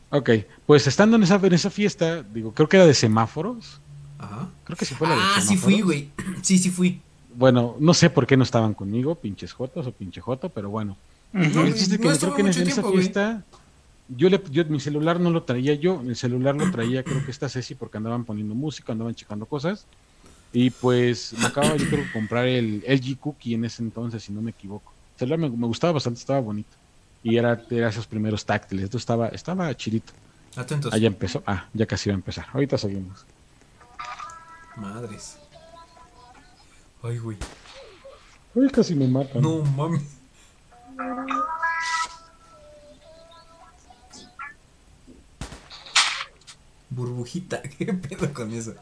[0.09, 0.29] Ok,
[0.65, 3.79] pues estando en esa, en esa fiesta, digo, creo que era de semáforos.
[4.19, 4.49] Ajá.
[4.65, 6.09] Creo que sí fue la de Ah, sí fui, güey.
[6.41, 7.01] Sí, sí fui.
[7.33, 10.97] Bueno, no sé por qué no estaban conmigo, pinches jotos o pinche joto, pero bueno.
[11.33, 13.45] El chiste que creo que en, esa fiesta,
[14.09, 17.31] yo, le, yo mi celular no lo traía yo, el celular lo traía creo que
[17.31, 19.85] esta Ceci porque andaban poniendo música, andaban checando cosas.
[20.53, 24.41] Y pues me acabo yo creo comprar el LG Cookie en ese entonces, si no
[24.41, 24.91] me equivoco.
[25.13, 26.81] El celular me, me gustaba bastante, estaba bonito
[27.23, 28.85] y era, era esos primeros táctiles.
[28.85, 30.13] Esto estaba, estaba chidito.
[30.55, 30.93] Atentos.
[30.93, 31.43] Ahí empezó.
[31.45, 32.47] Ah, ya casi va a empezar.
[32.53, 33.25] Ahorita seguimos.
[34.75, 35.37] Madres.
[37.03, 37.37] Ay, güey.
[38.55, 39.41] Ay, casi me matan.
[39.41, 39.99] No, mami.
[46.89, 48.75] Burbujita, ¿qué pedo con eso?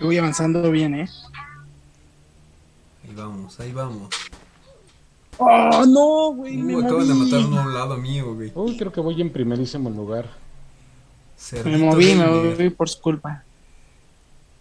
[0.00, 1.08] Voy avanzando bien, ¿eh?
[3.04, 4.08] Ahí vamos, ahí vamos.
[5.38, 6.74] ¡Oh, no, güey!
[6.74, 8.52] Uh, acaban de matar a un lado mío, güey.
[8.54, 10.28] Uy, creo que voy en primerísimo lugar.
[11.64, 13.44] me moví, me moví por su culpa.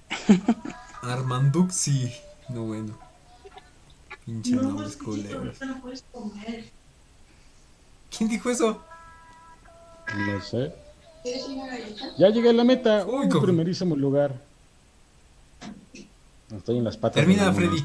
[1.02, 2.12] Armanduxi.
[2.50, 2.98] No, bueno.
[4.26, 5.58] Pinche no, nombres culeros.
[8.16, 8.82] ¿Quién dijo eso?
[10.16, 10.74] No sé.
[12.18, 13.06] Ya llegué a la meta.
[13.06, 14.47] Uy, Uy primerísimo lugar.
[16.56, 17.16] Estoy en las patas.
[17.16, 17.84] Termina, Freddy.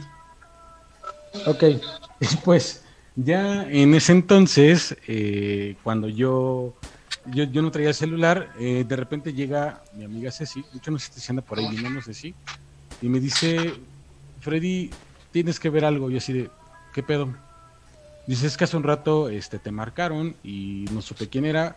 [1.47, 1.65] Ok,
[2.44, 2.82] pues
[3.16, 6.74] ya en ese entonces, eh, cuando yo,
[7.27, 10.99] yo, yo, no traía celular, eh, de repente llega mi amiga Ceci, de hecho no
[10.99, 12.35] sé si anda por ahí vino, no sé si,
[13.01, 13.74] y me dice,
[14.40, 14.90] Freddy,
[15.32, 16.11] tienes que ver algo.
[16.11, 16.51] Y así de,
[16.94, 17.35] ¿qué pedo?
[18.27, 21.77] Dice, es que hace un rato este, te marcaron y no supe quién era.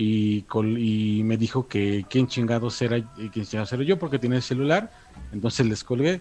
[0.00, 0.46] Y,
[0.78, 4.92] y me dijo que quién chingados era, quién chingados era yo porque tiene el celular.
[5.32, 6.20] Entonces les colgué.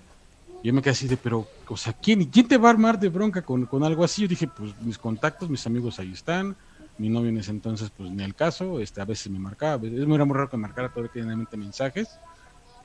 [0.64, 3.10] Yo me quedé así de, pero, o sea, ¿quién, ¿quién te va a armar de
[3.10, 4.24] bronca con, con algo así?
[4.24, 6.56] Yo dije, pues mis contactos, mis amigos ahí están.
[6.98, 8.80] Mi novio en ese entonces, pues ni el caso.
[8.80, 9.86] Este, a veces me marcaba.
[9.86, 12.10] Es muy, raro que marcara todo el mensajes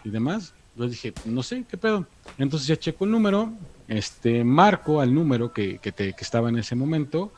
[0.04, 0.52] y demás.
[0.76, 2.06] Yo dije, no sé, ¿qué pedo?
[2.36, 3.50] Entonces ya checo el número,
[3.88, 7.32] este, marco al número que, que, te, que estaba en ese momento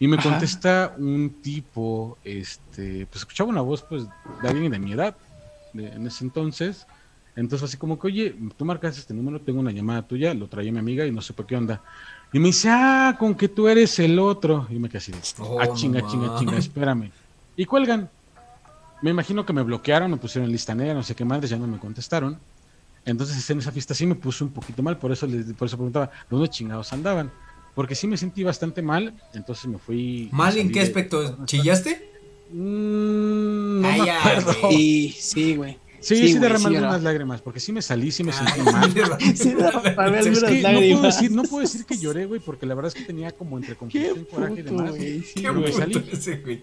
[0.00, 4.04] y me contesta un tipo, este, pues escuchaba una voz pues
[4.42, 5.14] de alguien de mi edad
[5.74, 6.86] en ese entonces.
[7.36, 10.72] Entonces así como que, oye, tú marcas este número, tengo una llamada tuya, lo traía
[10.72, 11.82] mi amiga y no sé por qué onda.
[12.32, 14.66] Y me dice, ah, con que tú eres el otro.
[14.70, 17.10] Y me quedé así, oh, ah, chinga, chinga, chinga, espérame.
[17.54, 18.08] Y cuelgan.
[19.02, 21.58] Me imagino que me bloquearon, me pusieron en lista negra, no sé qué madres, ya
[21.58, 22.38] no me contestaron.
[23.04, 25.76] Entonces en esa fiesta sí me puso un poquito mal, por eso les, por eso
[25.76, 27.30] preguntaba, ¿dónde chingados andaban?
[27.80, 30.28] Porque sí me sentí bastante mal, entonces me fui...
[30.32, 31.38] ¿Mal en qué aspecto?
[31.46, 32.10] ¿Chillaste?
[32.50, 34.52] Mm, no me acuerdo.
[34.68, 35.78] Sí, sí, güey.
[35.98, 39.18] Sí, sí, sí derramando unas lágrimas, porque sí me salí, sí me ah, sentí mal.
[39.18, 42.92] sí, es que no, puedo decir, no puedo decir que lloré, güey, porque la verdad
[42.94, 44.92] es que tenía como entre confusión, coraje y demás.
[44.92, 46.04] Qué me salí.
[46.12, 46.62] Ese, güey.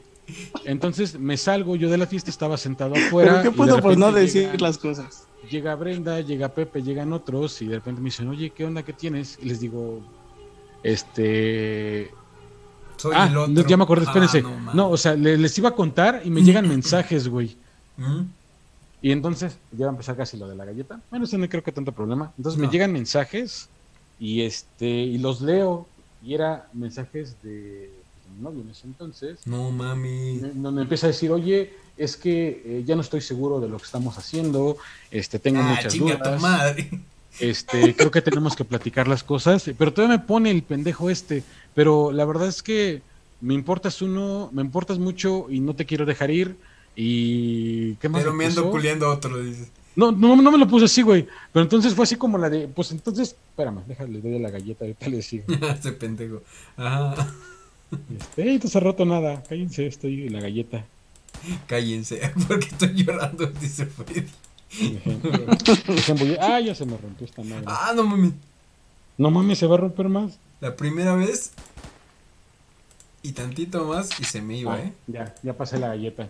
[0.66, 3.42] Entonces me salgo, yo de la fiesta estaba sentado afuera.
[3.42, 5.28] ¿Pero qué puedo por no decir las cosas?
[5.50, 8.84] Llega Brenda, llega Pepe, llegan otros y de repente me dicen, oye, ¿qué onda?
[8.84, 9.40] ¿Qué tienes?
[9.42, 10.04] Y les digo,
[10.84, 12.12] este...
[12.98, 13.68] Soy ah, el otro.
[13.68, 14.44] ya me acordé, espérense.
[14.46, 17.56] Ah, no, o sea, les, iba a contar y me llegan mensajes, güey.
[17.98, 18.22] ¿Mm?
[19.02, 21.00] Y entonces, ya va a empezar casi lo de la galleta.
[21.10, 22.34] Bueno, eso no creo que tanto problema.
[22.38, 23.70] Entonces me llegan mensajes
[24.20, 25.88] y este y los leo
[26.24, 27.92] y era mensajes de
[28.42, 29.40] novio en ese entonces.
[29.46, 30.40] No mami.
[30.56, 33.86] Donde empieza a decir, oye, es que eh, ya no estoy seguro de lo que
[33.86, 34.78] estamos haciendo,
[35.12, 36.42] este, tengo ah, muchas dudas.
[36.42, 36.90] madre.
[37.40, 41.44] Este, creo que tenemos que platicar las cosas, pero todavía me pone el pendejo este,
[41.76, 43.02] pero la verdad es que
[43.42, 46.56] me importas uno, me importas mucho y no te quiero dejar ir
[46.96, 48.22] y ¿qué más?
[48.22, 49.70] Pero me ando culiando otro, dices.
[49.96, 51.28] No, no, no me lo puse así, güey.
[51.52, 54.86] Pero entonces fue así como la de, pues entonces, espérame, déjale, doy a la galleta,
[54.86, 55.46] ahorita le sigo.
[55.80, 56.42] Ese pendejo.
[56.76, 57.34] Ajá.
[58.20, 59.44] Este, no se ha roto nada.
[59.44, 60.86] Cállense, estoy en la galleta.
[61.68, 64.28] Cállense, porque estoy llorando, dice Freddy.
[66.40, 67.64] Ah, ya se me rompió esta madre.
[67.66, 68.34] Ah, no mami.
[69.18, 70.38] No mami, se va a romper más.
[70.60, 71.52] La primera vez
[73.24, 74.94] y tantito más y se me iba, ah, ¿eh?
[75.08, 76.30] Ya, ya pasé la galleta.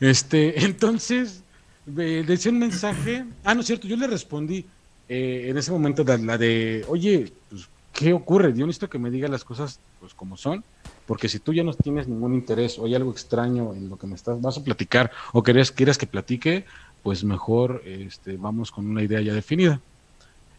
[0.00, 1.42] Este, entonces,
[1.86, 3.24] le decía un mensaje.
[3.44, 4.66] Ah, no es cierto, yo le respondí
[5.08, 8.52] eh, en ese momento la de, oye, pues, ¿qué ocurre?
[8.54, 10.64] Yo necesito que me diga las cosas pues como son
[11.06, 14.06] porque si tú ya no tienes ningún interés o hay algo extraño en lo que
[14.06, 16.64] me estás, vas a platicar o quieres, quieres que platique,
[17.06, 19.80] pues mejor este, vamos con una idea ya definida.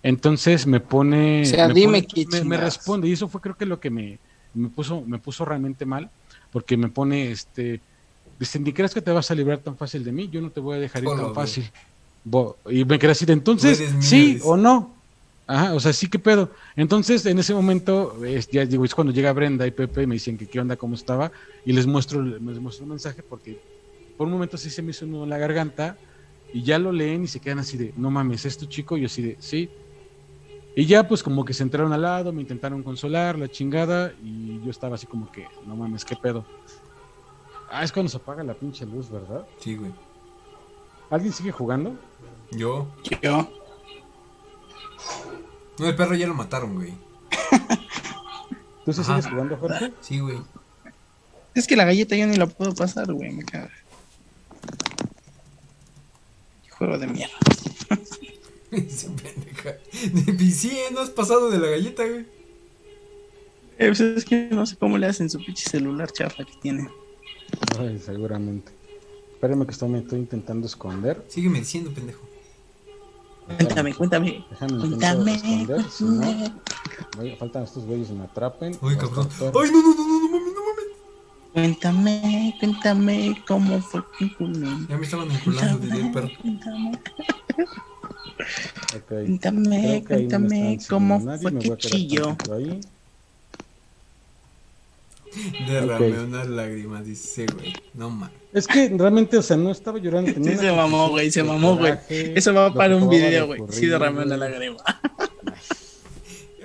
[0.01, 1.43] Entonces me pone,
[2.45, 4.17] me, responde y eso fue creo que lo que me,
[4.53, 6.09] me puso, me puso realmente mal,
[6.53, 7.81] porque me pone, este,
[8.39, 10.61] dice, ni crees que te vas a librar tan fácil de mí, yo no te
[10.61, 11.69] voy a dejar ir tan fácil.
[12.69, 14.95] y me quedé decir, entonces, sí o no.
[15.47, 16.49] Ajá, o sea, sí, qué pedo.
[16.77, 20.15] Entonces, en ese momento, es, ya digo, es cuando llega Brenda y Pepe y me
[20.15, 21.29] dicen que qué onda, cómo estaba,
[21.65, 23.59] y les muestro, les muestro un mensaje porque
[24.17, 25.97] por un momento sí se me hizo uno en la garganta,
[26.53, 28.97] y ya lo leen y se quedan así de, no mames, ¿es tu chico?
[28.97, 29.69] Y yo así de, sí.
[30.75, 34.61] Y ya pues como que se entraron al lado, me intentaron consolar, la chingada, y
[34.63, 36.45] yo estaba así como que, no mames, ¿qué pedo?
[37.69, 39.45] Ah, es cuando se apaga la pinche luz, ¿verdad?
[39.59, 39.91] Sí, güey.
[41.09, 41.95] ¿Alguien sigue jugando?
[42.51, 42.87] Yo.
[43.21, 43.49] Yo.
[45.79, 46.93] No, el perro ya lo mataron, güey.
[48.85, 49.93] ¿Tú sí sigues jugando, Jorge?
[49.99, 50.37] Sí, güey.
[51.53, 53.67] Es que la galleta yo ni la puedo pasar, güey, me cago.
[56.77, 57.33] Juego de mierda.
[58.71, 59.77] Dice pendeja.
[60.51, 62.25] Sí, no has pasado de la galleta, güey.
[63.79, 66.89] Eh, pues es que no sé cómo le hacen su pinche celular chafa que tiene.
[67.79, 68.71] Ay, seguramente.
[69.33, 71.23] Espérame que estoy, me estoy intentando esconder.
[71.27, 72.27] Sígueme diciendo, pendejo.
[73.45, 74.45] Cuéntame, cuéntame.
[74.49, 75.33] Déjame cuéntame.
[75.33, 78.77] Esconder, si no, faltan estos güeyes y me atrapen.
[78.81, 79.29] Uy, cabrón.
[79.39, 80.46] Ay, no, no, no, no, no.
[81.53, 84.29] Cuéntame, cuéntame cómo fue que
[84.89, 86.29] Ya me estaban vinculando, diría el perro.
[86.41, 86.91] Cuéntame.
[88.87, 89.25] Okay.
[89.25, 92.37] Cuéntame, cuéntame cómo fue que chilló.
[95.67, 96.11] Derramé okay.
[96.23, 97.73] unas lágrimas, dice, güey.
[97.93, 98.35] No mames.
[98.53, 100.31] Es que realmente, o sea, no estaba llorando.
[100.31, 101.93] Sí, se mamó, güey, se mamó, güey.
[102.09, 103.61] Eso va para un video, güey.
[103.69, 104.77] Sí, derramé una lágrima.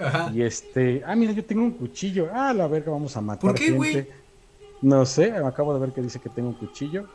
[0.00, 0.32] Ajá.
[0.34, 2.28] Y este, ah, mira, yo tengo un cuchillo.
[2.32, 3.40] Ah, la verga, vamos a matar.
[3.40, 4.06] ¿Por qué, güey?
[4.82, 7.06] No sé, acabo de ver que dice que tengo un cuchillo.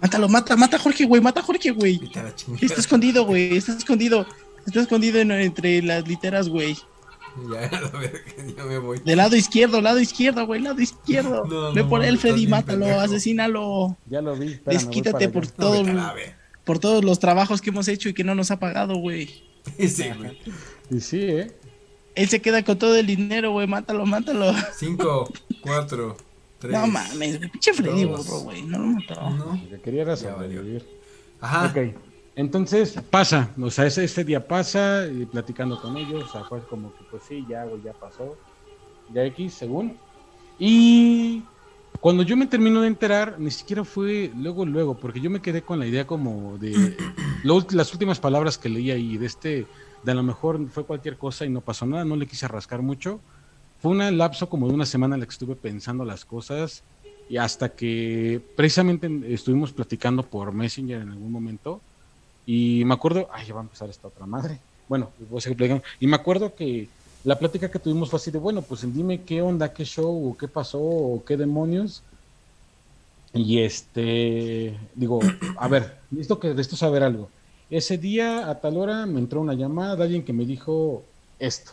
[0.00, 2.00] Mátalo, mata, mata a Jorge, güey, mata a Jorge, güey.
[2.60, 4.26] Está escondido, güey, está escondido.
[4.66, 6.76] Está escondido entre las literas, güey.
[7.52, 8.24] Ya, a ver,
[8.56, 9.00] ya me voy.
[9.04, 11.72] De lado izquierdo, lado izquierdo, güey, lado izquierdo.
[11.74, 13.96] Ve por él, Freddy, mátalo, asesínalo.
[14.06, 14.60] Ya lo vi.
[14.64, 15.84] Desquítate por todo,
[16.64, 19.44] por todos los trabajos que hemos hecho y que no nos ha pagado, güey.
[19.78, 20.38] Sí, güey.
[20.90, 21.52] Y sí, ¿eh?
[22.14, 24.52] Él se queda con todo el dinero, güey, mátalo, mátalo.
[24.74, 25.30] Cinco,
[25.60, 26.16] cuatro,
[26.58, 26.72] tres.
[26.72, 29.30] No mames, pinche Freddy, güey, no lo mató.
[29.30, 29.54] No.
[29.54, 30.86] Lo que quería era sobrevivir.
[31.40, 31.66] Ajá.
[31.66, 31.94] Ok.
[32.36, 36.60] Entonces pasa, o sea, ese, ese, día pasa y platicando con ellos, o sea, fue
[36.60, 38.36] como que pues sí, ya, güey, ya pasó,
[39.12, 39.96] ya X, según.
[40.56, 41.42] Y
[42.00, 45.62] cuando yo me termino de enterar, ni siquiera fue luego, luego, porque yo me quedé
[45.62, 46.96] con la idea como de
[47.72, 49.66] las últimas palabras que leí ahí, de este,
[50.04, 52.82] de a lo mejor fue cualquier cosa y no pasó nada, no le quise rascar
[52.82, 53.20] mucho.
[53.80, 56.82] Fue un lapso como de una semana en la que estuve pensando las cosas
[57.28, 61.80] y hasta que precisamente estuvimos platicando por Messenger en algún momento
[62.46, 64.58] y me acuerdo, ay, ya va a empezar esta otra madre.
[64.88, 65.84] Bueno, voy a seguir platicando.
[66.00, 66.88] Y me acuerdo que
[67.24, 70.36] la plática que tuvimos fue así de, bueno, pues dime qué onda, qué show, o
[70.36, 72.02] qué pasó, o qué demonios.
[73.34, 75.20] Y este, digo,
[75.56, 75.98] a ver,
[76.40, 77.28] que de esto saber algo.
[77.68, 81.02] Ese día, a tal hora, me entró una llamada de alguien que me dijo
[81.38, 81.72] esto.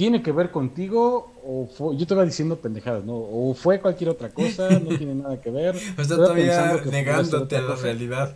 [0.00, 3.16] ¿Tiene que ver contigo o fue, yo te iba diciendo pendejadas, ¿no?
[3.16, 5.76] O fue cualquier otra cosa, no tiene nada que ver.
[5.76, 8.34] O sea, todavía negándote a la realidad.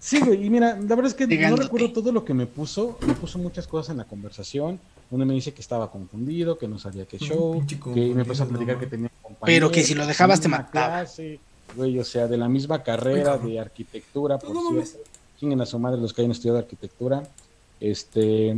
[0.00, 2.96] Sí, güey, y mira, la verdad es que no recuerdo todo lo que me puso,
[3.06, 6.78] me puso muchas cosas en la conversación, donde me dice que estaba confundido, que no
[6.78, 9.10] sabía qué show, que me empezó a platicar que tenía
[9.44, 11.04] Pero que si lo dejabas te mataba.
[11.76, 15.06] güey, o sea, de la misma carrera de arquitectura, por cierto.
[15.38, 17.22] Chinguen a su madre los que hayan estudiado arquitectura.
[17.78, 18.56] Este,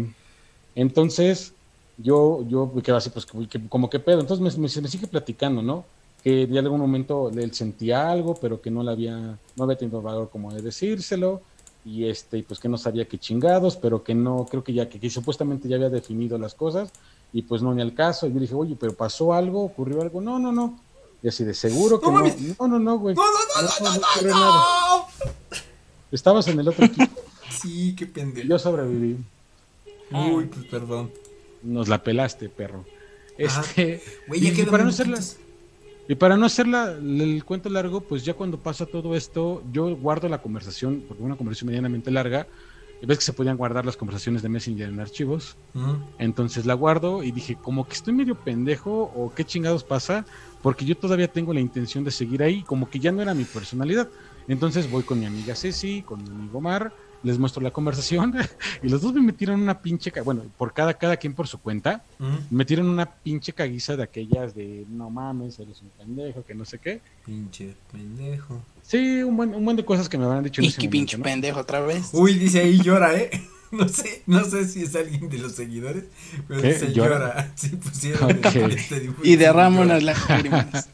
[0.76, 1.54] entonces,
[1.98, 3.26] yo, yo me quedo así, pues,
[3.68, 4.20] como que pedo.
[4.20, 5.84] Entonces me, me sigue platicando, ¿no?
[6.26, 10.02] que en algún momento él sentía algo, pero que no le había, no había tenido
[10.02, 11.40] valor como de decírselo,
[11.84, 15.08] y este, pues que no sabía qué chingados, pero que no, creo que ya, que,
[15.08, 16.90] supuestamente ya había definido las cosas,
[17.32, 20.20] y pues no ni al caso, y yo dije, oye, pero pasó algo, ocurrió algo,
[20.20, 20.76] no, no, no,
[21.22, 23.14] y así de seguro que no, no, no, no, güey.
[23.14, 25.06] No, no, no, no, no,
[26.10, 27.20] Estabas en el otro equipo.
[27.48, 28.48] Sí, qué pendejo.
[28.48, 29.16] Yo sobreviví.
[30.10, 31.10] Uy, pues perdón.
[31.62, 32.84] Nos la pelaste, perro.
[33.38, 35.38] Este, güey, ya para no las
[36.08, 40.28] y para no hacer el cuento largo, pues ya cuando pasa todo esto, yo guardo
[40.28, 42.46] la conversación, porque una conversación medianamente larga,
[43.02, 45.56] y ves que se podían guardar las conversaciones de Messenger en archivos.
[46.18, 50.24] Entonces la guardo y dije, como que estoy medio pendejo o qué chingados pasa,
[50.62, 53.44] porque yo todavía tengo la intención de seguir ahí, como que ya no era mi
[53.44, 54.08] personalidad.
[54.48, 58.34] Entonces voy con mi amiga Ceci, con mi amigo Omar, les muestro la conversación
[58.82, 62.02] y los dos me metieron una pinche, bueno, por cada, cada quien por su cuenta,
[62.18, 66.64] me metieron una pinche caguiza de aquellas de no mames, eres un pendejo, que no
[66.64, 67.00] sé qué.
[67.24, 68.62] Pinche pendejo.
[68.82, 70.62] Sí, un buen, un buen de cosas que me habrán dicho.
[70.62, 72.10] Y qué pinche pendejo otra vez.
[72.12, 73.30] Uy, dice ahí llora, ¿eh?
[73.72, 76.04] No sé, no sé si es alguien de los seguidores,
[76.46, 77.52] pero dice llora.
[77.56, 78.30] Sí, pusieron
[78.70, 80.88] este y derrama unas lágrimas.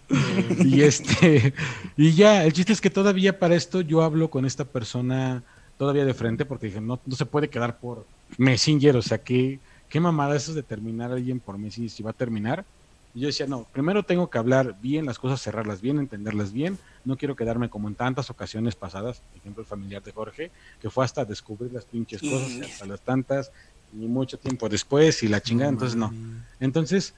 [0.64, 1.52] y este,
[1.98, 5.42] y ya, el chiste es que todavía para esto yo hablo con esta persona
[5.76, 8.06] todavía de frente porque dije, no, no se puede quedar por
[8.38, 12.10] Messenger, o sea, ¿qué, qué mamada eso de terminar a alguien por Messenger si va
[12.10, 12.64] a terminar.
[13.14, 16.78] Y yo decía, no, primero tengo que hablar bien, las cosas cerrarlas bien, entenderlas bien.
[17.04, 20.50] No quiero quedarme como en tantas ocasiones pasadas, por ejemplo, el familiar de Jorge,
[20.80, 23.52] que fue hasta descubrir las pinches cosas, hasta las tantas,
[23.92, 26.10] y mucho tiempo después, y la chingada, entonces no.
[26.58, 27.14] Entonces,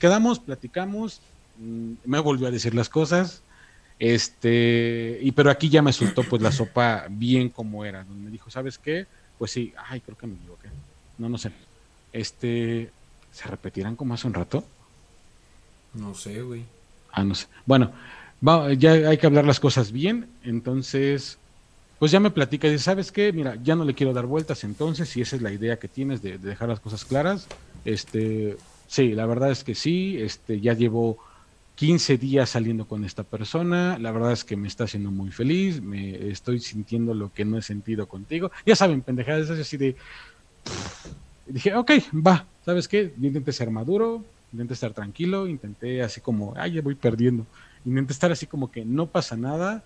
[0.00, 1.20] quedamos, platicamos,
[1.58, 3.42] mm, me volvió a decir las cosas,
[4.04, 8.04] este, y pero aquí ya me soltó pues la sopa bien como era.
[8.04, 9.06] Me dijo, ¿sabes qué?
[9.38, 10.68] Pues sí, ay, creo que me equivoqué.
[11.16, 11.50] No, no sé.
[12.12, 12.90] Este,
[13.32, 14.62] ¿se repetirán como hace un rato?
[15.94, 16.64] No sé, güey.
[17.12, 17.46] Ah, no sé.
[17.64, 17.92] Bueno,
[18.76, 20.28] ya hay que hablar las cosas bien.
[20.42, 21.38] Entonces,
[21.98, 23.32] pues ya me platica y dice, ¿sabes qué?
[23.32, 26.20] Mira, ya no le quiero dar vueltas entonces, si esa es la idea que tienes
[26.20, 27.46] de, de dejar las cosas claras.
[27.86, 31.16] Este, sí, la verdad es que sí, este, ya llevo
[31.76, 35.82] 15 días saliendo con esta persona, la verdad es que me está haciendo muy feliz,
[35.82, 38.50] me estoy sintiendo lo que no he sentido contigo.
[38.64, 39.96] Ya saben, pendejadas así de...
[41.46, 43.12] dije, ok, va, ¿sabes qué?
[43.20, 47.44] intenté ser maduro, intenté estar tranquilo, intenté así como, ay, ya voy perdiendo.
[47.84, 49.84] Intenté estar así como que no pasa nada,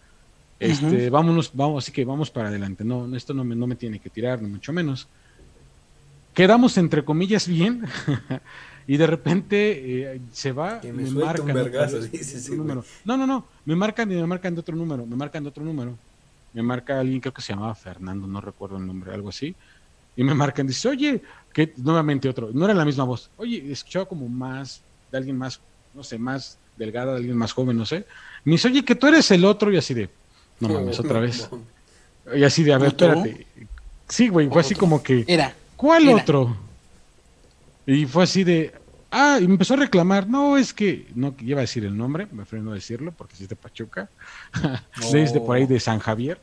[0.61, 2.85] este, vámonos, vamos, así que vamos para adelante.
[2.85, 5.07] No, esto no me, no me tiene que tirar, ni mucho menos.
[6.35, 7.85] Quedamos entre comillas bien.
[8.89, 11.55] y de repente eh, se va, me, me marcan
[12.57, 12.83] número.
[13.05, 15.63] No, no, no, me marcan y me marcan de otro número, me marcan de otro
[15.63, 15.95] número.
[16.55, 19.55] Me marca alguien, creo que se llamaba Fernando, no recuerdo el nombre, algo así.
[20.17, 21.21] Y me marcan, dice, oye,
[21.53, 23.29] que nuevamente otro, no era la misma voz.
[23.37, 24.81] Oye, escuchaba como más,
[25.13, 25.61] de alguien más,
[25.93, 28.07] no sé, más delgada, de alguien más joven, no sé.
[28.43, 30.09] Me dice, oye, que tú eres el otro, y así de,
[30.61, 31.47] no mames, otra vez.
[32.35, 33.47] Y así de, a ver, espérate.
[34.09, 35.27] Sí, güey, fue así como que.
[35.29, 35.55] Era.
[35.77, 36.68] ¿Cuál otro?
[37.89, 38.75] Y fue así de,
[39.11, 42.29] ah, y me empezó a reclamar, no, es que, no iba a decir el nombre,
[42.31, 44.11] me freno a decirlo porque es de Pachuca,
[45.11, 46.39] desde por ahí de San Javier.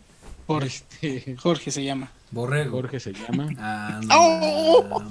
[0.47, 2.11] Jorge, este, Jorge se llama.
[2.31, 2.72] Borrego.
[2.72, 3.47] Jorge se llama.
[3.59, 5.03] Ah, no, ¡Oh!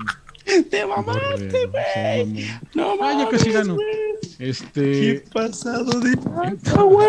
[0.70, 2.46] Te mamaste, güey.
[2.74, 3.16] No mames.
[3.16, 3.76] Ah, ya casi gano.
[4.40, 4.82] Este.
[4.82, 7.06] ¿Qué pasado de güey?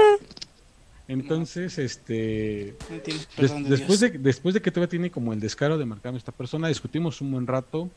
[1.07, 2.75] Entonces, este.
[3.67, 7.21] después, de, después de que todavía tiene como el descaro de marcarme esta persona, discutimos
[7.21, 7.89] un buen rato.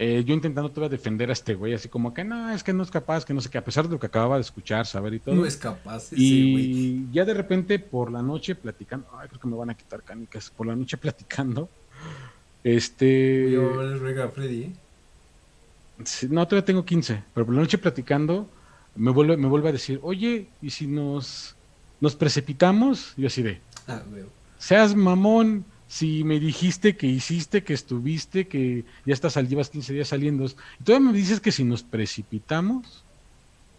[0.00, 2.84] Eh, yo intentando todavía defender a este güey, así como que no, es que no
[2.84, 5.14] es capaz, que no sé qué, a pesar de lo que acababa de escuchar, saber
[5.14, 5.34] y todo.
[5.34, 6.12] No es capaz.
[6.12, 10.04] y ya de repente por la noche platicando, ay, creo que me van a quitar
[10.04, 11.68] canicas, por la noche platicando,
[12.62, 13.50] este...
[13.50, 14.62] Yo a Freddy.
[14.62, 14.72] ¿eh?
[16.28, 18.48] no, todavía tengo 15, pero por la noche platicando
[18.94, 21.56] me vuelve, me vuelve a decir, oye, ¿y si nos,
[22.00, 23.14] nos precipitamos?
[23.16, 24.02] yo así de, ah,
[24.58, 29.94] seas mamón, si me dijiste que hiciste, que estuviste, que ya estás al llevas 15
[29.94, 33.02] días saliendo, y todavía me dices que si nos precipitamos,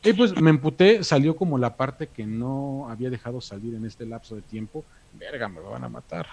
[0.03, 4.05] y pues me emputé, salió como la parte que no había dejado salir en este
[4.05, 4.83] lapso de tiempo,
[5.19, 6.27] verga, me lo van a matar.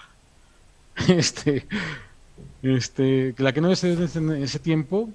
[1.07, 1.67] Este,
[2.63, 5.11] este, la que no había salido en ese tiempo,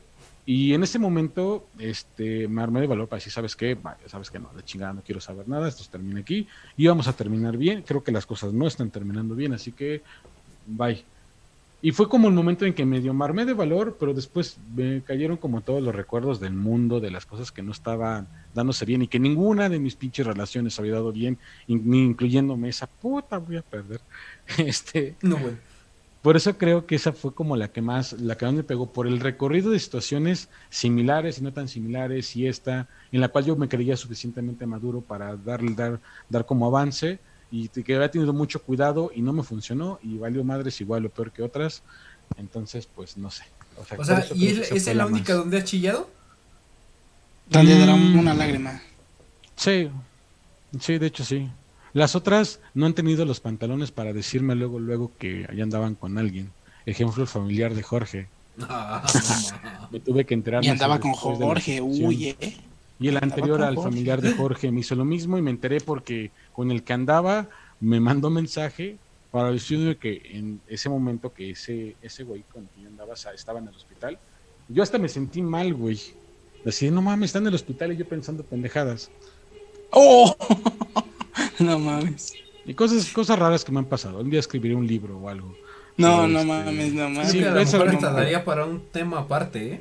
[0.46, 3.74] y en ese momento, este, me armé de valor para decir, ¿sabes qué?
[3.74, 7.08] Vaya, sabes que no, de chingada no quiero saber nada, esto termina aquí, y vamos
[7.08, 10.02] a terminar bien, creo que las cosas no están terminando bien, así que
[10.66, 11.04] bye.
[11.84, 15.02] Y fue como el momento en que medio me armé de valor, pero después me
[15.02, 19.02] cayeron como todos los recuerdos del mundo, de las cosas que no estaban dándose bien
[19.02, 23.56] y que ninguna de mis pinches relaciones había dado bien, ni incluyéndome esa puta voy
[23.56, 24.00] a perder.
[24.58, 25.58] Este, no, bueno.
[26.22, 28.92] Por eso creo que esa fue como la que más, la que más me pegó,
[28.92, 33.44] por el recorrido de situaciones similares y no tan similares, y esta, en la cual
[33.44, 35.98] yo me creía suficientemente maduro para darle, dar,
[36.28, 37.18] dar como avance,
[37.52, 41.10] y que había tenido mucho cuidado y no me funcionó y valió madres igual o
[41.10, 41.82] peor que otras.
[42.38, 43.44] Entonces, pues no sé.
[43.98, 46.08] O sea, ¿y es, la única donde has chillado?
[47.50, 48.18] Donde mm.
[48.18, 48.80] una lágrima.
[49.54, 49.90] Sí,
[50.80, 51.50] sí, de hecho sí.
[51.92, 56.16] Las otras no han tenido los pantalones para decirme luego, luego que allá andaban con
[56.16, 56.50] alguien.
[56.86, 58.28] Ejemplo, el familiar de Jorge.
[58.62, 59.06] Ah,
[59.90, 60.64] me tuve que enterar.
[60.64, 62.56] Y andaba con Jorge, uy, eh.
[62.98, 66.30] Y el anterior al familiar de Jorge me hizo lo mismo y me enteré porque
[66.52, 67.48] con el que andaba
[67.80, 68.96] me mandó mensaje
[69.30, 73.68] para decirme que en ese momento que ese, ese güey con quien andaba estaba en
[73.68, 74.18] el hospital,
[74.68, 75.98] yo hasta me sentí mal, güey.
[76.64, 79.10] Decía, no mames, está en el hospital y yo pensando pendejadas.
[79.90, 80.36] ¡Oh!
[81.58, 82.34] no mames.
[82.64, 84.20] Y cosas, cosas raras que me han pasado.
[84.20, 85.56] Un día escribiré un libro o algo.
[85.96, 87.30] No, no este, mames, no mames.
[87.30, 89.80] Sí, a lo mejor daría para un tema aparte, ¿eh?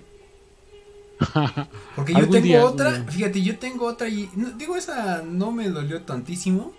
[1.95, 6.73] Porque yo tengo otra, fíjate, yo tengo otra y digo esa no me dolió tantísimo,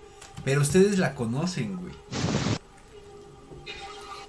[0.44, 1.94] pero ustedes la conocen, güey.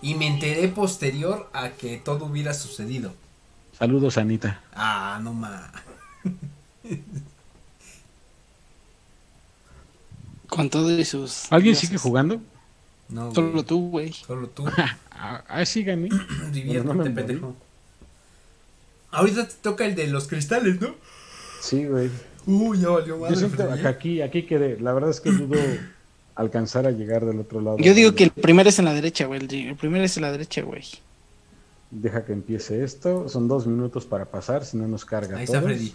[0.02, 3.14] Y me enteré posterior a que todo hubiera sucedido.
[3.78, 4.62] Saludos, Anita.
[4.74, 5.72] Ah, no más.
[10.48, 11.52] Con todos sus.
[11.52, 12.40] ¿Alguien sigue jugando?
[13.10, 13.34] No.
[13.34, 14.14] Solo tú, güey.
[14.14, 14.66] Solo tú.
[15.12, 16.10] ah, síganme.
[16.52, 17.56] Diviértete, pendejo.
[19.14, 20.96] Ahorita te toca el de los cristales, ¿no?
[21.62, 22.10] Sí, güey.
[22.46, 23.36] Uy, ya valió madre.
[23.36, 24.80] Yo siento que aquí, aquí quedé.
[24.80, 25.58] La verdad es que dudo
[26.36, 27.78] alcanzar a llegar del otro lado.
[27.78, 29.42] Yo digo que el primero es en la derecha, güey.
[29.42, 30.84] El primero es en la derecha, güey.
[31.92, 33.30] Deja que empiece esto.
[33.30, 35.38] Son dos minutos para pasar, si no nos carga.
[35.38, 35.94] Ahí está Freddy.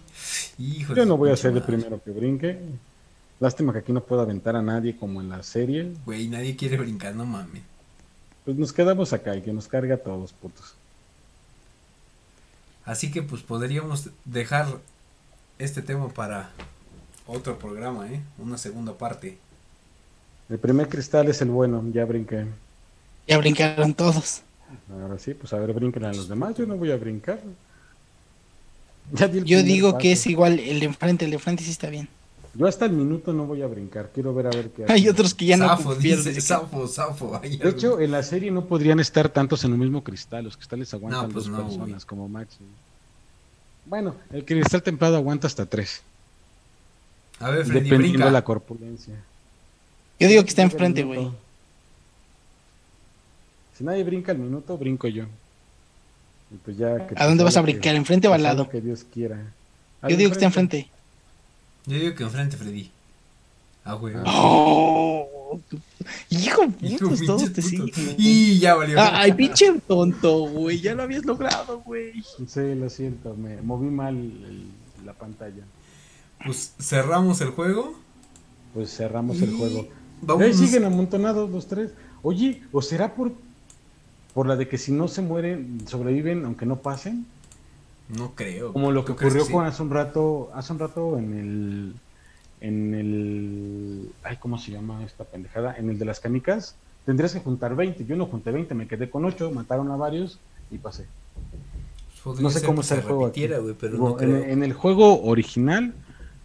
[0.95, 2.59] Yo no voy a ser el primero que brinque.
[3.41, 5.93] Lástima que aquí no pueda aventar a nadie como en la serie.
[6.05, 7.63] Güey, nadie quiere brincar, no mames.
[8.45, 10.78] Pues nos quedamos acá y que nos carga a todos, putos.
[12.89, 14.67] Así que pues podríamos dejar
[15.59, 16.49] este tema para
[17.27, 18.23] otro programa, ¿eh?
[18.39, 19.37] Una segunda parte.
[20.49, 22.47] El primer cristal es el bueno, ya brinqué.
[23.27, 24.41] Ya brincaron todos.
[24.91, 27.39] Ahora sí, pues a ver, brinquen a los demás, yo no voy a brincar.
[29.45, 32.09] Yo digo que es igual el de enfrente, el de enfrente sí está bien.
[32.59, 35.33] Yo hasta el minuto no voy a brincar, quiero ver a ver qué Hay otros
[35.33, 36.41] que ya no pierden.
[36.43, 37.39] Safo, safo.
[37.39, 40.93] De hecho, en la serie no podrían estar tantos en un mismo cristal, los cristales
[40.93, 42.57] aguantan pues dos personas como Max.
[43.87, 46.03] Bueno, el cristal templado aguanta hasta tres.
[47.39, 49.15] A ver, Freddy, Dependiendo de la corpulencia.
[50.19, 51.31] Yo digo que está enfrente, güey.
[53.77, 55.27] Si nadie brinca el minuto, brinco yo.
[56.65, 56.77] Pues
[57.15, 57.95] ¿A dónde vas a brincar?
[57.95, 58.69] ¿Enfrente o al lado?
[58.69, 59.39] Que Dios quiera.
[60.09, 60.89] Yo digo que está enfrente.
[61.89, 62.91] Yo digo que enfrente, Freddy.
[63.85, 64.15] Ah, güey.
[65.51, 65.59] Oh,
[66.29, 67.91] hijo puto, todos te siguen.
[68.19, 68.99] Y ya valió.
[69.01, 70.79] Ay, pinche tonto, güey.
[70.79, 72.23] Ya lo habías logrado, güey.
[72.47, 73.35] Sí, lo siento.
[73.35, 74.31] Me moví mal
[75.07, 75.65] la pantalla.
[76.45, 77.95] Pues cerramos el juego.
[78.75, 79.89] Pues cerramos el juego.
[80.39, 81.93] Ahí siguen amontonados los tres.
[82.23, 83.33] Oye, ¿o será por,
[84.35, 87.25] por la de que si no se mueren, sobreviven aunque no pasen?
[88.09, 88.73] No creo.
[88.73, 91.95] Como lo que ocurrió con hace un rato, hace un rato en el
[92.61, 95.77] en el ay, ¿cómo se llama esta pendejada?
[95.77, 96.75] En el de las canicas,
[97.05, 98.05] tendrías que juntar 20.
[98.07, 100.39] Yo no junté 20, me quedé con 8, mataron a varios
[100.71, 101.07] y pasé.
[102.25, 103.33] Pues no sé cómo está el juego
[103.79, 105.95] pero en, el juego original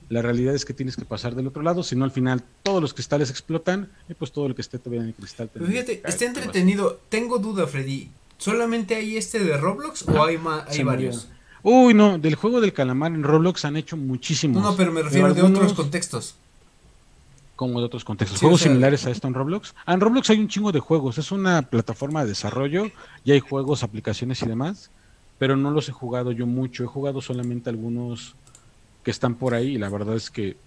[0.09, 2.81] la realidad es que tienes que pasar del otro lado, si no al final todos
[2.81, 5.49] los cristales explotan y pues todo lo que esté todavía en el cristal.
[5.53, 6.99] fíjate, está entretenido.
[7.09, 8.11] Tengo duda, Freddy.
[8.37, 11.29] ¿Solamente hay este de Roblox o hay, hay varios?
[11.63, 14.61] Uy, no, del juego del calamar en Roblox han hecho muchísimos.
[14.61, 16.35] No, pero me refiero de otros contextos.
[17.55, 18.39] Como de otros contextos.
[18.39, 19.73] ¿Juegos similares a esto en Roblox?
[19.85, 21.17] Ah, en Roblox hay un chingo de juegos.
[21.17, 22.91] Es una plataforma de desarrollo
[23.23, 24.89] y hay juegos, aplicaciones y demás.
[25.39, 26.83] Pero no los he jugado yo mucho.
[26.83, 28.35] He jugado solamente algunos
[29.03, 30.57] que están por ahí y la verdad es que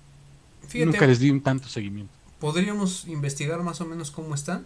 [0.74, 2.12] nunca les di un tanto seguimiento.
[2.40, 4.64] Podríamos investigar más o menos cómo están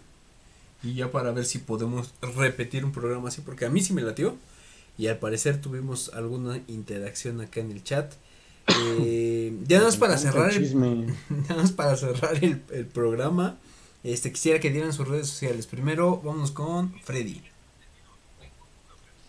[0.83, 4.03] y ya para ver si podemos repetir un programa así, porque a mí sí me
[4.03, 4.37] latió
[5.01, 8.13] y al parecer tuvimos alguna interacción acá en el chat.
[9.01, 10.75] Eh, ya nada más para cerrar el,
[11.57, 13.57] más para cerrar el, el, programa,
[14.05, 15.67] este quisiera que dieran sus redes sociales.
[15.67, 17.41] Primero vamos con Freddy.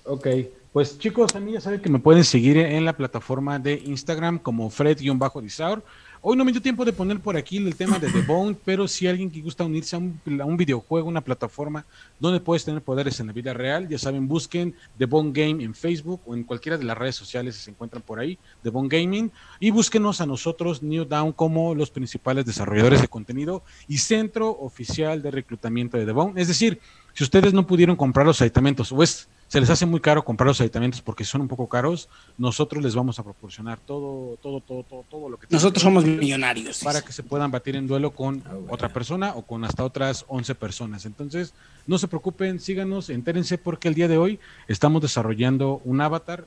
[0.03, 0.27] Ok,
[0.73, 4.39] pues chicos, a mí ya saben que me pueden seguir en la plataforma de Instagram
[4.39, 5.85] como Fred-Disaur.
[6.23, 8.88] Hoy no me dio tiempo de poner por aquí el tema de The Bone, pero
[8.88, 11.84] si alguien que gusta unirse a un, videojuego, una plataforma
[12.19, 15.73] donde puedes tener poderes en la vida real, ya saben, busquen The Bone Game en
[15.73, 18.88] Facebook o en cualquiera de las redes sociales si se encuentran por ahí, The Bone
[18.88, 24.52] Gaming, y búsquenos a nosotros, New Down, como los principales desarrolladores de contenido y centro
[24.52, 26.39] oficial de reclutamiento de The Bone.
[26.39, 26.80] Es decir,
[27.14, 30.47] si ustedes no pudieron comprar los aditamentos o es se les hace muy caro comprar
[30.47, 32.07] los aditamentos porque son un poco caros,
[32.37, 36.79] nosotros les vamos a proporcionar todo, todo, todo, todo, todo lo que Nosotros somos millonarios.
[36.81, 40.23] Para que se puedan batir en duelo con ah, otra persona o con hasta otras
[40.29, 41.05] 11 personas.
[41.05, 41.53] Entonces,
[41.85, 46.45] no se preocupen, síganos, entérense porque el día de hoy estamos desarrollando un avatar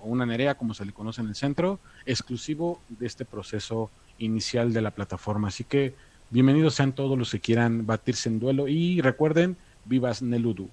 [0.00, 4.72] o una nerea, como se le conoce en el centro, exclusivo de este proceso inicial
[4.72, 5.48] de la plataforma.
[5.48, 5.96] Así que
[6.30, 10.68] bienvenidos sean todos los que quieran batirse en duelo y recuerden, vivas Neludu.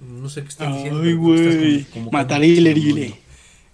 [0.00, 1.02] No sé qué está diciendo.
[1.02, 1.86] Ay, güey.
[2.12, 3.14] Matarile,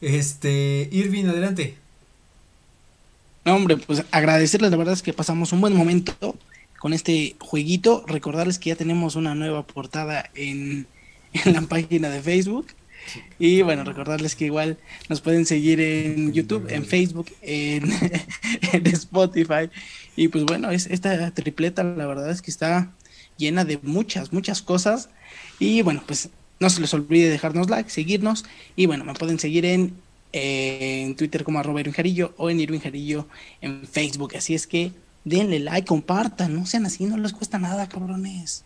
[0.00, 1.76] Este, Irving, adelante.
[3.44, 6.36] No, hombre, pues agradecerles, la verdad es que pasamos un buen momento
[6.78, 8.04] con este jueguito.
[8.06, 10.86] Recordarles que ya tenemos una nueva portada en,
[11.44, 12.68] la página de Facebook.
[13.38, 14.76] Y bueno, recordarles que igual
[15.08, 17.90] nos pueden seguir en YouTube, en Facebook, en,
[18.72, 19.70] en Spotify.
[20.16, 22.92] Y pues bueno, es, esta tripleta la verdad es que está
[23.38, 25.08] llena de muchas, muchas cosas
[25.60, 28.44] y bueno, pues no se les olvide dejarnos like, seguirnos.
[28.74, 29.94] Y bueno, me pueden seguir en,
[30.32, 33.26] en Twitter como arroba Jarillo o en Irwin Jarillo
[33.60, 34.34] en Facebook.
[34.36, 34.92] Así es que
[35.24, 38.64] denle like, compartan, no sean así, no les cuesta nada, cabrones.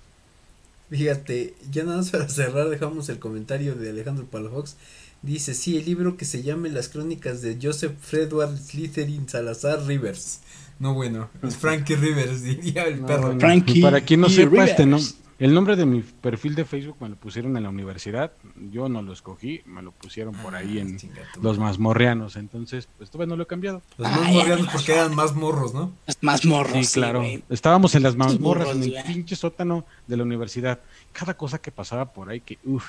[0.89, 4.77] Fíjate, ya nada más para cerrar dejamos el comentario de Alejandro Palafox.
[5.23, 10.41] Dice, sí, el libro que se llame Las crónicas de Joseph Fredward Slytherin Salazar Rivers.
[10.79, 13.39] No, bueno, es Frankie Rivers, diría el perro.
[13.41, 14.99] Frankie para quien no sepa, este, ¿no?
[15.39, 18.33] El nombre de mi perfil de Facebook me lo pusieron en la universidad.
[18.71, 20.99] Yo no lo escogí, me lo pusieron por ahí ah, en
[21.43, 22.37] los mazmorreanos.
[22.37, 23.83] Entonces, pues todavía no lo he cambiado.
[23.99, 25.93] Los mazmorreanos porque eran más morros, ¿no?
[26.21, 26.87] Más morros.
[26.87, 27.23] Sí, claro.
[27.49, 30.81] Estábamos en las mazmorras, en el pinche sótano de la universidad.
[31.13, 32.87] Cada cosa que pasaba por ahí, que uff.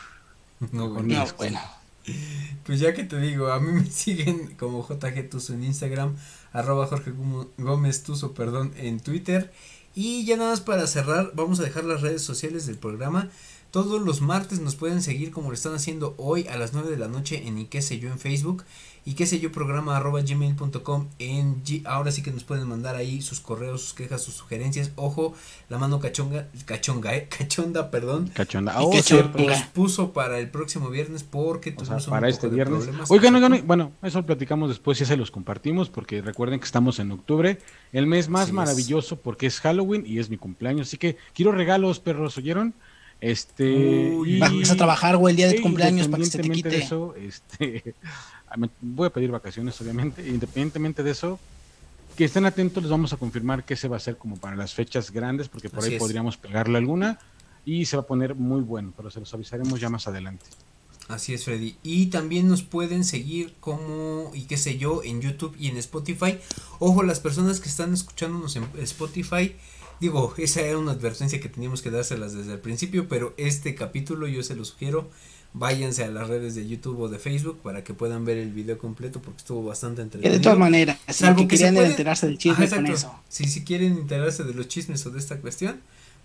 [0.72, 1.60] No, bueno.
[2.64, 6.16] Pues ya que te digo, a mí me siguen como JG Tuso en Instagram,
[6.54, 7.12] arroba Jorge
[7.58, 9.52] Gómez Tuso, perdón, en Twitter.
[9.96, 13.30] Y ya nada más para cerrar, vamos a dejar las redes sociales del programa.
[13.72, 16.98] Todos los martes nos pueden seguir como lo están haciendo hoy a las 9 de
[16.98, 18.66] la noche en y en Facebook
[19.08, 23.22] y qué sé yo programa arroba gmail.com en ahora sí que nos pueden mandar ahí
[23.22, 24.92] sus correos, sus quejas, sus sugerencias.
[24.96, 25.36] Ojo,
[25.70, 28.32] la mano cachonga, cachonga, eh, cachonda, perdón.
[28.34, 28.82] Cachonda.
[28.82, 29.24] Oh, se
[29.74, 32.90] puso para el próximo viernes porque tuvimos para este viernes.
[33.10, 36.98] Oigan, oigan, bueno, eso lo platicamos después y se los compartimos porque recuerden que estamos
[36.98, 37.60] en octubre,
[37.94, 42.00] el mes más maravilloso porque es Halloween y es mi cumpleaños, así que quiero regalos,
[42.00, 42.74] perros, ¿oyeron?
[43.22, 46.70] Este, vas a trabajar, güey, el día de tu cumpleaños para que se te quite.
[46.70, 47.96] De eso, este,
[48.82, 50.28] voy a pedir vacaciones, obviamente.
[50.28, 51.40] Independientemente de eso,
[52.16, 54.74] que estén atentos, les vamos a confirmar que se va a hacer como para las
[54.74, 57.20] fechas grandes, porque por ahí podríamos pegarle alguna
[57.66, 60.46] y se va a poner muy bueno, pero se los avisaremos ya más adelante.
[61.08, 61.78] Así es, Freddy.
[61.84, 66.40] Y también nos pueden seguir como, y qué sé yo, en YouTube y en Spotify.
[66.80, 69.56] Ojo, las personas que están escuchándonos en Spotify,
[70.00, 74.28] digo, esa era una advertencia que teníamos que dárselas desde el principio, pero este capítulo
[74.28, 75.10] yo se lo sugiero
[75.54, 78.78] váyanse a las redes de YouTube o de Facebook para que puedan ver el video
[78.78, 80.38] completo porque estuvo bastante entretenido.
[80.38, 83.14] De todas maneras, salvo que, quieran enterarse del chisme con eso.
[83.30, 85.80] Si, si quieren enterarse de los chismes o de esta cuestión,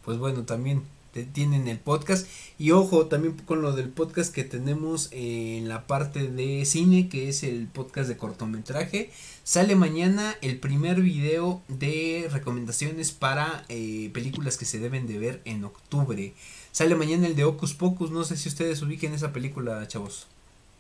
[0.04, 0.82] pues bueno, también
[1.32, 2.26] tienen el podcast.
[2.58, 7.28] Y ojo, también con lo del podcast que tenemos en la parte de cine, que
[7.28, 9.10] es el podcast de cortometraje.
[9.44, 15.40] Sale mañana el primer video de recomendaciones para eh, películas que se deben de ver
[15.44, 16.34] en octubre.
[16.72, 20.26] Sale mañana el de Ocus Pocus, no sé si ustedes ubiquen esa película, chavos.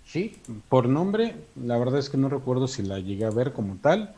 [0.06, 0.36] Sí,
[0.68, 4.14] por nombre, la verdad es que no recuerdo si la llegué a ver como tal,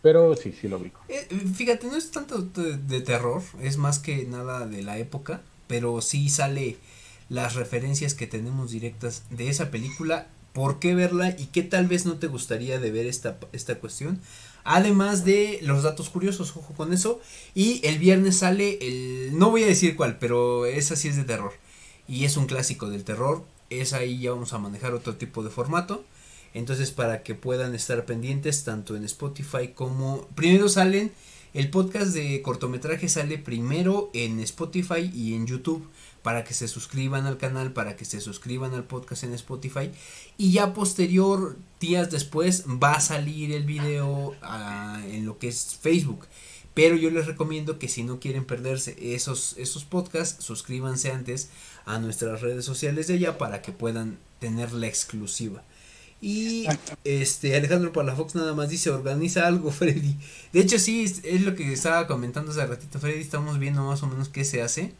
[0.00, 1.00] pero sí, sí lo ubico.
[1.08, 6.00] Eh, fíjate, no es tanto de, terror, es más que nada de la época, pero
[6.00, 6.76] sí sale
[7.28, 12.06] las referencias que tenemos directas de esa película, por qué verla y qué tal vez
[12.06, 14.20] no te gustaría de ver esta, esta cuestión.
[14.62, 17.20] Además de los datos curiosos, ojo con eso.
[17.54, 19.36] Y el viernes sale el...
[19.38, 21.52] No voy a decir cuál, pero esa sí es de terror.
[22.08, 23.44] Y es un clásico del terror.
[23.68, 26.04] Es ahí ya vamos a manejar otro tipo de formato.
[26.54, 30.26] Entonces para que puedan estar pendientes tanto en Spotify como...
[30.34, 31.12] Primero salen...
[31.54, 35.88] El podcast de cortometraje sale primero en Spotify y en YouTube
[36.20, 39.92] para que se suscriban al canal, para que se suscriban al podcast en Spotify.
[40.36, 45.78] Y ya posterior, días después, va a salir el video ah, en lo que es
[45.80, 46.26] Facebook.
[46.74, 51.50] Pero yo les recomiendo que si no quieren perderse esos, esos podcasts, suscríbanse antes
[51.84, 55.62] a nuestras redes sociales de allá para que puedan tener la exclusiva.
[56.24, 56.66] Y
[57.04, 60.16] este Alejandro Palafox nada más dice, organiza algo, Freddy.
[60.54, 63.20] De hecho, sí, es lo que estaba comentando hace ratito, Freddy.
[63.20, 64.94] Estamos viendo más o menos qué se hace.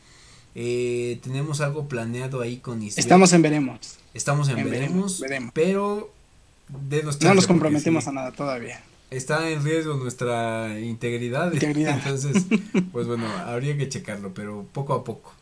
[0.54, 3.96] Eh, tenemos algo planeado ahí con Estamos en veremos.
[4.12, 5.24] Estamos en, veremos,
[5.54, 6.12] pero
[6.68, 8.82] de no nos comprometemos a nada todavía.
[9.10, 11.54] Está en riesgo nuestra integridad.
[11.54, 11.96] integridad.
[12.04, 12.44] Entonces,
[12.92, 15.32] pues bueno, habría que checarlo, pero poco a poco.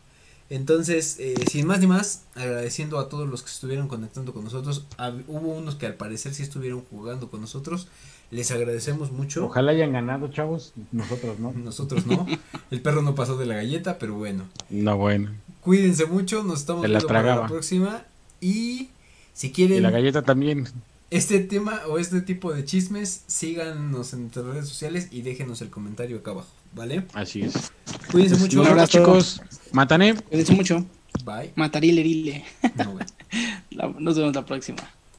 [0.49, 4.85] Entonces, eh, sin más ni más, agradeciendo a todos los que estuvieron conectando con nosotros.
[5.27, 7.87] hubo unos que al parecer sí estuvieron jugando con nosotros.
[8.31, 9.45] Les agradecemos mucho.
[9.45, 10.73] Ojalá hayan ganado, chavos.
[10.91, 11.53] Nosotros no.
[11.53, 12.25] Nosotros no.
[12.71, 14.45] El perro no pasó de la galleta, pero bueno.
[14.69, 15.31] No, bueno.
[15.61, 16.43] Cuídense mucho.
[16.43, 18.05] Nos estamos viendo para la próxima.
[18.41, 18.89] Y
[19.33, 19.77] si quieren.
[19.77, 20.67] Y la galleta también.
[21.13, 25.69] Este tema o este tipo de chismes, síganos en nuestras redes sociales y déjenos el
[25.69, 27.03] comentario acá abajo, ¿vale?
[27.13, 27.71] Así es.
[28.11, 28.61] Cuídense mucho.
[28.61, 29.41] Un abrazo, chicos.
[29.71, 30.15] Matané.
[30.15, 30.85] Cuídense mucho.
[31.23, 31.51] Bye.
[31.55, 32.45] Matarile, rile.
[32.75, 32.97] No,
[33.99, 34.83] Nos vemos la próxima.